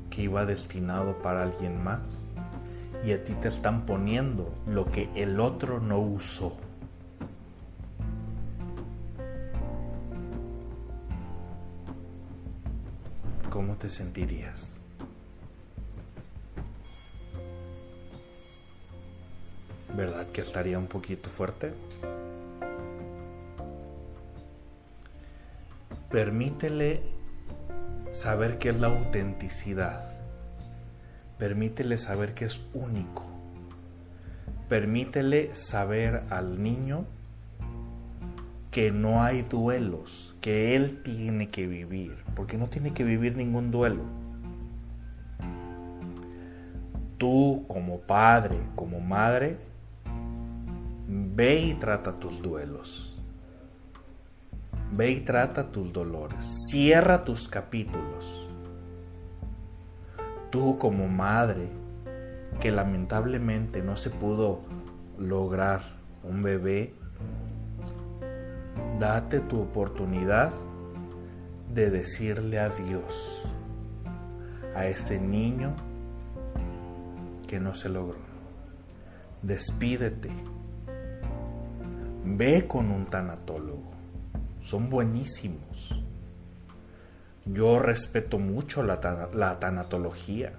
Que 0.08 0.22
iba 0.22 0.46
destinado 0.46 1.18
para 1.22 1.42
alguien 1.42 1.82
más 1.82 2.00
y 3.04 3.12
a 3.12 3.24
ti 3.24 3.34
te 3.34 3.48
están 3.48 3.86
poniendo 3.86 4.52
lo 4.66 4.90
que 4.90 5.08
el 5.14 5.40
otro 5.40 5.80
no 5.80 5.98
usó. 5.98 6.56
¿Cómo 13.50 13.76
te 13.76 13.90
sentirías? 13.90 14.76
¿Verdad 19.96 20.26
que 20.28 20.40
estaría 20.40 20.78
un 20.78 20.86
poquito 20.86 21.28
fuerte? 21.28 21.72
Permítele 26.10 27.02
saber 28.10 28.58
qué 28.58 28.70
es 28.70 28.80
la 28.80 28.88
autenticidad. 28.88 30.10
Permítele 31.38 31.98
saber 31.98 32.34
que 32.34 32.46
es 32.46 32.60
único. 32.74 33.22
Permítele 34.68 35.54
saber 35.54 36.24
al 36.30 36.60
niño 36.62 37.04
que 38.72 38.90
no 38.90 39.22
hay 39.22 39.42
duelos, 39.42 40.34
que 40.40 40.74
él 40.74 41.02
tiene 41.04 41.48
que 41.48 41.68
vivir, 41.68 42.16
porque 42.34 42.58
no 42.58 42.68
tiene 42.68 42.92
que 42.92 43.04
vivir 43.04 43.36
ningún 43.36 43.70
duelo. 43.70 44.02
Tú 47.18 47.66
como 47.68 48.00
padre, 48.00 48.58
como 48.74 48.98
madre, 48.98 49.58
ve 51.06 51.60
y 51.60 51.74
trata 51.74 52.18
tus 52.18 52.42
duelos. 52.42 53.09
Ve 54.92 55.10
y 55.10 55.20
trata 55.20 55.70
tus 55.70 55.92
dolores. 55.92 56.44
Cierra 56.68 57.24
tus 57.24 57.48
capítulos 57.48 58.50
tú 60.50 60.78
como 60.78 61.08
madre 61.08 61.68
que 62.60 62.70
lamentablemente 62.70 63.82
no 63.82 63.96
se 63.96 64.10
pudo 64.10 64.60
lograr 65.16 65.80
un 66.22 66.42
bebé, 66.42 66.94
date 68.98 69.40
tu 69.40 69.62
oportunidad 69.62 70.52
de 71.72 71.90
decirle 71.90 72.58
adiós 72.58 73.42
a 74.74 74.86
ese 74.86 75.20
niño 75.20 75.74
que 77.46 77.60
no 77.60 77.74
se 77.74 77.88
logró. 77.88 78.18
Despídete. 79.42 80.30
Ve 82.24 82.66
con 82.66 82.90
un 82.90 83.06
tanatólogo. 83.06 83.99
Son 84.62 84.90
buenísimos. 84.90 86.00
Yo 87.46 87.78
respeto 87.78 88.38
mucho 88.38 88.82
la, 88.82 89.00
tanatología. 89.58 90.52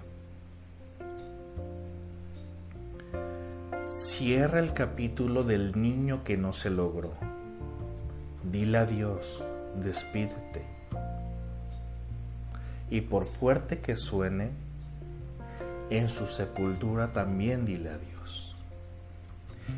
Cierra 3.86 4.58
el 4.58 4.72
capítulo 4.72 5.44
del 5.44 5.80
niño 5.80 6.24
que 6.24 6.36
no 6.36 6.52
se 6.52 6.70
logró. 6.70 7.12
Dile 8.50 8.78
adiós, 8.78 9.42
despídete. 9.82 10.66
Y 12.90 13.02
por 13.02 13.24
fuerte 13.24 13.78
que 13.78 13.96
suene, 13.96 14.50
en 15.88 16.08
su 16.08 16.26
sepultura 16.26 17.12
también 17.12 17.64
dile 17.64 17.90
adiós. 17.90 18.56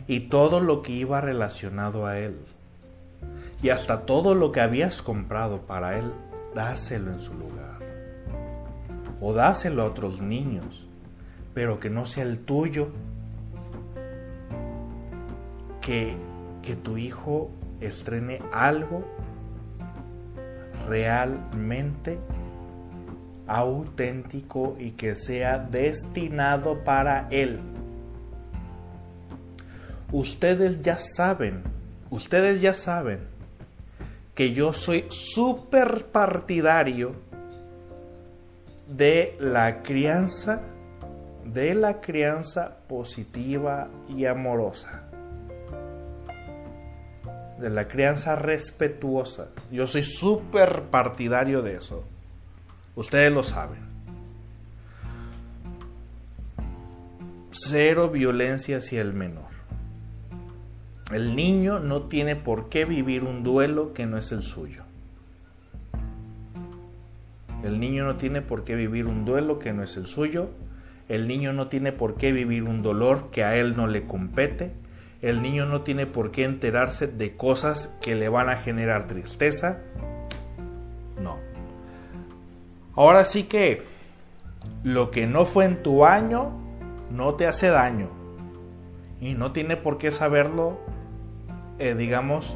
Y 0.08 0.20
todo 0.20 0.60
lo 0.60 0.82
que 0.82 0.92
iba 0.92 1.20
relacionado 1.20 2.06
a 2.06 2.18
él, 2.18 2.36
y 3.62 3.70
hasta 3.70 4.06
todo 4.06 4.34
lo 4.34 4.52
que 4.52 4.60
habías 4.60 5.02
comprado 5.02 5.62
para 5.62 5.98
él, 5.98 6.12
dáselo 6.54 7.12
en 7.12 7.20
su 7.20 7.34
lugar. 7.34 7.78
O 9.20 9.32
dáselo 9.32 9.82
a 9.82 9.86
otros 9.86 10.20
niños, 10.20 10.86
pero 11.54 11.80
que 11.80 11.90
no 11.90 12.06
sea 12.06 12.24
el 12.24 12.40
tuyo. 12.40 12.88
Que, 15.80 16.16
que 16.62 16.76
tu 16.76 16.96
hijo 16.96 17.50
estrene 17.80 18.40
algo 18.52 19.04
realmente 20.88 22.18
auténtico 23.46 24.76
y 24.78 24.92
que 24.92 25.16
sea 25.16 25.58
destinado 25.58 26.84
para 26.84 27.28
él. 27.30 27.60
Ustedes 30.12 30.80
ya 30.82 30.96
saben, 30.98 31.62
ustedes 32.10 32.60
ya 32.60 32.72
saben 32.72 33.33
que 34.34 34.52
yo 34.52 34.72
soy 34.72 35.06
súper 35.10 36.06
partidario 36.06 37.14
de 38.88 39.36
la 39.38 39.82
crianza, 39.82 40.62
de 41.44 41.74
la 41.74 42.00
crianza 42.00 42.78
positiva 42.88 43.88
y 44.08 44.26
amorosa, 44.26 45.04
de 47.60 47.70
la 47.70 47.86
crianza 47.86 48.34
respetuosa. 48.34 49.48
Yo 49.70 49.86
soy 49.86 50.02
súper 50.02 50.82
partidario 50.82 51.62
de 51.62 51.76
eso. 51.76 52.04
Ustedes 52.96 53.32
lo 53.32 53.42
saben. 53.42 53.84
Cero 57.52 58.08
violencia 58.08 58.78
hacia 58.78 59.00
el 59.00 59.12
menor. 59.12 59.43
El 61.14 61.36
niño 61.36 61.78
no 61.78 62.02
tiene 62.02 62.34
por 62.34 62.68
qué 62.68 62.84
vivir 62.84 63.22
un 63.22 63.44
duelo 63.44 63.94
que 63.94 64.04
no 64.04 64.18
es 64.18 64.32
el 64.32 64.42
suyo. 64.42 64.82
El 67.62 67.78
niño 67.78 68.04
no 68.04 68.16
tiene 68.16 68.42
por 68.42 68.64
qué 68.64 68.74
vivir 68.74 69.06
un 69.06 69.24
duelo 69.24 69.60
que 69.60 69.72
no 69.72 69.84
es 69.84 69.96
el 69.96 70.06
suyo. 70.06 70.50
El 71.08 71.28
niño 71.28 71.52
no 71.52 71.68
tiene 71.68 71.92
por 71.92 72.16
qué 72.16 72.32
vivir 72.32 72.64
un 72.64 72.82
dolor 72.82 73.30
que 73.30 73.44
a 73.44 73.54
él 73.54 73.76
no 73.76 73.86
le 73.86 74.08
compete. 74.08 74.72
El 75.22 75.40
niño 75.40 75.66
no 75.66 75.82
tiene 75.82 76.06
por 76.06 76.32
qué 76.32 76.42
enterarse 76.42 77.06
de 77.06 77.34
cosas 77.34 77.96
que 78.02 78.16
le 78.16 78.28
van 78.28 78.48
a 78.48 78.56
generar 78.56 79.06
tristeza. 79.06 79.82
No. 81.22 81.36
Ahora 82.96 83.24
sí 83.24 83.44
que 83.44 83.84
lo 84.82 85.12
que 85.12 85.28
no 85.28 85.44
fue 85.44 85.66
en 85.66 85.80
tu 85.80 86.04
año 86.04 86.50
no 87.12 87.36
te 87.36 87.46
hace 87.46 87.68
daño. 87.68 88.10
Y 89.20 89.34
no 89.34 89.52
tiene 89.52 89.76
por 89.76 89.98
qué 89.98 90.10
saberlo 90.10 90.80
eh, 91.78 91.94
digamos, 91.94 92.54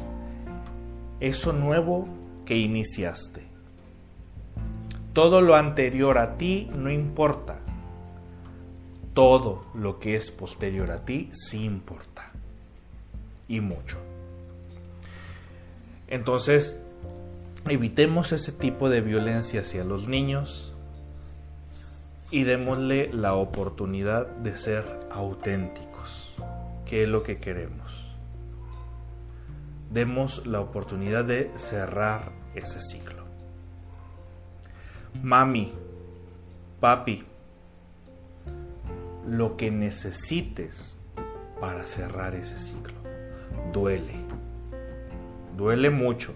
eso 1.19 1.51
nuevo 1.51 2.07
que 2.45 2.57
iniciaste. 2.57 3.43
Todo 5.13 5.41
lo 5.41 5.55
anterior 5.55 6.17
a 6.17 6.37
ti 6.37 6.69
no 6.73 6.89
importa. 6.89 7.59
Todo 9.13 9.65
lo 9.73 9.99
que 9.99 10.15
es 10.15 10.31
posterior 10.31 10.91
a 10.91 11.03
ti 11.03 11.29
sí 11.33 11.65
importa. 11.65 12.31
Y 13.47 13.59
mucho. 13.59 13.97
Entonces, 16.07 16.79
evitemos 17.67 18.31
ese 18.31 18.51
tipo 18.51 18.89
de 18.89 19.01
violencia 19.01 19.61
hacia 19.61 19.83
los 19.83 20.07
niños 20.07 20.73
y 22.31 22.43
démosle 22.43 23.11
la 23.11 23.33
oportunidad 23.33 24.27
de 24.27 24.55
ser 24.55 24.85
auténticos, 25.11 26.35
que 26.85 27.03
es 27.03 27.09
lo 27.09 27.23
que 27.23 27.39
queremos 27.39 27.88
demos 29.91 30.45
la 30.45 30.59
oportunidad 30.61 31.25
de 31.25 31.51
cerrar 31.55 32.31
ese 32.53 32.79
ciclo. 32.79 33.23
Mami, 35.21 35.73
papi, 36.79 37.25
lo 39.27 39.57
que 39.57 39.71
necesites 39.71 40.97
para 41.59 41.85
cerrar 41.85 42.35
ese 42.35 42.57
ciclo. 42.57 42.93
Duele. 43.73 44.15
Duele 45.57 45.89
mucho. 45.89 46.33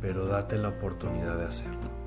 Pero 0.00 0.26
date 0.26 0.56
la 0.58 0.68
oportunidad 0.68 1.36
de 1.36 1.44
hacerlo. 1.44 1.98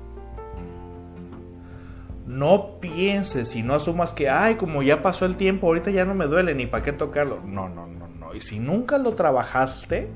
No 2.26 2.80
pienses 2.80 3.54
y 3.56 3.62
no 3.62 3.74
asumas 3.74 4.12
que, 4.12 4.30
ay, 4.30 4.54
como 4.54 4.82
ya 4.82 5.02
pasó 5.02 5.26
el 5.26 5.36
tiempo, 5.36 5.66
ahorita 5.66 5.90
ya 5.90 6.04
no 6.04 6.14
me 6.14 6.26
duele 6.26 6.54
ni 6.54 6.66
para 6.66 6.82
qué 6.82 6.92
tocarlo. 6.92 7.40
No, 7.44 7.68
no, 7.68 7.86
no. 7.86 8.01
Y 8.34 8.40
si 8.40 8.58
nunca 8.58 8.98
lo 8.98 9.14
trabajaste, 9.14 10.08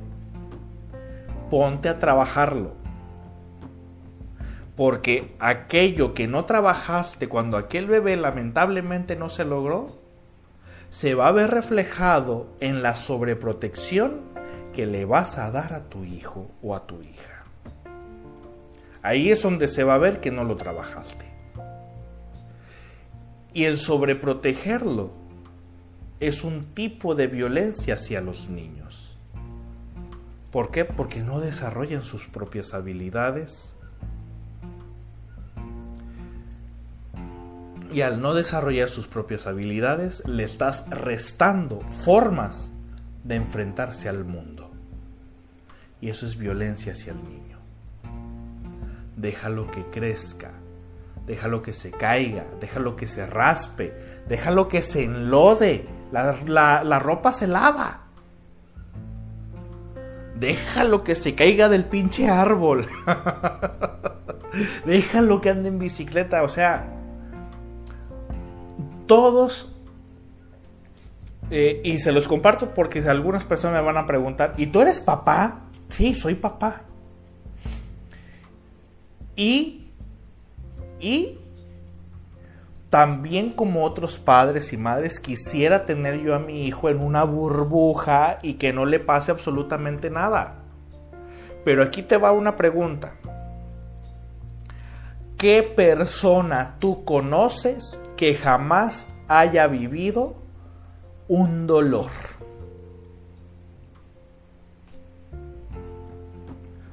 ponte 1.51 1.89
a 1.89 1.99
trabajarlo. 1.99 2.75
Porque 4.77 5.35
aquello 5.39 6.12
que 6.12 6.27
no 6.27 6.45
trabajaste 6.45 7.29
cuando 7.29 7.57
aquel 7.57 7.87
bebé 7.87 8.17
lamentablemente 8.17 9.17
no 9.17 9.31
se 9.31 9.45
logró, 9.45 9.99
se 10.91 11.14
va 11.14 11.29
a 11.29 11.33
ver 11.33 11.51
reflejado 11.51 12.47
en 12.61 12.83
la 12.83 12.95
sobreprotección 12.95 14.21
que 14.75 14.87
le 14.87 15.05
vas 15.05 15.39
a 15.39 15.51
dar 15.51 15.73
a 15.73 15.85
tu 15.85 16.05
hijo 16.05 16.51
o 16.62 16.75
a 16.75 16.87
tu 16.87 17.01
hija. 17.01 17.45
Ahí 19.03 19.31
es 19.31 19.43
donde 19.43 19.69
se 19.69 19.85
va 19.85 19.95
a 19.95 19.99
ver 19.99 20.21
que 20.21 20.31
no 20.31 20.45
lo 20.45 20.57
trabajaste. 20.57 21.25
Y 23.55 23.64
el 23.64 23.79
sobreprotegerlo 23.79 25.26
es 26.21 26.45
un 26.45 26.75
tipo 26.75 27.14
de 27.14 27.27
violencia 27.27 27.95
hacia 27.95 28.21
los 28.21 28.49
niños. 28.49 29.17
¿Por 30.51 30.71
qué? 30.71 30.85
Porque 30.85 31.23
no 31.23 31.41
desarrollan 31.41 32.05
sus 32.05 32.27
propias 32.27 32.73
habilidades. 32.73 33.75
Y 37.93 38.01
al 38.01 38.21
no 38.21 38.35
desarrollar 38.35 38.89
sus 38.89 39.07
propias 39.07 39.47
habilidades, 39.47 40.23
le 40.27 40.45
estás 40.45 40.89
restando 40.89 41.81
formas 41.91 42.71
de 43.25 43.37
enfrentarse 43.37 44.09
al 44.09 44.25
mundo. 44.25 44.71
Y 46.01 46.11
eso 46.11 46.27
es 46.27 46.39
violencia 46.39 46.93
hacia 46.93 47.12
el 47.12 47.23
niño. 47.25 47.59
Déjalo 49.17 49.71
que 49.71 49.85
crezca, 49.87 50.53
déjalo 51.27 51.62
que 51.62 51.73
se 51.73 51.91
caiga, 51.91 52.47
déjalo 52.61 52.97
que 52.97 53.07
se 53.07 53.27
raspe, 53.27 53.93
déjalo 54.29 54.69
que 54.69 54.83
se 54.83 55.05
enlode. 55.05 55.87
La, 56.13 56.99
ropa 56.99 57.33
se 57.33 57.47
lava. 57.47 58.01
Déjalo 60.39 61.03
que 61.03 61.15
se 61.15 61.35
caiga 61.35 61.69
del 61.69 61.85
pinche 61.85 62.29
árbol. 62.29 62.87
déjalo 64.87 65.41
que 65.41 65.51
ande 65.51 65.69
en 65.69 65.79
bicicleta. 65.79 66.43
O 66.43 66.49
sea, 66.49 66.87
todos 69.07 69.77
eh, 71.51 71.81
y 71.85 71.99
se 71.99 72.13
los 72.13 72.27
comparto 72.27 72.75
porque 72.75 72.99
algunas 73.09 73.45
personas 73.45 73.81
me 73.81 73.87
van 73.87 73.97
a 73.97 74.07
preguntar, 74.07 74.55
¿y 74.57 74.67
tú 74.67 74.81
eres 74.81 75.01
papá? 75.01 75.61
Sí, 75.89 76.15
soy 76.15 76.35
papá. 76.35 76.83
Y, 79.37 79.89
y 80.99 81.39
también 82.91 83.51
como 83.51 83.84
otros 83.84 84.18
padres 84.18 84.72
y 84.72 84.76
madres 84.76 85.18
quisiera 85.18 85.84
tener 85.84 86.20
yo 86.20 86.34
a 86.34 86.39
mi 86.39 86.66
hijo 86.66 86.89
en 86.89 87.01
una 87.01 87.24
burbuja 87.24 88.39
y 88.43 88.55
que 88.55 88.72
no 88.72 88.84
le 88.87 89.01
pase 89.01 89.32
absolutamente 89.32 90.09
nada. 90.09 90.62
Pero 91.64 91.82
aquí 91.82 92.03
te 92.03 92.16
va 92.16 92.32
una 92.32 92.57
pregunta. 92.57 93.14
¿Qué 95.37 95.62
persona 95.62 96.76
tú 96.78 97.05
conoces 97.05 98.01
que 98.16 98.37
jamás 98.37 99.09
haya 99.28 99.66
vivido 99.66 100.37
un 101.28 101.66
dolor? 101.66 102.11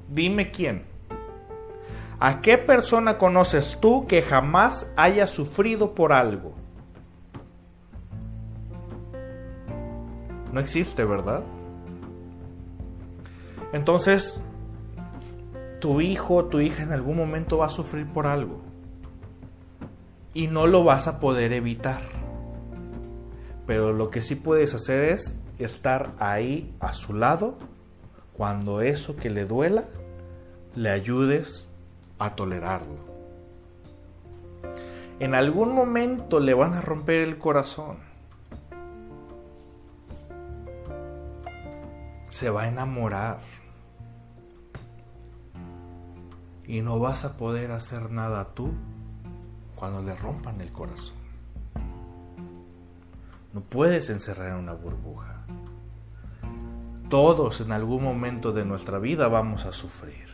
Dime 0.10 0.52
quién. 0.52 0.93
¿A 2.26 2.40
qué 2.40 2.58
persona 2.58 3.18
conoces 3.18 3.78
tú 3.82 4.08
que 4.08 4.22
jamás 4.22 4.90
haya 4.96 5.28
sufrido 5.28 5.94
por 5.94 6.14
algo? 6.14 6.54
No 10.54 10.62
existe, 10.62 11.04
¿verdad? 11.04 11.44
Entonces, 13.74 14.40
tu 15.82 16.00
hijo 16.00 16.46
tu 16.46 16.62
hija 16.62 16.84
en 16.84 16.94
algún 16.94 17.18
momento 17.18 17.58
va 17.58 17.66
a 17.66 17.70
sufrir 17.70 18.08
por 18.08 18.26
algo. 18.26 18.62
Y 20.34 20.48
no 20.48 20.66
lo 20.66 20.86
vas 20.86 21.10
a 21.10 21.20
poder 21.20 21.52
evitar. 21.52 22.04
Pero 23.68 23.92
lo 23.92 24.12
que 24.12 24.22
sí 24.22 24.36
puedes 24.36 24.74
hacer 24.74 25.04
es 25.04 25.38
estar 25.60 26.14
ahí 26.20 26.74
a 26.80 26.94
su 26.94 27.14
lado 27.14 27.58
cuando 28.32 28.80
eso 28.80 29.18
que 29.18 29.30
le 29.30 29.44
duela, 29.44 29.84
le 30.74 30.90
ayudes 30.90 31.68
a 32.20 32.36
tolerarlo. 32.36 33.14
En 35.20 35.36
algún 35.36 35.74
momento 35.74 36.40
le 36.40 36.54
van 36.54 36.74
a 36.74 36.82
romper 36.82 37.22
el 37.22 37.38
corazón. 37.38 37.98
Se 42.30 42.50
va 42.50 42.64
a 42.64 42.68
enamorar. 42.68 43.40
Y 46.66 46.82
no 46.82 47.00
vas 47.00 47.26
a 47.26 47.38
poder 47.38 47.72
hacer 47.72 48.10
nada 48.10 48.54
tú 48.54 48.72
cuando 49.76 50.02
le 50.02 50.16
rompan 50.16 50.60
el 50.62 50.72
corazón. 50.72 51.16
No 53.54 53.62
puedes 53.62 54.10
encerrar 54.10 54.50
en 54.50 54.56
una 54.56 54.74
burbuja. 54.74 55.46
Todos 57.10 57.62
en 57.62 57.72
algún 57.72 58.04
momento 58.04 58.52
de 58.52 58.66
nuestra 58.66 58.98
vida 58.98 59.28
vamos 59.28 59.66
a 59.66 59.74
sufrir. 59.74 60.33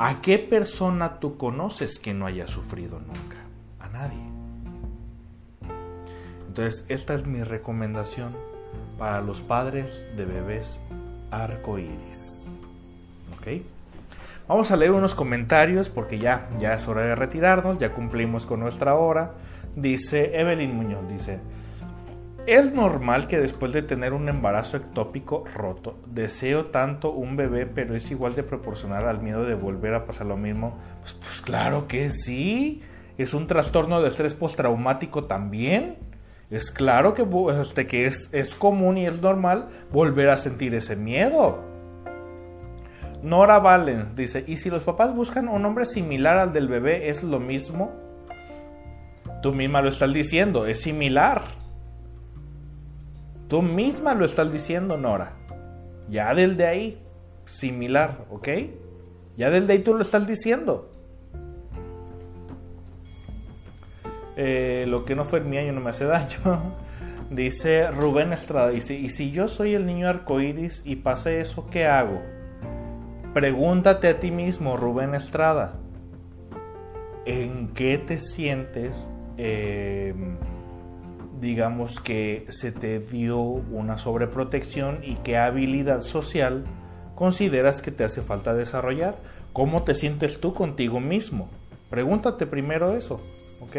¿A 0.00 0.22
qué 0.22 0.38
persona 0.38 1.18
tú 1.18 1.36
conoces 1.36 1.98
que 1.98 2.14
no 2.14 2.26
haya 2.26 2.46
sufrido 2.46 3.00
nunca? 3.00 3.36
A 3.80 3.88
nadie. 3.88 4.22
Entonces, 6.46 6.84
esta 6.88 7.14
es 7.14 7.26
mi 7.26 7.42
recomendación 7.42 8.32
para 8.96 9.20
los 9.20 9.40
padres 9.40 9.86
de 10.16 10.24
bebés 10.24 10.78
arcoíris. 11.32 12.46
¿Ok? 13.36 13.60
Vamos 14.46 14.70
a 14.70 14.76
leer 14.76 14.92
unos 14.92 15.16
comentarios 15.16 15.88
porque 15.88 16.20
ya, 16.20 16.48
ya 16.60 16.74
es 16.74 16.86
hora 16.86 17.02
de 17.02 17.16
retirarnos, 17.16 17.80
ya 17.80 17.92
cumplimos 17.92 18.46
con 18.46 18.60
nuestra 18.60 18.94
hora. 18.94 19.32
Dice 19.74 20.38
Evelyn 20.38 20.76
Muñoz, 20.76 21.08
dice, 21.08 21.40
es 22.48 22.72
normal 22.72 23.28
que 23.28 23.38
después 23.38 23.72
de 23.72 23.82
tener 23.82 24.14
un 24.14 24.28
embarazo 24.28 24.78
ectópico 24.78 25.44
roto, 25.54 25.98
deseo 26.06 26.66
tanto 26.66 27.12
un 27.12 27.36
bebé, 27.36 27.66
pero 27.66 27.94
es 27.94 28.10
igual 28.10 28.34
de 28.34 28.42
proporcional 28.42 29.06
al 29.06 29.20
miedo 29.20 29.44
de 29.44 29.54
volver 29.54 29.94
a 29.94 30.06
pasar 30.06 30.26
lo 30.26 30.36
mismo. 30.36 30.78
Pues, 31.00 31.12
pues 31.12 31.42
claro 31.42 31.86
que 31.86 32.10
sí. 32.10 32.82
Es 33.18 33.34
un 33.34 33.46
trastorno 33.46 34.00
de 34.00 34.08
estrés 34.08 34.34
postraumático 34.34 35.24
también. 35.24 35.96
Es 36.50 36.70
claro 36.70 37.12
que, 37.12 37.26
este, 37.60 37.86
que 37.86 38.06
es, 38.06 38.30
es 38.32 38.54
común 38.54 38.96
y 38.96 39.06
es 39.06 39.20
normal 39.20 39.68
volver 39.92 40.30
a 40.30 40.38
sentir 40.38 40.74
ese 40.74 40.96
miedo. 40.96 41.62
Nora 43.22 43.58
Valen 43.58 44.14
dice, 44.14 44.44
¿y 44.46 44.56
si 44.56 44.70
los 44.70 44.84
papás 44.84 45.14
buscan 45.14 45.48
un 45.48 45.60
nombre 45.60 45.84
similar 45.84 46.38
al 46.38 46.52
del 46.52 46.68
bebé, 46.68 47.10
es 47.10 47.22
lo 47.22 47.40
mismo? 47.40 47.92
Tú 49.42 49.52
misma 49.52 49.82
lo 49.82 49.90
estás 49.90 50.12
diciendo, 50.12 50.66
es 50.66 50.80
similar. 50.80 51.42
Tú 53.48 53.62
misma 53.62 54.14
lo 54.14 54.24
estás 54.24 54.52
diciendo, 54.52 54.96
Nora. 54.96 55.32
Ya 56.10 56.34
del 56.34 56.56
de 56.56 56.66
ahí, 56.66 57.02
similar, 57.46 58.26
¿ok? 58.30 58.48
Ya 59.36 59.50
del 59.50 59.66
de 59.66 59.74
ahí 59.74 59.78
tú 59.80 59.94
lo 59.94 60.02
estás 60.02 60.26
diciendo. 60.26 60.90
Eh, 64.36 64.86
lo 64.88 65.04
que 65.04 65.14
no 65.14 65.24
fue 65.24 65.40
mi 65.40 65.56
año 65.56 65.72
no 65.72 65.80
me 65.80 65.90
hace 65.90 66.04
daño. 66.04 66.38
dice 67.30 67.90
Rubén 67.90 68.32
Estrada, 68.32 68.68
dice, 68.68 68.94
¿y 68.94 69.10
si 69.10 69.30
yo 69.30 69.48
soy 69.48 69.74
el 69.74 69.86
niño 69.86 70.08
arcoíris 70.08 70.82
y 70.84 70.96
pase 70.96 71.40
eso, 71.40 71.68
qué 71.70 71.86
hago? 71.86 72.22
Pregúntate 73.34 74.08
a 74.08 74.20
ti 74.20 74.30
mismo, 74.30 74.76
Rubén 74.76 75.14
Estrada, 75.14 75.74
¿en 77.24 77.68
qué 77.68 77.98
te 77.98 78.20
sientes? 78.20 79.10
Eh, 79.36 80.14
digamos 81.40 82.00
que 82.00 82.46
se 82.48 82.72
te 82.72 83.00
dio 83.00 83.38
una 83.38 83.98
sobreprotección 83.98 85.00
y 85.02 85.16
qué 85.16 85.36
habilidad 85.36 86.02
social 86.02 86.64
consideras 87.14 87.82
que 87.82 87.90
te 87.90 88.04
hace 88.04 88.22
falta 88.22 88.54
desarrollar. 88.54 89.16
¿Cómo 89.52 89.82
te 89.82 89.94
sientes 89.94 90.40
tú 90.40 90.54
contigo 90.54 91.00
mismo? 91.00 91.48
Pregúntate 91.90 92.46
primero 92.46 92.96
eso, 92.96 93.20
¿ok? 93.60 93.76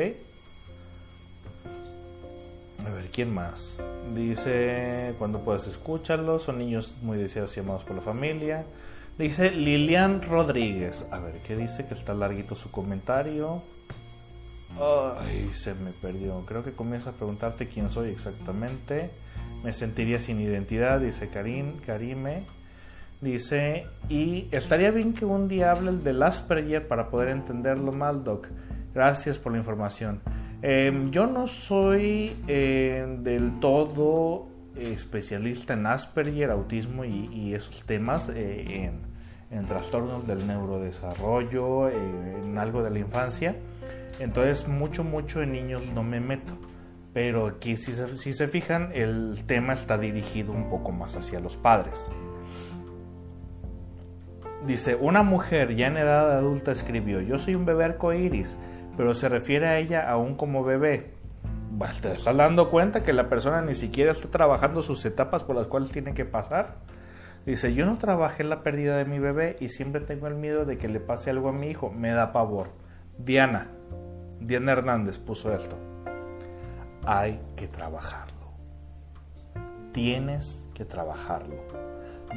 A 2.86 2.94
ver, 2.94 3.06
¿quién 3.14 3.34
más? 3.34 3.76
Dice, 4.16 5.14
cuando 5.20 5.40
puedes 5.40 5.68
escucharlos, 5.68 6.44
son 6.44 6.58
niños 6.58 6.96
muy 7.02 7.18
deseados 7.18 7.56
y 7.56 7.60
amados 7.60 7.84
por 7.84 7.96
la 7.96 8.02
familia. 8.02 8.64
Dice 9.18 9.52
Lilian 9.52 10.22
Rodríguez. 10.22 11.06
A 11.12 11.20
ver, 11.20 11.36
¿qué 11.46 11.56
dice? 11.56 11.86
Que 11.86 11.94
está 11.94 12.14
larguito 12.14 12.56
su 12.56 12.72
comentario. 12.72 13.62
Ay, 14.78 15.50
se 15.54 15.74
me 15.74 15.92
perdió. 15.92 16.46
Creo 16.46 16.64
que 16.64 16.72
comienza 16.72 17.10
a 17.10 17.14
preguntarte 17.14 17.68
quién 17.68 17.90
soy 17.90 18.10
exactamente. 18.10 19.10
Me 19.64 19.74
sentiría 19.74 20.20
sin 20.20 20.40
identidad, 20.40 21.00
dice 21.00 21.30
Karim, 21.30 21.78
Karime. 21.86 22.44
Dice, 23.22 23.86
y 24.08 24.48
estaría 24.52 24.92
bien 24.92 25.14
que 25.14 25.26
un 25.26 25.50
día 25.50 25.72
hable 25.72 25.92
del 25.92 26.24
Asperger 26.24 26.88
para 26.88 27.10
poder 27.10 27.30
entenderlo 27.30 27.92
mal, 27.92 28.24
Doc. 28.24 28.48
Gracias 28.94 29.38
por 29.38 29.52
la 29.52 29.58
información. 29.58 30.22
Em, 30.62 31.12
yo 31.12 31.28
no 31.28 31.48
soy 31.48 32.36
eh, 32.48 33.18
del 33.22 33.60
todo 33.60 34.48
especialista 34.78 35.74
en 35.74 35.86
Asperger, 35.86 36.50
autismo 36.52 37.04
y, 37.04 37.54
esos 37.54 37.84
temas, 37.84 38.32
eh, 38.34 38.92
en, 39.52 39.66
trastornos 39.66 40.26
del 40.26 40.48
neurodesarrollo, 40.48 41.90
eh, 41.90 41.94
en 42.44 42.58
algo 42.58 42.84
de 42.84 42.90
la 42.90 43.00
infancia. 43.00 43.56
Entonces, 44.20 44.68
mucho, 44.68 45.04
mucho 45.04 45.42
en 45.42 45.54
niños 45.54 45.82
no 45.96 46.04
me 46.04 46.20
meto. 46.20 46.54
Pero 47.14 47.48
aquí, 47.48 47.76
si 47.78 47.94
si 47.94 48.34
se 48.34 48.48
fijan, 48.48 48.92
el 48.94 49.44
tema 49.48 49.74
está 49.74 49.98
dirigido 49.98 50.52
un 50.52 50.70
poco 50.70 50.92
más 50.92 51.16
hacia 51.16 51.40
los 51.40 51.58
padres. 51.58 52.12
Dice, 54.68 54.96
una 54.96 55.24
mujer 55.24 55.76
ya 55.76 55.88
en 55.88 55.98
edad 55.98 56.38
adulta 56.38 56.72
escribió, 56.72 57.22
yo 57.22 57.40
soy 57.40 57.56
un 57.56 57.66
bebé 57.66 57.86
arcoíris, 57.86 58.58
pero 58.98 59.16
se 59.16 59.30
refiere 59.30 59.68
a 59.68 59.80
ella 59.80 60.10
aún 60.10 60.36
como 60.36 60.64
bebé. 60.64 61.14
¿Te 62.02 62.12
estás 62.12 62.36
dando 62.36 62.70
cuenta 62.70 63.04
que 63.04 63.14
la 63.14 63.30
persona 63.30 63.62
ni 63.62 63.74
siquiera 63.74 64.12
está 64.12 64.30
trabajando 64.30 64.84
sus 64.84 65.06
etapas 65.06 65.44
por 65.44 65.56
las 65.56 65.68
cuales 65.68 65.92
tiene 65.92 66.14
que 66.14 66.26
pasar? 66.26 66.76
Dice, 67.46 67.74
yo 67.74 67.86
no 67.86 67.98
trabajé 67.98 68.44
la 68.44 68.64
pérdida 68.64 68.98
de 68.98 69.06
mi 69.06 69.18
bebé 69.18 69.56
y 69.62 69.70
siempre 69.70 70.02
tengo 70.02 70.28
el 70.28 70.36
miedo 70.36 70.66
de 70.66 70.78
que 70.78 70.90
le 70.90 71.00
pase 71.00 71.30
algo 71.30 71.50
a 71.50 71.54
mi 71.54 71.68
hijo. 71.70 71.90
Me 71.90 72.10
da 72.10 72.34
pavor. 72.34 72.68
Diana, 73.18 73.68
Diana 74.40 74.72
Hernández 74.72 75.18
puso 75.18 75.54
esto. 75.54 75.78
Hay 77.06 77.40
que 77.56 77.68
trabajarlo. 77.68 78.54
Tienes 79.92 80.66
que 80.74 80.86
trabajarlo. 80.86 81.56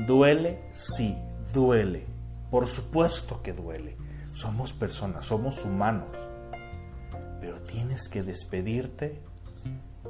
Duele, 0.07 0.63
sí, 0.73 1.17
duele. 1.53 2.07
Por 2.51 2.67
supuesto 2.67 3.43
que 3.43 3.53
duele. 3.53 3.97
Somos 4.33 4.73
personas, 4.73 5.27
somos 5.27 5.65
humanos. 5.65 6.11
Pero 7.41 7.61
tienes 7.61 8.09
que 8.09 8.23
despedirte 8.23 9.21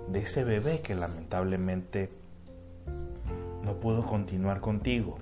de 0.09 0.20
ese 0.20 0.45
bebé 0.45 0.80
que 0.80 0.95
lamentablemente 0.95 2.11
no 3.64 3.74
pudo 3.74 4.05
continuar 4.07 4.61
contigo. 4.61 5.18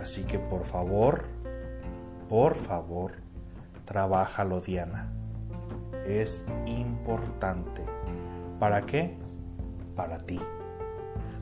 Así 0.00 0.22
que 0.24 0.38
por 0.38 0.64
favor, 0.64 1.24
por 2.28 2.56
favor, 2.56 3.23
trabájalo 3.84 4.60
Diana. 4.60 5.12
Es 6.06 6.46
importante. 6.66 7.82
¿Para 8.58 8.82
qué? 8.82 9.16
Para 9.96 10.18
ti. 10.18 10.40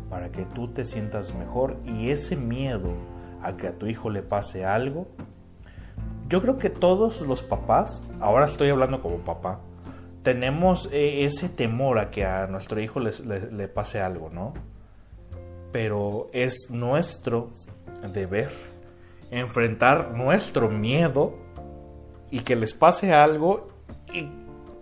Para 0.08 0.30
que 0.30 0.44
tú 0.44 0.68
te 0.68 0.84
sientas 0.84 1.34
mejor 1.34 1.76
y 1.84 2.10
ese 2.10 2.36
miedo 2.36 2.92
a 3.42 3.56
que 3.56 3.68
a 3.68 3.78
tu 3.78 3.86
hijo 3.86 4.10
le 4.10 4.22
pase 4.22 4.64
algo. 4.64 5.08
Yo 6.28 6.40
creo 6.40 6.58
que 6.58 6.70
todos 6.70 7.20
los 7.22 7.42
papás, 7.42 8.02
ahora 8.20 8.46
estoy 8.46 8.70
hablando 8.70 9.02
como 9.02 9.18
papá, 9.18 9.60
tenemos 10.22 10.88
eh, 10.92 11.24
ese 11.24 11.48
temor 11.48 11.98
a 11.98 12.10
que 12.10 12.24
a 12.24 12.46
nuestro 12.46 12.80
hijo 12.80 13.00
le, 13.00 13.68
pase 13.68 14.00
algo, 14.00 14.30
¿no? 14.30 14.54
Pero 15.72 16.30
es 16.32 16.70
nuestro 16.70 17.50
deber 18.12 18.50
enfrentar 19.30 20.12
nuestro 20.12 20.68
miedo 20.68 21.34
y 22.32 22.40
que 22.40 22.56
les 22.56 22.74
pase 22.74 23.12
algo 23.12 23.68
y 24.12 24.26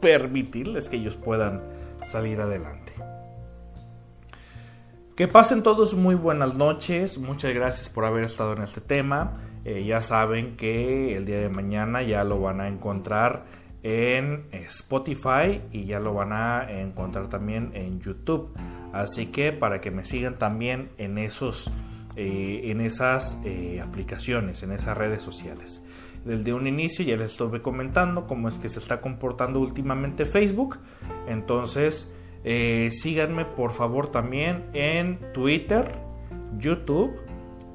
permitirles 0.00 0.88
que 0.88 0.96
ellos 0.96 1.16
puedan 1.16 1.60
salir 2.06 2.40
adelante. 2.40 2.94
Que 5.16 5.28
pasen 5.28 5.62
todos 5.62 5.94
muy 5.94 6.14
buenas 6.14 6.54
noches. 6.54 7.18
Muchas 7.18 7.52
gracias 7.52 7.90
por 7.90 8.06
haber 8.06 8.24
estado 8.24 8.54
en 8.54 8.62
este 8.62 8.80
tema. 8.80 9.36
Eh, 9.66 9.84
ya 9.84 10.02
saben 10.02 10.56
que 10.56 11.14
el 11.16 11.26
día 11.26 11.40
de 11.40 11.50
mañana 11.50 12.02
ya 12.02 12.24
lo 12.24 12.40
van 12.40 12.62
a 12.62 12.68
encontrar 12.68 13.44
en 13.82 14.46
Spotify 14.52 15.60
y 15.72 15.84
ya 15.84 16.00
lo 16.00 16.14
van 16.14 16.32
a 16.32 16.70
encontrar 16.70 17.28
también 17.28 17.72
en 17.74 18.00
YouTube. 18.00 18.54
Así 18.92 19.26
que 19.26 19.52
para 19.52 19.80
que 19.80 19.90
me 19.90 20.04
sigan 20.04 20.38
también 20.38 20.90
en 20.96 21.18
esos 21.18 21.70
eh, 22.16 22.70
en 22.70 22.80
esas 22.80 23.38
eh, 23.44 23.80
aplicaciones, 23.80 24.62
en 24.62 24.72
esas 24.72 24.96
redes 24.96 25.22
sociales. 25.22 25.80
Desde 26.24 26.52
un 26.52 26.66
inicio 26.66 27.04
ya 27.04 27.16
les 27.16 27.32
estuve 27.32 27.62
comentando 27.62 28.26
cómo 28.26 28.48
es 28.48 28.58
que 28.58 28.68
se 28.68 28.78
está 28.78 29.00
comportando 29.00 29.60
últimamente 29.60 30.26
Facebook. 30.26 30.78
Entonces, 31.26 32.12
eh, 32.44 32.90
síganme 32.92 33.44
por 33.44 33.72
favor 33.72 34.08
también 34.08 34.66
en 34.72 35.18
Twitter, 35.32 35.92
YouTube 36.58 37.16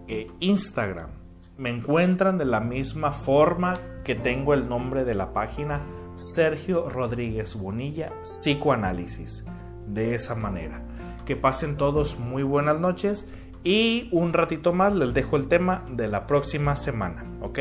e 0.07 0.27
Instagram. 0.39 1.09
Me 1.57 1.69
encuentran 1.69 2.37
de 2.37 2.45
la 2.45 2.59
misma 2.59 3.11
forma 3.11 3.73
que 4.03 4.15
tengo 4.15 4.53
el 4.53 4.67
nombre 4.69 5.05
de 5.05 5.15
la 5.15 5.33
página 5.33 5.81
Sergio 6.15 6.89
Rodríguez 6.89 7.55
Bonilla 7.55 8.13
Psicoanálisis. 8.21 9.45
De 9.87 10.15
esa 10.15 10.35
manera. 10.35 10.81
Que 11.25 11.35
pasen 11.35 11.77
todos 11.77 12.19
muy 12.19 12.43
buenas 12.43 12.79
noches 12.79 13.27
y 13.63 14.09
un 14.11 14.33
ratito 14.33 14.73
más 14.73 14.93
les 14.93 15.13
dejo 15.13 15.37
el 15.37 15.47
tema 15.47 15.85
de 15.89 16.07
la 16.07 16.27
próxima 16.27 16.75
semana, 16.75 17.25
¿ok? 17.41 17.59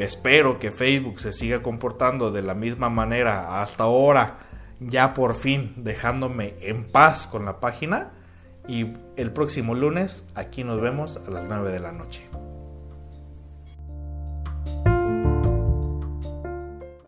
Espero 0.00 0.58
que 0.58 0.72
Facebook 0.72 1.20
se 1.20 1.32
siga 1.32 1.62
comportando 1.62 2.30
de 2.30 2.42
la 2.42 2.54
misma 2.54 2.88
manera 2.88 3.62
hasta 3.62 3.84
ahora 3.84 4.38
ya 4.80 5.12
por 5.12 5.34
fin 5.34 5.74
dejándome 5.76 6.54
en 6.60 6.86
paz 6.86 7.26
con 7.26 7.44
la 7.44 7.60
página. 7.60 8.12
Y 8.66 8.86
el 9.16 9.32
próximo 9.32 9.74
lunes 9.74 10.26
aquí 10.34 10.64
nos 10.64 10.80
vemos 10.80 11.16
a 11.16 11.30
las 11.30 11.48
9 11.48 11.72
de 11.72 11.80
la 11.80 11.92
noche. 11.92 12.28